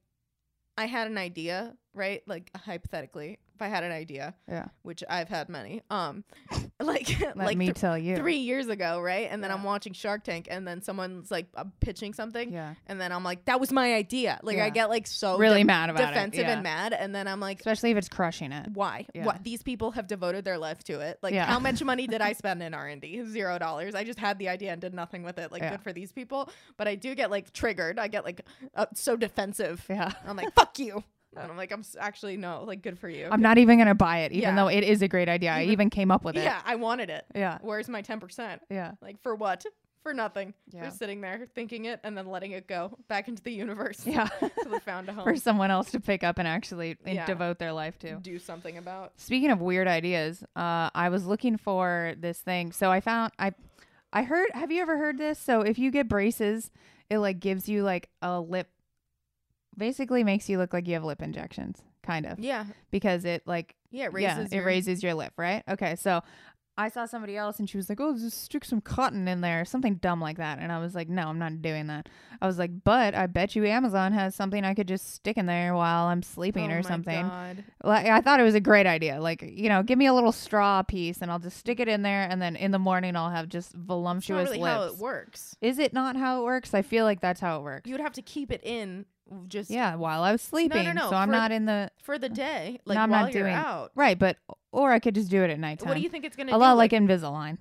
I 0.77 0.85
had 0.85 1.07
an 1.07 1.17
idea, 1.17 1.75
right? 1.93 2.21
Like 2.27 2.51
hypothetically, 2.55 3.39
if 3.61 3.65
I 3.65 3.69
had 3.69 3.83
an 3.83 3.91
idea, 3.91 4.33
yeah 4.49 4.65
which 4.83 5.03
I've 5.09 5.29
had 5.29 5.47
many, 5.49 5.81
um, 5.89 6.23
like 6.79 7.07
let 7.21 7.37
like 7.37 7.57
me 7.57 7.67
th- 7.67 7.77
tell 7.77 7.97
you 7.97 8.15
three 8.15 8.37
years 8.37 8.67
ago, 8.67 8.99
right? 8.99 9.27
And 9.29 9.43
then 9.43 9.51
I'm 9.51 9.63
watching 9.63 9.93
Shark 9.93 10.23
Tank, 10.23 10.47
and 10.49 10.67
then 10.67 10.81
someone's 10.81 11.29
like 11.29 11.47
uh, 11.55 11.65
pitching 11.79 12.13
something, 12.13 12.51
yeah 12.51 12.73
and 12.87 12.99
then 12.99 13.11
I'm 13.11 13.23
like, 13.23 13.45
that 13.45 13.59
was 13.59 13.71
my 13.71 13.93
idea. 13.93 14.39
Like 14.43 14.57
I 14.57 14.69
get 14.69 14.89
like 14.89 15.05
so 15.07 15.37
really 15.37 15.59
de- 15.61 15.65
mad 15.65 15.89
about 15.89 16.07
defensive 16.09 16.39
it. 16.39 16.43
yeah. 16.47 16.53
and 16.53 16.63
mad, 16.63 16.93
and 16.93 17.13
then 17.13 17.27
I'm 17.27 17.39
like, 17.39 17.59
especially 17.59 17.91
if 17.91 17.97
it's 17.97 18.09
crushing 18.09 18.51
it. 18.51 18.69
why? 18.73 19.05
Yeah. 19.13 19.25
What 19.25 19.43
these 19.43 19.61
people 19.61 19.91
have 19.91 20.07
devoted 20.07 20.43
their 20.45 20.57
life 20.57 20.83
to 20.85 20.99
it. 21.01 21.19
Like 21.21 21.33
Yeah. 21.33 21.45
how 21.45 21.59
much 21.59 21.83
money 21.83 22.07
did 22.07 22.21
I 22.21 22.33
spend 22.41 22.63
in 22.63 22.73
R 22.73 22.87
and 22.87 23.01
D? 23.01 23.23
Zero 23.25 23.59
dollars. 23.59 23.93
I 23.95 24.03
just 24.03 24.19
had 24.19 24.39
the 24.39 24.49
idea 24.49 24.71
and 24.71 24.81
did 24.81 24.93
nothing 24.93 25.23
with 25.23 25.37
it. 25.37 25.51
Like 25.51 25.61
Yeah. 25.61 25.71
good 25.71 25.81
for 25.83 25.93
these 25.93 26.11
people. 26.11 26.49
But 26.77 26.87
I 26.87 26.95
do 26.95 27.13
get 27.15 27.29
like 27.29 27.53
triggered. 27.53 27.99
I 27.99 28.07
get 28.07 28.25
like 28.25 28.41
uh, 28.75 28.87
so 28.95 29.15
defensive. 29.15 29.85
Yeah. 29.89 30.11
I'm 30.25 30.35
like 30.35 30.53
fuck 30.55 30.79
you. 30.79 31.03
And 31.35 31.51
I'm 31.51 31.57
like 31.57 31.71
I'm 31.71 31.79
s- 31.81 31.95
actually 31.99 32.37
no 32.37 32.63
like 32.65 32.81
good 32.81 32.99
for 32.99 33.07
you. 33.09 33.27
I'm 33.31 33.41
not 33.41 33.57
even 33.57 33.77
gonna 33.77 33.95
buy 33.95 34.19
it, 34.19 34.31
even 34.31 34.49
Yeah. 34.49 34.55
though 34.55 34.67
it 34.67 34.83
is 34.83 35.01
a 35.01 35.07
great 35.07 35.29
idea. 35.29 35.51
I 35.51 35.61
Even- 35.61 35.71
even 35.73 35.89
came 35.89 36.11
up 36.11 36.23
with 36.23 36.35
it. 36.37 36.43
Yeah, 36.43 36.61
I 36.65 36.75
wanted 36.75 37.09
it. 37.09 37.25
Yeah. 37.35 37.57
Where's 37.61 37.87
my 37.89 38.01
ten 38.01 38.19
percent? 38.19 38.61
Yeah. 38.69 38.91
Like 39.01 39.21
for 39.21 39.35
what? 39.35 39.65
For 40.03 40.13
nothing. 40.15 40.55
Yeah. 40.71 40.89
For 40.89 40.95
sitting 40.95 41.21
there 41.21 41.47
thinking 41.53 41.85
it 41.85 41.99
and 42.03 42.17
then 42.17 42.25
letting 42.25 42.53
it 42.53 42.67
go 42.67 42.97
back 43.07 43.27
into 43.27 43.43
the 43.43 43.51
universe. 43.51 44.03
Yeah. 44.05 44.27
Till 44.63 44.73
it 44.73 44.81
found 44.81 45.07
a 45.09 45.13
home. 45.13 45.23
For 45.25 45.35
someone 45.37 45.69
else 45.69 45.91
to 45.91 45.99
pick 45.99 46.23
up 46.23 46.39
and 46.39 46.47
actually 46.47 46.97
and 47.05 47.15
Yeah. 47.15 47.25
devote 47.27 47.59
their 47.59 47.71
life 47.71 47.99
to. 47.99 48.15
do 48.15 48.39
something 48.39 48.77
about. 48.77 49.13
Speaking 49.17 49.51
of 49.51 49.61
weird 49.61 49.87
ideas, 49.87 50.43
uh, 50.55 50.89
I 50.95 51.09
was 51.09 51.27
looking 51.27 51.55
for 51.55 52.15
this 52.17 52.39
thing. 52.39 52.71
So 52.71 52.91
I 52.91 52.99
found 52.99 53.31
I 53.37 53.53
I 54.11 54.23
heard 54.23 54.49
have 54.53 54.71
you 54.71 54.81
ever 54.81 54.97
heard 54.97 55.17
this? 55.19 55.37
So 55.39 55.61
if 55.61 55.77
you 55.79 55.91
get 55.91 56.07
braces, 56.09 56.71
it 57.09 57.19
like 57.19 57.39
gives 57.39 57.69
you 57.69 57.83
like 57.83 58.09
a 58.23 58.41
lip 58.41 58.67
basically 59.81 60.23
makes 60.23 60.47
you 60.47 60.59
look 60.59 60.73
like 60.73 60.87
you 60.87 60.93
have 60.93 61.03
lip 61.03 61.21
injections, 61.23 61.81
kind 62.03 62.27
of. 62.27 62.37
Yeah. 62.39 62.65
Because 62.91 63.25
it 63.25 63.41
like 63.47 63.75
Yeah, 63.89 64.05
it 64.05 64.11
yeah, 64.19 64.35
raises 64.37 64.51
it 64.53 64.55
your- 64.55 64.65
raises 64.65 65.03
your 65.03 65.13
lip, 65.15 65.33
right? 65.37 65.63
Okay, 65.67 65.95
so 65.95 66.21
I 66.77 66.87
saw 66.87 67.05
somebody 67.05 67.35
else 67.35 67.59
and 67.59 67.69
she 67.69 67.75
was 67.77 67.89
like, 67.89 67.99
"Oh, 67.99 68.13
just 68.17 68.43
stick 68.45 68.63
some 68.63 68.79
cotton 68.79 69.27
in 69.27 69.41
there, 69.41 69.65
something 69.65 69.95
dumb 69.95 70.21
like 70.21 70.37
that." 70.37 70.57
And 70.59 70.71
I 70.71 70.79
was 70.79 70.95
like, 70.95 71.09
"No, 71.09 71.27
I'm 71.27 71.37
not 71.37 71.61
doing 71.61 71.87
that." 71.87 72.07
I 72.41 72.47
was 72.47 72.57
like, 72.57 72.71
"But 72.85 73.13
I 73.13 73.27
bet 73.27 73.55
you 73.57 73.65
Amazon 73.65 74.13
has 74.13 74.33
something 74.35 74.63
I 74.63 74.73
could 74.73 74.87
just 74.87 75.13
stick 75.13 75.37
in 75.37 75.47
there 75.47 75.75
while 75.75 76.05
I'm 76.05 76.23
sleeping 76.23 76.71
Oh 76.71 76.75
or 76.75 76.81
my 76.83 76.89
something." 76.89 77.27
God. 77.27 77.63
Like 77.83 78.07
I 78.07 78.21
thought 78.21 78.39
it 78.39 78.43
was 78.43 78.55
a 78.55 78.61
great 78.61 78.87
idea. 78.87 79.19
Like, 79.19 79.41
you 79.41 79.67
know, 79.67 79.83
give 79.83 79.99
me 79.99 80.05
a 80.05 80.13
little 80.13 80.31
straw 80.31 80.81
piece 80.81 81.21
and 81.21 81.29
I'll 81.29 81.39
just 81.39 81.57
stick 81.57 81.79
it 81.81 81.89
in 81.89 82.03
there 82.03 82.23
and 82.27 82.41
then 82.41 82.55
in 82.55 82.71
the 82.71 82.79
morning 82.79 83.15
I'll 83.17 83.29
have 83.31 83.49
just 83.49 83.71
It's 83.71 83.77
not 83.77 83.87
voluptuous 83.87 84.49
really 84.49 84.59
lips. 84.63 84.73
how 84.73 84.83
it 84.85 84.97
works. 84.97 85.55
Is 85.61 85.77
it 85.77 85.91
not 85.93 86.15
how 86.15 86.39
it 86.41 86.45
works? 86.45 86.73
I 86.73 86.83
feel 86.83 87.03
like 87.03 87.19
that's 87.19 87.41
how 87.41 87.59
it 87.59 87.63
works. 87.63 87.87
You 87.87 87.93
would 87.95 88.01
have 88.01 88.13
to 88.13 88.21
keep 88.21 88.49
it 88.49 88.61
in 88.63 89.05
just 89.47 89.69
Yeah, 89.69 89.95
while 89.95 90.23
I 90.23 90.31
was 90.31 90.41
sleeping. 90.41 90.83
no, 90.85 90.91
no, 90.93 91.03
no. 91.03 91.09
so 91.09 91.15
I'm 91.15 91.27
for- 91.29 91.31
not 91.33 91.51
in 91.51 91.65
the 91.65 91.91
for 92.03 92.17
the 92.17 92.29
day, 92.29 92.79
like 92.85 92.97
I'm 92.97 93.09
while 93.09 93.23
not 93.25 93.33
you're 93.33 93.43
doing- 93.43 93.53
out. 93.55 93.91
right, 93.95 94.17
but 94.17 94.37
or 94.71 94.91
I 94.91 94.99
could 94.99 95.15
just 95.15 95.29
do 95.29 95.43
it 95.43 95.49
at 95.49 95.59
nighttime. 95.59 95.87
What 95.89 95.95
do 95.95 96.01
you 96.01 96.09
think 96.09 96.25
it's 96.25 96.35
gonna 96.35 96.51
a 96.51 96.55
do? 96.55 96.59
lot 96.59 96.77
like 96.77 96.91
Invisalign, 96.91 97.57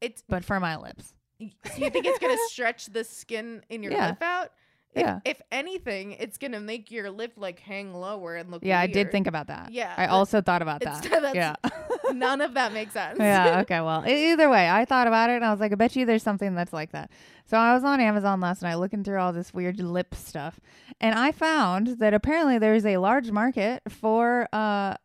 it's. 0.00 0.22
but 0.28 0.44
for 0.44 0.58
my 0.60 0.76
lips. 0.76 1.14
So 1.40 1.76
you 1.76 1.90
think 1.90 2.06
it's 2.06 2.18
gonna 2.20 2.36
stretch 2.48 2.86
the 2.86 3.02
skin 3.04 3.64
in 3.68 3.82
your 3.82 3.92
Yeah. 3.92 4.08
lip 4.10 4.22
out? 4.22 4.50
If, 4.94 5.00
Yeah. 5.02 5.20
if 5.24 5.40
anything, 5.50 6.12
it's 6.12 6.36
gonna 6.36 6.60
make 6.60 6.90
your 6.90 7.10
lip 7.10 7.32
like 7.36 7.60
hang 7.60 7.94
lower 7.94 8.36
and 8.36 8.50
look. 8.50 8.62
Yeah, 8.62 8.78
I 8.78 8.86
did 8.86 9.10
think 9.10 9.26
about 9.26 9.46
that. 9.46 9.72
Yeah, 9.72 9.94
I 9.96 10.06
also 10.06 10.42
thought 10.42 10.60
about 10.60 10.82
that. 10.82 11.06
yeah. 11.34 11.54
None 12.12 12.42
of 12.42 12.52
that 12.54 12.74
makes 12.74 12.92
sense. 13.00 13.18
yeah. 13.18 13.60
Okay. 13.60 13.80
Well, 13.80 14.06
either 14.06 14.50
way, 14.50 14.68
I 14.68 14.84
thought 14.84 15.06
about 15.06 15.30
it 15.30 15.36
and 15.36 15.44
I 15.46 15.50
was 15.50 15.60
like, 15.60 15.72
I 15.72 15.76
bet 15.76 15.96
you 15.96 16.04
there's 16.04 16.22
something 16.22 16.54
that's 16.54 16.72
like 16.74 16.92
that. 16.92 17.10
So 17.46 17.56
I 17.56 17.72
was 17.74 17.84
on 17.84 18.00
Amazon 18.00 18.40
last 18.40 18.60
night 18.60 18.74
looking 18.74 19.02
through 19.02 19.18
all 19.18 19.32
this 19.32 19.54
weird 19.54 19.80
lip 19.80 20.14
stuff, 20.14 20.60
and 21.00 21.14
I 21.18 21.32
found 21.32 21.98
that 21.98 22.12
apparently 22.14 22.58
there's 22.58 22.84
a 22.84 22.98
large 22.98 23.30
market 23.30 23.82
for 23.88 24.48
uh 24.52 24.96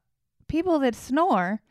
people 0.49 0.79
that 0.79 0.95
snore 0.95 1.61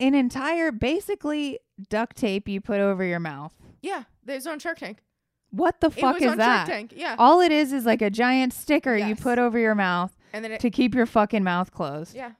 an 0.00 0.14
entire 0.14 0.70
basically 0.72 1.58
duct 1.90 2.16
tape 2.16 2.48
you 2.48 2.60
put 2.60 2.80
over 2.80 3.04
your 3.04 3.20
mouth. 3.20 3.52
yeah. 3.82 4.04
There's 4.24 4.46
on 4.46 4.58
Shark 4.58 4.78
Tank. 4.78 4.98
What 5.50 5.80
the 5.80 5.90
fuck 5.90 6.20
is 6.20 6.36
that? 6.36 6.66
Tank. 6.66 6.92
Yeah. 6.94 7.16
All 7.18 7.40
it 7.40 7.52
is 7.52 7.72
is 7.72 7.86
like 7.86 8.02
a 8.02 8.10
giant 8.10 8.52
sticker 8.52 8.96
you 8.96 9.16
put 9.16 9.38
over 9.38 9.58
your 9.58 9.74
mouth 9.74 10.14
and 10.32 10.44
then 10.44 10.52
it. 10.52 10.60
to 10.60 10.70
keep 10.70 10.94
your 10.94 11.06
fucking 11.06 11.42
mouth 11.44 11.70
closed. 11.72 12.14
yeah. 12.14 12.32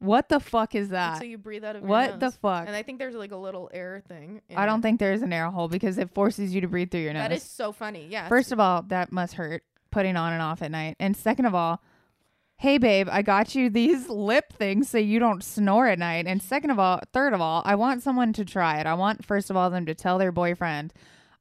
What 0.00 0.28
the 0.28 0.38
fuck 0.38 0.74
is 0.74 0.88
and 0.88 0.96
that? 0.96 1.18
So 1.18 1.24
you 1.24 1.38
breathe 1.38 1.64
out 1.64 1.76
of 1.76 1.82
your 1.82 1.88
What 1.88 2.20
the 2.20 2.30
fuck? 2.30 2.66
And 2.66 2.76
I 2.76 2.82
think 2.82 2.98
there's 2.98 3.14
like 3.14 3.32
a 3.32 3.36
little 3.36 3.70
air 3.72 4.02
thing. 4.06 4.42
in 4.50 4.56
I 4.58 4.66
don't 4.66 4.80
it. 4.80 4.82
think 4.82 5.00
there's 5.00 5.22
an 5.22 5.32
air 5.32 5.50
hole 5.50 5.66
because 5.66 5.96
it 5.96 6.10
forces 6.12 6.54
you 6.54 6.60
to 6.60 6.68
breathe 6.68 6.90
through 6.90 7.00
your 7.00 7.14
nose. 7.14 7.22
that 7.22 7.32
is 7.32 7.42
so 7.42 7.72
funny. 7.72 8.06
Yeah. 8.10 8.28
First 8.28 8.52
of 8.52 8.60
all, 8.60 8.82
that 8.88 9.12
must 9.12 9.34
hurt 9.34 9.62
putting 9.90 10.16
on 10.16 10.32
and 10.34 10.42
off 10.42 10.60
at 10.60 10.70
night. 10.70 10.96
And 11.00 11.16
second 11.16 11.46
of 11.46 11.54
all, 11.54 11.82
hey 12.58 12.76
babe, 12.76 13.08
I 13.10 13.22
got 13.22 13.54
you 13.54 13.70
these 13.70 14.08
lip 14.10 14.52
things 14.52 14.90
so 14.90 14.98
you 14.98 15.18
don't 15.18 15.42
snore 15.42 15.86
at 15.86 15.98
night. 15.98 16.26
And 16.26 16.42
second 16.42 16.70
of 16.70 16.78
all, 16.78 17.00
third 17.14 17.32
of 17.32 17.40
all, 17.40 17.62
I 17.64 17.74
want 17.74 18.02
someone 18.02 18.34
to 18.34 18.44
try 18.44 18.80
it. 18.80 18.86
I 18.86 18.94
want 18.94 19.24
first 19.24 19.48
of 19.48 19.56
all 19.56 19.70
them 19.70 19.86
to 19.86 19.94
tell 19.94 20.18
their 20.18 20.32
boyfriend, 20.32 20.92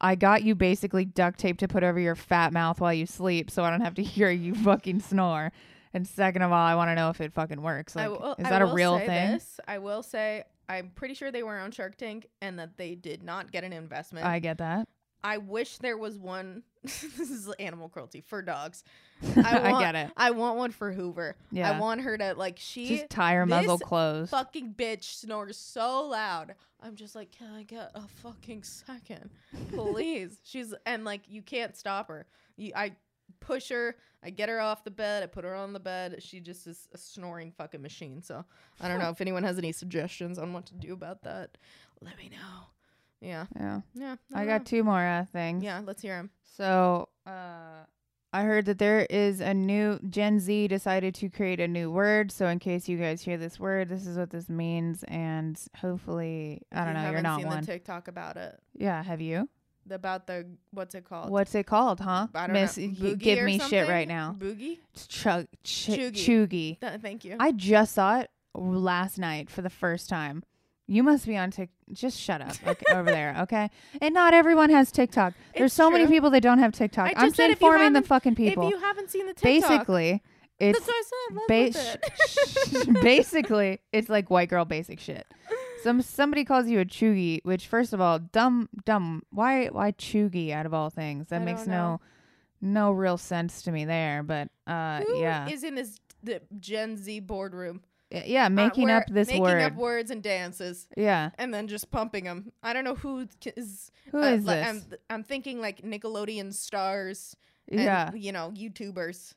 I 0.03 0.15
got 0.15 0.43
you 0.43 0.53
basically 0.53 1.05
duct 1.05 1.39
tape 1.39 1.57
to 1.59 1.67
put 1.67 1.83
over 1.83 1.99
your 1.99 2.15
fat 2.15 2.51
mouth 2.53 2.79
while 2.81 2.93
you 2.93 3.05
sleep 3.05 3.49
so 3.49 3.63
I 3.63 3.69
don't 3.71 3.81
have 3.81 3.95
to 3.95 4.03
hear 4.15 4.29
you 4.29 4.53
fucking 4.53 4.99
snore. 4.99 5.51
And 5.93 6.07
second 6.07 6.41
of 6.41 6.51
all, 6.51 6.57
I 6.65 6.75
want 6.75 6.89
to 6.89 6.95
know 6.95 7.09
if 7.09 7.21
it 7.21 7.33
fucking 7.33 7.61
works. 7.61 7.95
Like, 7.95 8.09
will- 8.09 8.35
is 8.37 8.45
I 8.45 8.49
that 8.49 8.61
a 8.61 8.65
will 8.65 8.73
real 8.73 8.97
say 8.99 9.05
thing? 9.07 9.31
This. 9.31 9.59
I 9.67 9.77
will 9.77 10.03
say 10.03 10.43
I'm 10.67 10.89
pretty 10.93 11.13
sure 11.13 11.31
they 11.31 11.43
were 11.43 11.57
on 11.57 11.71
Shark 11.71 11.95
Tank 11.97 12.27
and 12.41 12.59
that 12.59 12.77
they 12.77 12.95
did 12.95 13.23
not 13.23 13.51
get 13.51 13.63
an 13.63 13.71
investment. 13.73 14.25
I 14.25 14.39
get 14.39 14.57
that. 14.57 14.87
I 15.23 15.37
wish 15.37 15.77
there 15.77 15.97
was 15.97 16.17
one. 16.17 16.63
this 17.17 17.31
is 17.31 17.49
animal 17.59 17.87
cruelty 17.89 18.21
for 18.21 18.41
dogs. 18.41 18.83
I, 19.37 19.71
want, 19.71 19.83
get 19.83 19.95
it. 19.95 20.11
I 20.17 20.31
want 20.31 20.57
one 20.57 20.71
for 20.71 20.91
Hoover. 20.91 21.35
Yeah. 21.51 21.71
I 21.71 21.79
want 21.79 22.01
her 22.01 22.17
to 22.17 22.33
like 22.33 22.57
she 22.59 22.87
Just 22.87 23.09
tie 23.09 23.35
her 23.35 23.45
muzzle 23.45 23.79
closed. 23.79 24.31
fucking 24.31 24.73
bitch 24.77 25.03
snores 25.03 25.57
so 25.57 26.07
loud. 26.07 26.55
I'm 26.81 26.95
just 26.95 27.15
like, 27.15 27.31
can 27.31 27.53
I 27.53 27.63
get 27.63 27.91
a 27.95 28.01
fucking 28.21 28.63
second, 28.63 29.29
please? 29.71 30.39
She's 30.43 30.73
and 30.85 31.05
like 31.05 31.21
you 31.27 31.41
can't 31.41 31.77
stop 31.77 32.09
her. 32.09 32.25
You, 32.57 32.73
I 32.75 32.93
push 33.39 33.69
her. 33.69 33.95
I 34.21 34.29
get 34.29 34.49
her 34.49 34.59
off 34.59 34.83
the 34.83 34.91
bed. 34.91 35.23
I 35.23 35.27
put 35.27 35.45
her 35.45 35.55
on 35.55 35.71
the 35.73 35.79
bed. 35.79 36.21
She 36.21 36.41
just 36.41 36.67
is 36.67 36.87
a 36.93 36.97
snoring 36.97 37.53
fucking 37.57 37.81
machine. 37.81 38.21
So 38.21 38.43
I 38.81 38.87
don't 38.89 38.99
know 38.99 39.09
if 39.09 39.21
anyone 39.21 39.43
has 39.43 39.57
any 39.57 39.71
suggestions 39.71 40.37
on 40.37 40.51
what 40.51 40.65
to 40.67 40.73
do 40.73 40.93
about 40.93 41.23
that. 41.23 41.57
Let 42.01 42.17
me 42.17 42.29
know. 42.29 42.67
Yeah, 43.23 43.45
yeah. 43.59 43.81
yeah. 43.95 44.15
I 44.33 44.39
don't 44.39 44.47
got 44.47 44.65
two 44.65 44.83
more 44.83 45.03
uh, 45.03 45.25
things. 45.31 45.63
Yeah, 45.63 45.81
let's 45.86 46.01
hear 46.01 46.17
him. 46.17 46.29
So, 46.57 47.09
uh, 47.25 47.86
I 48.36 48.43
heard 48.43 48.65
that 48.65 48.79
there 48.79 49.05
is 49.09 49.39
a 49.39 49.53
new 49.53 49.99
Gen 50.09 50.39
Z 50.39 50.67
decided 50.67 51.15
to 51.15 51.29
create 51.29 51.59
a 51.59 51.67
new 51.67 51.91
word. 51.91 52.31
So, 52.31 52.47
in 52.47 52.59
case 52.59 52.89
you 52.89 52.97
guys 52.97 53.21
hear 53.21 53.38
this 53.38 53.59
word, 53.59 53.89
this 53.89 54.05
is 54.05 54.17
what 54.17 54.29
this 54.29 54.49
means, 54.49 55.03
and 55.03 55.59
hopefully, 55.77 56.62
I 56.71 56.83
don't 56.83 56.95
know, 56.95 57.12
you're 57.12 57.21
haven't 57.21 57.39
seen 57.39 57.47
one. 57.47 57.62
the 57.62 57.65
TikTok 57.65 58.07
about 58.07 58.38
it. 58.38 58.59
yeah, 58.73 59.01
have 59.01 59.21
you? 59.21 59.47
About 59.89 60.27
the 60.27 60.47
what's 60.71 60.95
it 60.95 61.03
called? 61.03 61.29
What's 61.29 61.53
it 61.55 61.65
called, 61.65 61.99
huh? 61.99 62.27
I 62.33 62.47
don't 62.47 62.53
Miss, 62.53 62.77
know. 62.77 62.88
Boogie 62.88 63.17
give 63.17 63.43
me 63.43 63.59
shit 63.59 63.89
right 63.89 64.07
now. 64.07 64.36
Boogie. 64.38 64.79
Chug, 65.09 65.47
ch- 65.63 65.89
Chuggy. 65.89 66.12
chuggy. 66.12 66.79
Th- 66.79 67.01
thank 67.01 67.25
you. 67.25 67.36
I 67.39 67.51
just 67.51 67.93
saw 67.93 68.19
it 68.19 68.29
last 68.55 69.17
night 69.17 69.49
for 69.49 69.62
the 69.62 69.69
first 69.69 70.09
time. 70.09 70.43
You 70.93 71.01
must 71.03 71.25
be 71.25 71.36
on 71.38 71.49
Tik. 71.51 71.69
Just 71.91 72.19
shut 72.19 72.41
up 72.41 72.56
okay, 72.67 72.86
over 72.93 73.10
there, 73.10 73.36
okay? 73.41 73.69
And 74.01 74.13
not 74.13 74.34
everyone 74.34 74.69
has 74.69 74.91
TikTok. 74.91 75.34
There's 75.56 75.67
It's 75.67 75.73
so 75.75 75.89
many 75.89 76.06
true. 76.06 76.13
people 76.15 76.29
that 76.32 76.41
don't 76.41 76.60
have 76.60 76.71
TikTok. 76.71 77.08
I 77.08 77.13
I'm 77.17 77.27
just 77.27 77.36
said 77.38 77.49
if 77.49 77.60
you 77.62 77.67
informing 77.67 77.93
the 77.93 77.97
haven't- 77.97 78.08
fucking 78.08 78.36
people. 78.36 78.65
If 78.65 78.69
you 78.71 78.79
haven't 78.79 79.10
seen 79.10 79.25
the 79.25 79.34
TikTok, 79.34 79.69
Basically, 79.69 80.21
it's 80.60 80.79
that's 80.79 80.88
what 80.88 80.95
I 80.95 81.03
said. 81.03 81.36
Let's 81.36 81.47
Bas- 81.75 82.71
with 82.73 82.88
it. 82.88 82.93
basically 83.01 83.79
it's 83.91 84.08
like 84.10 84.29
white 84.29 84.49
girl 84.49 84.65
basic 84.65 84.99
shit. 84.99 85.25
Some 85.82 86.01
somebody 86.01 86.45
calls 86.45 86.67
you 86.67 86.79
a 86.79 86.86
chuggy, 86.86 87.39
which 87.43 87.67
first 87.67 87.91
of 87.93 87.99
all, 87.99 88.19
dumb 88.19 88.69
dumb. 88.86 89.23
Why 89.32 89.67
why 89.67 89.91
chuggy 89.93 90.51
out 90.51 90.65
of 90.65 90.73
all 90.73 90.89
things? 90.89 91.27
That 91.29 91.41
I 91.41 91.45
makes 91.45 91.62
don't 91.62 91.71
no 91.71 92.01
no 92.62 92.91
real 92.91 93.17
sense 93.17 93.63
to 93.63 93.71
me 93.71 93.84
there. 93.84 94.23
But 94.23 94.49
uh, 94.67 95.01
Who 95.01 95.17
yeah, 95.19 95.49
is 95.49 95.63
in 95.63 95.75
this 95.75 95.99
the 96.21 96.41
Gen 96.60 96.97
Z 96.97 97.19
boardroom? 97.21 97.82
Yeah, 98.26 98.45
Uh, 98.45 98.49
making 98.49 98.86
where- 98.86 98.97
up 98.97 99.08
this 99.10 99.28
making 99.28 99.41
word. 99.41 99.56
Making 99.58 99.71
up 99.73 99.76
words 99.76 100.12
and 100.12 100.21
dances, 100.21 100.88
yeah, 100.95 101.32
and 101.38 101.54
then 101.54 101.67
just 101.67 101.89
pumping 101.89 102.26
them. 102.26 102.52
I 102.62 102.73
don't 102.73 102.84
know 102.84 102.95
who 102.95 103.28
c- 103.43 103.54
who 104.12 104.21
uh, 104.21 104.28
is 104.28 104.45
this? 104.45 104.67
I'm, 104.67 104.84
I'm 105.10 105.23
thinking 105.23 105.60
like 105.60 105.82
Nickelodeon 105.82 106.54
stars. 106.54 107.36
And, 107.69 107.80
yeah, 107.82 108.12
you 108.13 108.32
know, 108.32 108.52
YouTubers. 108.56 109.34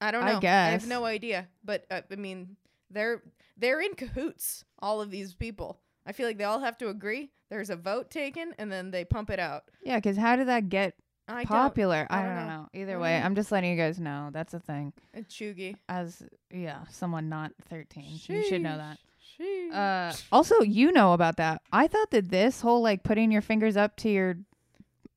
I 0.00 0.10
don't 0.12 0.24
know. 0.24 0.36
I 0.36 0.40
guess. 0.40 0.82
have 0.82 0.88
no 0.88 1.04
idea, 1.04 1.48
but 1.64 1.84
uh, 1.90 2.02
I 2.10 2.14
mean, 2.16 2.56
they're 2.90 3.22
they're 3.56 3.80
in 3.80 3.94
cahoots. 3.94 4.64
All 4.78 5.00
of 5.00 5.10
these 5.10 5.34
people. 5.34 5.80
I 6.06 6.12
feel 6.12 6.26
like 6.26 6.38
they 6.38 6.44
all 6.44 6.60
have 6.60 6.78
to 6.78 6.88
agree. 6.88 7.30
There's 7.50 7.68
a 7.68 7.76
vote 7.76 8.10
taken, 8.10 8.54
and 8.58 8.70
then 8.72 8.90
they 8.92 9.04
pump 9.04 9.28
it 9.28 9.38
out. 9.40 9.64
yeah. 9.82 9.96
Because 9.96 10.16
how 10.16 10.36
did 10.36 10.46
that 10.48 10.68
get 10.68 10.94
I 11.28 11.44
don't- 11.44 11.46
popular? 11.46 12.06
I 12.10 12.18
I 12.20 12.22
don't 12.22 12.34
don't, 12.36 12.46
know. 12.46 12.56
know. 12.62 12.68
Either 12.74 12.92
don't 12.92 13.02
way, 13.02 13.18
know. 13.20 13.26
I'm 13.26 13.34
just 13.34 13.52
letting 13.52 13.70
you 13.70 13.76
guys 13.76 14.00
know 14.00 14.30
that's 14.32 14.54
a 14.54 14.60
thing. 14.60 14.92
It's 15.14 15.34
chuggy. 15.34 15.76
As 15.88 16.22
yeah, 16.52 16.80
someone 16.90 17.28
not 17.28 17.52
13, 17.68 18.04
you 18.28 18.42
should 18.44 18.62
know 18.62 18.76
that. 18.78 18.98
Sheesh. 19.40 19.72
Uh, 19.72 20.16
also, 20.32 20.60
you 20.62 20.90
know 20.90 21.12
about 21.12 21.36
that. 21.36 21.62
I 21.72 21.86
thought 21.86 22.10
that 22.10 22.30
this 22.30 22.60
whole 22.60 22.80
like 22.82 23.02
putting 23.02 23.30
your 23.30 23.42
fingers 23.42 23.76
up 23.76 23.96
to 23.98 24.08
your 24.08 24.36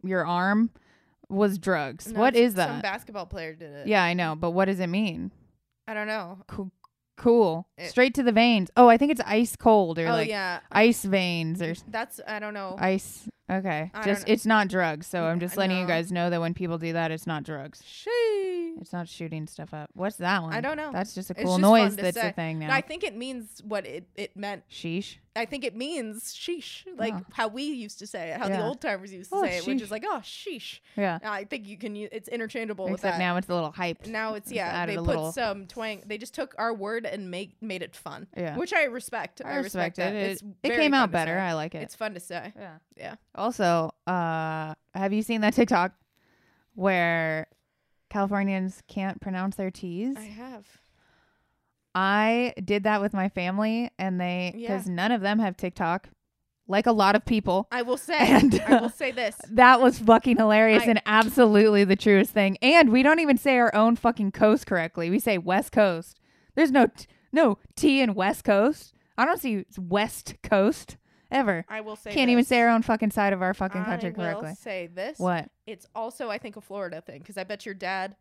your 0.04 0.26
arm 0.26 0.70
was 1.30 1.58
drugs. 1.58 2.12
No, 2.12 2.20
what 2.20 2.36
is 2.36 2.56
that? 2.56 2.68
Some 2.68 2.82
basketball 2.82 3.26
player 3.26 3.54
did 3.54 3.72
it. 3.72 3.88
yeah, 3.88 4.04
I 4.04 4.14
know, 4.14 4.36
but 4.36 4.52
what 4.52 4.66
does 4.66 4.80
it 4.80 4.88
mean? 4.88 5.32
I 5.88 5.94
don't 5.94 6.08
know. 6.08 6.40
Cool. 6.48 6.72
cool. 7.18 7.68
It- 7.78 7.90
Straight 7.90 8.14
to 8.16 8.24
the 8.24 8.32
veins. 8.32 8.70
Oh, 8.76 8.88
I 8.90 8.98
think 8.98 9.12
it's 9.12 9.22
ice 9.26 9.56
cold 9.56 9.98
or 9.98 10.08
oh 10.08 10.12
like 10.12 10.30
yeah, 10.30 10.60
ice 10.72 11.04
veins 11.04 11.62
or 11.62 11.74
that's 11.88 12.20
I 12.28 12.40
don't 12.40 12.54
know. 12.54 12.76
ice. 12.80 13.28
Okay, 13.52 13.92
I 13.94 14.04
just 14.06 14.22
don't 14.22 14.28
know. 14.30 14.34
it's 14.34 14.46
not 14.46 14.68
drugs. 14.70 15.08
So 15.08 15.26
I'm 15.26 15.40
just 15.40 15.58
letting 15.58 15.76
you 15.78 15.84
No. 15.84 15.88
guys 15.90 16.12
know 16.12 16.30
that 16.30 16.40
when 16.40 16.54
people 16.54 16.78
do 16.78 16.94
that, 16.94 17.12
it's 17.12 17.28
not 17.28 17.44
drugs. 17.44 17.82
Sheesh. 17.82 18.80
It's 18.82 18.94
not 18.94 19.08
shooting 19.10 19.48
stuff 19.48 19.74
up. 19.74 19.90
What's 19.94 20.16
that 20.18 20.42
one? 20.42 20.54
I 20.54 20.62
don't 20.62 20.78
know. 20.78 20.92
That's 20.94 21.14
just 21.14 21.30
a 21.30 21.34
It's 21.34 21.44
cool 21.44 21.58
just 21.58 21.62
noise 21.62 21.96
to 21.98 22.02
that's 22.04 22.18
say. 22.20 22.30
a 22.30 22.32
thing 22.32 22.60
now. 22.60 22.74
I 22.74 22.80
think 22.82 23.04
it 23.04 23.16
means 23.16 23.62
what 23.66 23.86
it, 23.86 24.08
it 24.16 24.36
meant. 24.38 24.64
Sheesh. 24.70 25.18
I 25.34 25.46
think 25.46 25.64
it 25.64 25.76
means 25.78 26.34
sheesh, 26.34 26.84
like 26.98 27.14
Oh. 27.14 27.22
how 27.34 27.48
we 27.48 27.64
used 27.64 28.00
to 28.00 28.08
say 28.08 28.32
it, 28.32 28.38
how 28.38 28.48
the 28.50 28.56
Yeah. 28.56 28.68
old 28.68 28.82
timers 28.82 29.14
used 29.14 29.30
to 29.32 29.38
Oh, 29.38 29.44
say 29.44 29.58
it, 29.58 29.66
which 29.68 29.80
sheesh. 29.80 29.82
is 29.84 29.92
like, 29.92 30.04
oh, 30.06 30.20
sheesh. 30.24 30.80
Yeah. 30.98 31.20
I 31.24 31.46
think 31.46 31.68
you 31.68 31.78
can 31.78 31.96
use 31.96 32.10
it's 32.12 32.28
interchangeable 32.28 32.86
with 32.86 32.96
Except 32.96 33.14
that. 33.14 33.20
now 33.20 33.38
it's 33.38 33.48
a 33.48 33.54
little 33.54 33.72
hype. 33.72 34.08
Now 34.08 34.34
it's 34.34 34.52
yeah, 34.52 34.68
added 34.68 34.94
they 34.94 34.98
a 34.98 35.04
put 35.04 35.08
little- 35.08 35.32
some 35.32 35.68
twang. 35.68 36.04
They 36.06 36.18
just 36.18 36.34
took 36.34 36.54
our 36.58 36.74
word 36.74 37.06
and 37.06 37.32
make 37.32 37.56
made 37.62 37.82
it 37.82 37.96
fun. 37.96 38.28
Yeah. 38.36 38.58
which 38.58 38.74
I 38.74 38.84
respect. 38.86 39.42
I 39.46 39.56
respect 39.58 39.98
that. 39.98 40.14
it. 40.14 40.18
It, 40.18 40.32
It's 40.32 40.42
it 40.42 40.48
very 40.64 40.76
came 40.84 40.92
fun 40.92 41.02
out 41.02 41.06
to 41.08 41.12
better. 41.14 41.32
say. 41.36 41.40
I 41.40 41.54
like 41.54 41.76
it. 41.76 41.84
It's 41.84 41.96
fun 41.96 42.14
to 42.14 42.20
say. 42.20 42.52
yeah. 42.58 42.78
Yeah. 42.98 43.16
Also, 43.42 43.90
uh, 44.06 44.76
have 44.94 45.12
you 45.14 45.24
seen 45.24 45.42
that 45.42 45.56
TikTok 45.56 45.94
where 46.76 47.48
Californians 48.12 48.84
can't 48.88 49.20
pronounce 49.20 49.56
their 49.56 49.72
T's? 49.72 50.16
I 50.16 50.22
have. 50.22 50.68
I 51.96 52.54
did 52.64 52.84
that 52.84 53.02
with 53.02 53.14
my 53.14 53.30
family, 53.30 53.90
and 53.98 54.22
they 54.22 54.54
Yeah. 54.56 54.68
because 54.76 54.88
none 54.88 55.12
of 55.12 55.22
them 55.22 55.40
have 55.40 55.58
TikTok, 55.58 56.10
like 56.68 56.86
a 56.86 56.92
lot 56.92 57.16
of 57.16 57.26
people. 57.26 57.68
I 57.72 57.82
will 57.82 57.98
say. 57.98 58.18
And, 58.20 58.62
I 58.68 58.78
uh, 58.78 58.82
will 58.84 58.90
say 58.90 59.10
this. 59.12 59.36
That 59.50 59.82
was 59.82 59.98
fucking 59.98 60.38
hilarious 60.38 60.84
I- 60.84 60.92
and 60.92 61.02
absolutely 61.08 61.84
the 61.84 61.96
truest 61.96 62.32
thing. 62.32 62.58
And 62.62 62.92
we 62.92 63.02
don't 63.02 63.20
even 63.20 63.38
say 63.38 63.58
our 63.58 63.74
own 63.76 63.96
fucking 63.96 64.34
coast 64.34 64.68
correctly. 64.68 65.10
We 65.10 65.18
say 65.20 65.40
West 65.40 65.72
Coast. 65.72 66.20
There's 66.54 66.72
no 66.72 66.86
t- 66.86 67.08
no 67.34 67.58
T 67.76 68.02
in 68.02 68.14
West 68.14 68.44
Coast. 68.44 68.94
I 69.18 69.26
don't 69.26 69.42
see 69.42 69.66
West 69.78 70.36
Coast 70.44 70.98
ever. 71.32 71.66
I 71.70 71.82
will 71.82 71.96
say. 71.96 72.12
Can't 72.14 72.30
even 72.30 72.44
say 72.46 72.62
our 72.62 72.70
own 72.70 72.82
fucking 72.82 73.12
side 73.12 73.34
of 73.34 73.42
our 73.42 73.54
fucking 73.54 73.84
country 73.86 74.10
I 74.10 74.12
will 74.12 74.24
correctly. 74.42 74.56
say 74.56 74.88
this. 74.88 75.20
What? 75.20 75.50
It's 75.66 75.86
also 75.96 76.30
I 76.30 76.38
think 76.38 76.58
a 76.58 76.62
Florida 76.62 77.02
thing 77.02 77.20
because 77.20 77.38
I 77.38 77.44
bet 77.44 77.66
your 77.66 77.76
dad 77.76 78.16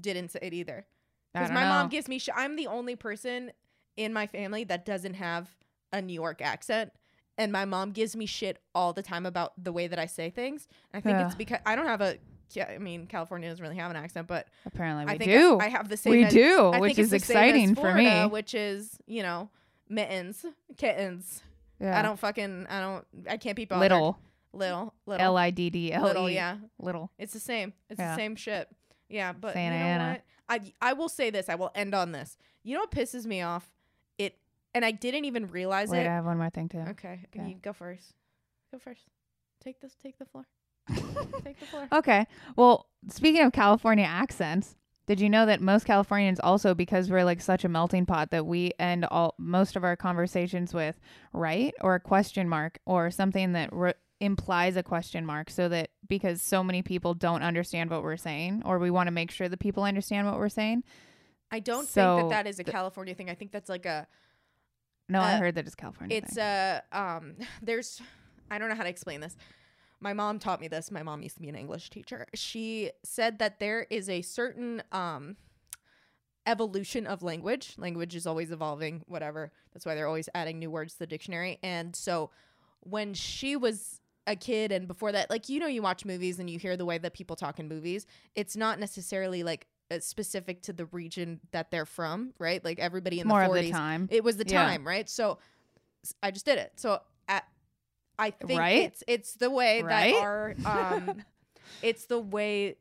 didn't 0.00 0.30
say 0.30 0.38
it 0.42 0.52
either. 0.54 0.86
Because 1.32 1.50
my 1.50 1.62
know. 1.64 1.68
mom 1.70 1.88
gives 1.88 2.08
me. 2.08 2.18
Sh- 2.18 2.28
I'm 2.34 2.56
the 2.56 2.66
only 2.68 2.96
person 2.96 3.52
in 3.96 4.12
my 4.12 4.26
family 4.26 4.64
that 4.64 4.84
doesn't 4.84 5.14
have 5.14 5.48
a 5.92 6.00
New 6.00 6.12
York 6.14 6.40
accent, 6.40 6.92
and 7.36 7.50
my 7.52 7.64
mom 7.64 7.90
gives 7.90 8.14
me 8.14 8.26
shit 8.26 8.58
all 8.74 8.92
the 8.92 9.02
time 9.02 9.26
about 9.26 9.52
the 9.62 9.72
way 9.72 9.86
that 9.88 9.98
I 9.98 10.06
say 10.06 10.30
things. 10.30 10.68
I 10.92 11.00
think 11.00 11.18
it's 11.18 11.34
because 11.34 11.58
I 11.66 11.74
don't 11.76 11.86
have 11.86 12.00
a. 12.00 12.18
Yeah, 12.50 12.70
I 12.72 12.78
mean, 12.78 13.06
California 13.06 13.48
doesn't 13.48 13.62
really 13.62 13.76
have 13.78 13.90
an 13.90 13.96
accent, 13.96 14.28
but 14.28 14.46
Apparently 14.64 15.06
we 15.06 15.12
I 15.12 15.18
think 15.18 15.30
do. 15.30 15.58
I, 15.58 15.64
I 15.64 15.68
have 15.70 15.88
the 15.88 15.96
same. 15.96 16.12
we 16.12 16.24
as- 16.24 16.32
do, 16.32 16.70
I 16.72 16.78
which 16.78 16.90
think 16.90 16.98
is 17.00 17.12
it's 17.12 17.26
the 17.26 17.32
same 17.32 17.42
exciting 17.48 17.74
for 17.74 17.92
me. 17.94 18.26
Which 18.26 18.54
is, 18.54 18.96
you 19.06 19.22
know, 19.24 19.48
mittens, 19.88 20.44
kittens. 20.76 21.42
Yeah. 21.80 21.98
I 21.98 22.02
don't 22.02 22.18
fucking. 22.18 22.66
I 22.68 22.80
don't. 22.80 23.04
I 23.28 23.36
can't 23.36 23.56
be 23.56 23.64
bothered. 23.64 23.82
little. 23.90 24.18
Little, 24.52 24.94
little, 25.04 25.24
L 25.26 25.36
I 25.36 25.50
D 25.50 25.68
D 25.68 25.92
L 25.92 26.04
little. 26.04 26.30
Yeah, 26.30 26.58
Little. 26.78 27.10
it's 27.18 27.32
the 27.32 27.40
same. 27.40 27.72
It's 27.90 27.98
Yeah. 27.98 28.10
the 28.10 28.16
same 28.16 28.36
shit. 28.36 28.68
Yeah, 29.08 29.32
but 29.32 29.54
Santa 29.54 29.74
you 29.76 29.82
know 29.82 29.88
Ana. 29.88 30.12
what? 30.12 30.22
I 30.80 30.90
I 30.90 30.92
will 30.92 31.08
say 31.08 31.30
this. 31.30 31.48
I 31.48 31.56
will 31.56 31.72
end 31.74 31.92
on 31.92 32.12
this. 32.12 32.36
You 32.62 32.74
know 32.74 32.80
what 32.82 32.92
pisses 32.92 33.26
me 33.26 33.42
off? 33.42 33.68
It 34.16 34.38
and 34.72 34.84
I 34.84 34.92
didn't 34.92 35.24
even 35.24 35.48
realize 35.48 35.88
Wait, 35.90 36.02
it. 36.02 36.06
I 36.08 36.14
have 36.14 36.24
one 36.24 36.38
more 36.38 36.50
thing 36.50 36.68
too. 36.68 36.78
Okay, 36.90 37.18
Okay. 37.34 37.48
you 37.48 37.56
go 37.56 37.72
first. 37.72 38.14
Go 38.70 38.78
first. 38.78 39.02
Take 39.60 39.80
this. 39.80 39.96
Take 40.00 40.18
the 40.18 40.24
floor. 40.24 40.46
take 41.44 41.58
the 41.58 41.66
floor. 41.66 41.88
Okay. 41.90 42.24
Well, 42.54 42.86
speaking 43.08 43.42
of 43.42 43.52
California 43.52 44.04
accents, 44.04 44.76
did 45.06 45.20
you 45.20 45.28
know 45.28 45.44
that 45.46 45.60
most 45.60 45.84
Californians 45.84 46.40
also, 46.40 46.74
because 46.74 47.10
we're 47.10 47.24
like 47.24 47.40
such 47.40 47.64
a 47.64 47.68
melting 47.68 48.06
pot, 48.06 48.30
that 48.30 48.46
we 48.46 48.72
end 48.78 49.04
all 49.10 49.34
most 49.38 49.76
of 49.76 49.84
our 49.84 49.96
conversations 49.96 50.72
with 50.72 50.98
right 51.32 51.74
or 51.80 51.94
a 51.94 52.00
question 52.00 52.48
mark 52.48 52.78
or 52.86 53.10
something 53.10 53.52
that 53.52 53.70
re- 53.72 53.92
implies 54.20 54.76
a 54.76 54.82
question 54.82 55.26
mark, 55.26 55.50
so 55.50 55.68
that 55.68 55.90
because 56.08 56.40
so 56.40 56.64
many 56.64 56.80
people 56.82 57.12
don't 57.14 57.42
understand 57.42 57.90
what 57.90 58.02
we're 58.02 58.16
saying, 58.16 58.62
or 58.64 58.78
we 58.78 58.90
want 58.90 59.06
to 59.06 59.10
make 59.10 59.30
sure 59.30 59.48
that 59.48 59.58
people 59.60 59.82
understand 59.84 60.26
what 60.26 60.38
we're 60.38 60.48
saying. 60.48 60.82
I 61.50 61.60
don't 61.60 61.86
think 61.86 62.20
that 62.22 62.28
that 62.30 62.46
is 62.46 62.58
a 62.58 62.62
the- 62.64 62.72
California 62.72 63.14
thing. 63.14 63.28
I 63.28 63.34
think 63.34 63.52
that's 63.52 63.68
like 63.68 63.84
a. 63.86 64.06
No, 65.08 65.20
I 65.20 65.34
Uh, 65.34 65.38
heard 65.38 65.54
that 65.56 65.66
it's 65.66 65.74
California. 65.74 66.16
It's 66.16 66.34
thing. 66.36 66.42
a 66.44 66.82
um. 66.92 67.34
There's, 67.62 68.00
I 68.50 68.58
don't 68.58 68.70
know 68.70 68.74
how 68.74 68.84
to 68.84 68.88
explain 68.88 69.20
this. 69.20 69.36
My 70.04 70.12
mom 70.12 70.38
taught 70.38 70.60
me 70.60 70.68
this. 70.68 70.90
My 70.90 71.02
mom 71.02 71.22
used 71.22 71.36
to 71.36 71.40
be 71.40 71.48
an 71.48 71.54
English 71.56 71.88
teacher. 71.88 72.26
She 72.34 72.90
said 73.02 73.38
that 73.38 73.58
there 73.58 73.86
is 73.90 74.08
a 74.10 74.20
certain 74.20 74.82
um 74.92 75.36
evolution 76.46 77.06
of 77.06 77.22
language. 77.22 77.74
Language 77.78 78.14
is 78.14 78.26
always 78.26 78.50
evolving, 78.50 79.02
whatever. 79.06 79.50
That's 79.72 79.86
why 79.86 79.94
they're 79.94 80.06
always 80.06 80.28
adding 80.34 80.58
new 80.58 80.70
words 80.70 80.92
to 80.92 80.98
the 81.00 81.06
dictionary. 81.06 81.58
And 81.62 81.96
so 81.96 82.30
when 82.80 83.14
she 83.14 83.56
was 83.56 84.02
a 84.26 84.36
kid 84.36 84.70
and 84.72 84.86
before 84.86 85.10
that, 85.12 85.30
like 85.30 85.48
you 85.48 85.58
know, 85.58 85.66
you 85.66 85.80
watch 85.80 86.04
movies 86.04 86.38
and 86.38 86.50
you 86.50 86.58
hear 86.58 86.76
the 86.76 86.84
way 86.84 86.98
that 86.98 87.14
people 87.14 87.34
talk 87.34 87.58
in 87.58 87.66
movies. 87.66 88.06
It's 88.34 88.56
not 88.56 88.78
necessarily 88.78 89.42
like 89.42 89.66
uh, 89.90 90.00
specific 90.00 90.60
to 90.62 90.74
the 90.74 90.84
region 90.86 91.40
that 91.52 91.70
they're 91.70 91.86
from, 91.86 92.34
right? 92.38 92.62
Like 92.62 92.78
everybody 92.78 93.20
in 93.20 93.26
more 93.28 93.40
the 93.40 93.46
of 93.46 93.52
40s 93.52 93.62
the 93.62 93.70
time. 93.70 94.08
it 94.12 94.22
was 94.22 94.36
the 94.36 94.44
Yeah. 94.46 94.64
time, 94.66 94.86
right? 94.86 95.08
So 95.08 95.38
I 96.22 96.30
just 96.30 96.44
did 96.44 96.58
it. 96.58 96.72
So 96.76 97.00
I 98.18 98.30
think 98.30 98.58
Right? 98.60 98.82
it's 98.84 99.02
it's 99.08 99.34
the 99.34 99.50
way 99.50 99.82
Right? 99.82 100.14
that 100.14 100.22
our 100.22 100.54
um 100.66 101.22
it's 101.82 102.06
the 102.06 102.18
way 102.20 102.76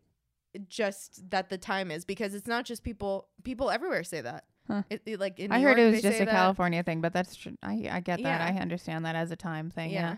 just 0.67 1.29
that 1.31 1.49
the 1.49 1.57
time 1.57 1.89
is 1.91 2.05
because 2.05 2.33
it's 2.35 2.47
not 2.47 2.65
just 2.65 2.83
people 2.83 3.27
people 3.43 3.71
everywhere 3.71 4.03
say 4.03 4.21
that. 4.21 4.45
Huh. 4.67 4.83
It, 4.89 5.01
it- 5.05 5.19
like 5.19 5.39
in 5.39 5.51
I 5.51 5.59
heard 5.61 5.77
York, 5.77 5.89
it 5.89 5.91
was 5.91 6.01
just 6.01 6.21
a 6.21 6.25
that. 6.25 6.31
California 6.31 6.83
thing, 6.83 7.01
but 7.01 7.11
that's 7.13 7.35
tr- 7.35 7.49
I 7.61 7.87
I 7.91 7.99
get 7.99 8.21
that. 8.23 8.39
Yeah. 8.41 8.53
I 8.55 8.61
understand 8.61 9.05
that 9.05 9.15
as 9.15 9.31
a 9.31 9.35
time 9.35 9.69
thing. 9.71 9.89
Yeah. 9.91 10.17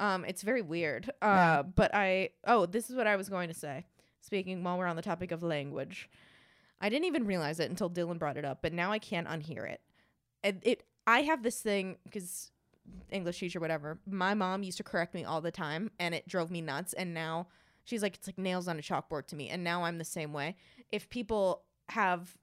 Yeah. 0.00 0.14
Um, 0.14 0.24
it's 0.24 0.42
very 0.42 0.62
weird. 0.62 1.10
Uh, 1.22 1.26
Yeah. 1.26 1.62
but 1.62 1.94
I 1.94 2.30
oh, 2.46 2.66
this 2.66 2.90
is 2.90 2.96
what 2.96 3.06
I 3.06 3.16
was 3.16 3.28
going 3.28 3.48
to 3.48 3.54
say. 3.54 3.86
Speaking 4.20 4.62
while 4.64 4.76
we're 4.78 4.86
on 4.86 4.96
the 4.96 5.02
topic 5.02 5.32
of 5.32 5.42
language, 5.42 6.10
I 6.80 6.88
didn't 6.88 7.06
even 7.06 7.24
realize 7.24 7.60
it 7.60 7.70
until 7.70 7.88
Dylan 7.88 8.18
brought 8.18 8.36
it 8.36 8.44
up, 8.44 8.58
but 8.62 8.72
now 8.72 8.90
I 8.92 8.98
can't 8.98 9.26
unhear 9.28 9.68
it. 9.68 9.80
And 10.44 10.60
it 10.62 10.82
I 11.06 11.22
have 11.22 11.42
this 11.42 11.60
thing 11.60 11.96
because 12.04 12.50
English 13.10 13.38
teacher, 13.38 13.60
whatever. 13.60 13.98
My 14.06 14.34
mom 14.34 14.62
used 14.62 14.78
to 14.78 14.84
correct 14.84 15.14
me 15.14 15.24
all 15.24 15.40
the 15.40 15.50
time, 15.50 15.90
and 15.98 16.14
it 16.14 16.28
drove 16.28 16.50
me 16.50 16.60
nuts. 16.60 16.92
And 16.92 17.14
now 17.14 17.48
she's 17.84 18.02
like, 18.02 18.16
it's 18.16 18.26
like 18.26 18.38
nails 18.38 18.68
on 18.68 18.78
a 18.78 18.82
chalkboard 18.82 19.26
to 19.28 19.36
me. 19.36 19.48
And 19.48 19.64
now 19.64 19.84
I'm 19.84 19.98
the 19.98 20.04
same 20.04 20.32
way. 20.32 20.56
If 20.90 21.08
people 21.08 21.62
have 21.90 22.36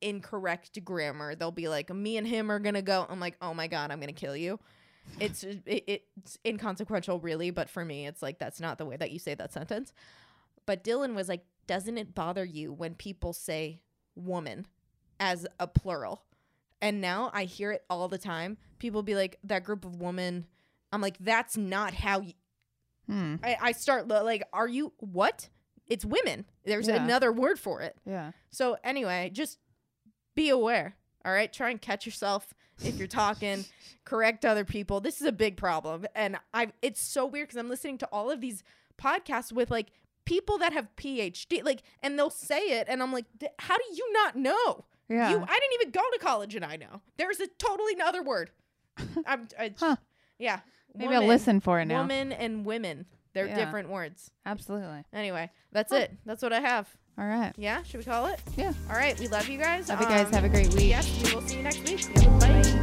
incorrect 0.00 0.84
grammar, 0.84 1.34
they'll 1.34 1.50
be 1.50 1.68
like, 1.68 1.92
me 1.94 2.16
and 2.16 2.26
him 2.26 2.50
are 2.50 2.58
gonna 2.58 2.82
go. 2.82 3.06
I'm 3.08 3.20
like, 3.20 3.36
oh 3.40 3.54
my 3.54 3.66
god, 3.66 3.90
I'm 3.90 4.00
gonna 4.00 4.12
kill 4.12 4.36
you 4.36 4.58
it's 5.20 5.44
it, 5.44 5.62
it's 5.66 6.38
inconsequential 6.44 7.20
really 7.20 7.50
but 7.50 7.68
for 7.68 7.84
me 7.84 8.06
it's 8.06 8.22
like 8.22 8.38
that's 8.38 8.60
not 8.60 8.78
the 8.78 8.84
way 8.84 8.96
that 8.96 9.10
you 9.10 9.18
say 9.18 9.34
that 9.34 9.52
sentence 9.52 9.92
but 10.66 10.84
dylan 10.84 11.14
was 11.14 11.28
like 11.28 11.44
doesn't 11.66 11.98
it 11.98 12.14
bother 12.14 12.44
you 12.44 12.72
when 12.72 12.94
people 12.94 13.32
say 13.32 13.80
woman 14.14 14.66
as 15.18 15.46
a 15.58 15.66
plural 15.66 16.22
and 16.80 17.00
now 17.00 17.30
i 17.32 17.44
hear 17.44 17.72
it 17.72 17.84
all 17.88 18.08
the 18.08 18.18
time 18.18 18.56
people 18.78 19.02
be 19.02 19.14
like 19.14 19.38
that 19.44 19.64
group 19.64 19.84
of 19.84 20.00
women 20.00 20.46
i'm 20.92 21.00
like 21.00 21.16
that's 21.18 21.56
not 21.56 21.94
how 21.94 22.20
you 22.20 22.32
Hmm. 23.08 23.36
I, 23.42 23.56
I 23.60 23.72
start 23.72 24.08
like 24.08 24.42
are 24.52 24.66
you 24.68 24.92
what 24.98 25.48
it's 25.86 26.04
women 26.04 26.44
there's 26.64 26.88
Yeah. 26.88 27.02
another 27.04 27.30
word 27.32 27.58
for 27.60 27.80
it 27.80 27.96
Yeah. 28.04 28.32
so 28.50 28.76
anyway, 28.82 29.30
just 29.32 29.58
be 30.34 30.48
aware. 30.50 30.96
All 31.24 31.32
right, 31.32 31.52
try 31.52 31.70
and 31.70 31.80
catch 31.80 32.04
yourself 32.04 32.52
if 32.82 32.98
you're 32.98 33.06
talking. 33.08 33.64
correct 34.04 34.44
other 34.44 34.64
people. 34.64 35.00
This 35.00 35.20
is 35.20 35.26
a 35.26 35.32
big 35.32 35.56
problem, 35.56 36.04
and 36.14 36.36
I. 36.52 36.72
It's 36.82 37.00
so 37.00 37.24
weird 37.26 37.48
because 37.48 37.58
I'm 37.58 37.68
listening 37.70 37.98
to 37.98 38.06
all 38.12 38.30
of 38.30 38.40
these 38.40 38.62
podcasts 39.00 39.52
with 39.52 39.70
like 39.70 39.92
people 40.24 40.58
that 40.58 40.72
have 40.72 40.88
PhD, 40.96 41.64
like, 41.64 41.82
and 42.02 42.18
they'll 42.18 42.28
say 42.30 42.78
it, 42.80 42.86
and 42.88 43.02
I'm 43.02 43.12
like, 43.12 43.24
"D- 43.38 43.46
how 43.60 43.76
do 43.76 43.84
you 43.94 44.12
not 44.12 44.36
know? 44.36 44.84
Yeah. 45.08 45.30
You, 45.30 45.36
I 45.36 45.58
didn't 45.60 45.74
even 45.80 45.90
go 45.92 46.02
to 46.12 46.18
college, 46.20 46.54
and 46.54 46.64
I 46.64 46.76
know 46.76 47.00
there's 47.16 47.38
a 47.40 47.46
totally 47.46 47.94
another 47.94 48.22
word. 48.22 48.50
I'm, 49.26 49.48
I, 49.58 49.72
Huh. 49.78 49.96
yeah. 50.38 50.60
Maybe 50.94 51.14
I'll 51.14 51.26
listen 51.26 51.60
for 51.60 51.78
it 51.80 51.84
now. 51.86 52.00
Woman 52.02 52.32
and 52.32 52.64
women, 52.64 53.06
they're 53.34 53.46
Yeah. 53.46 53.54
different 53.56 53.88
words. 53.90 54.30
Absolutely. 54.46 55.04
Anyway, 55.12 55.50
that's 55.72 55.92
Huh. 55.92 55.98
it. 56.00 56.12
That's 56.24 56.42
what 56.42 56.52
I 56.52 56.60
have. 56.60 56.88
All 57.18 57.26
right. 57.26 57.52
Yeah, 57.56 57.82
should 57.82 57.98
we 57.98 58.04
call 58.04 58.26
it? 58.26 58.40
Yeah. 58.56 58.72
All 58.90 58.96
right, 58.96 59.18
we 59.18 59.28
love 59.28 59.48
you 59.48 59.58
guys. 59.58 59.88
Love 59.88 60.00
you 60.00 60.06
guys. 60.06 60.26
Um, 60.26 60.32
Have 60.34 60.44
a 60.44 60.48
great 60.48 60.72
week. 60.74 60.88
Yes, 60.90 61.22
we 61.22 61.34
will 61.34 61.42
see 61.42 61.56
you 61.56 61.62
next 61.62 61.82
week. 61.88 62.06
Bye. 62.40 62.82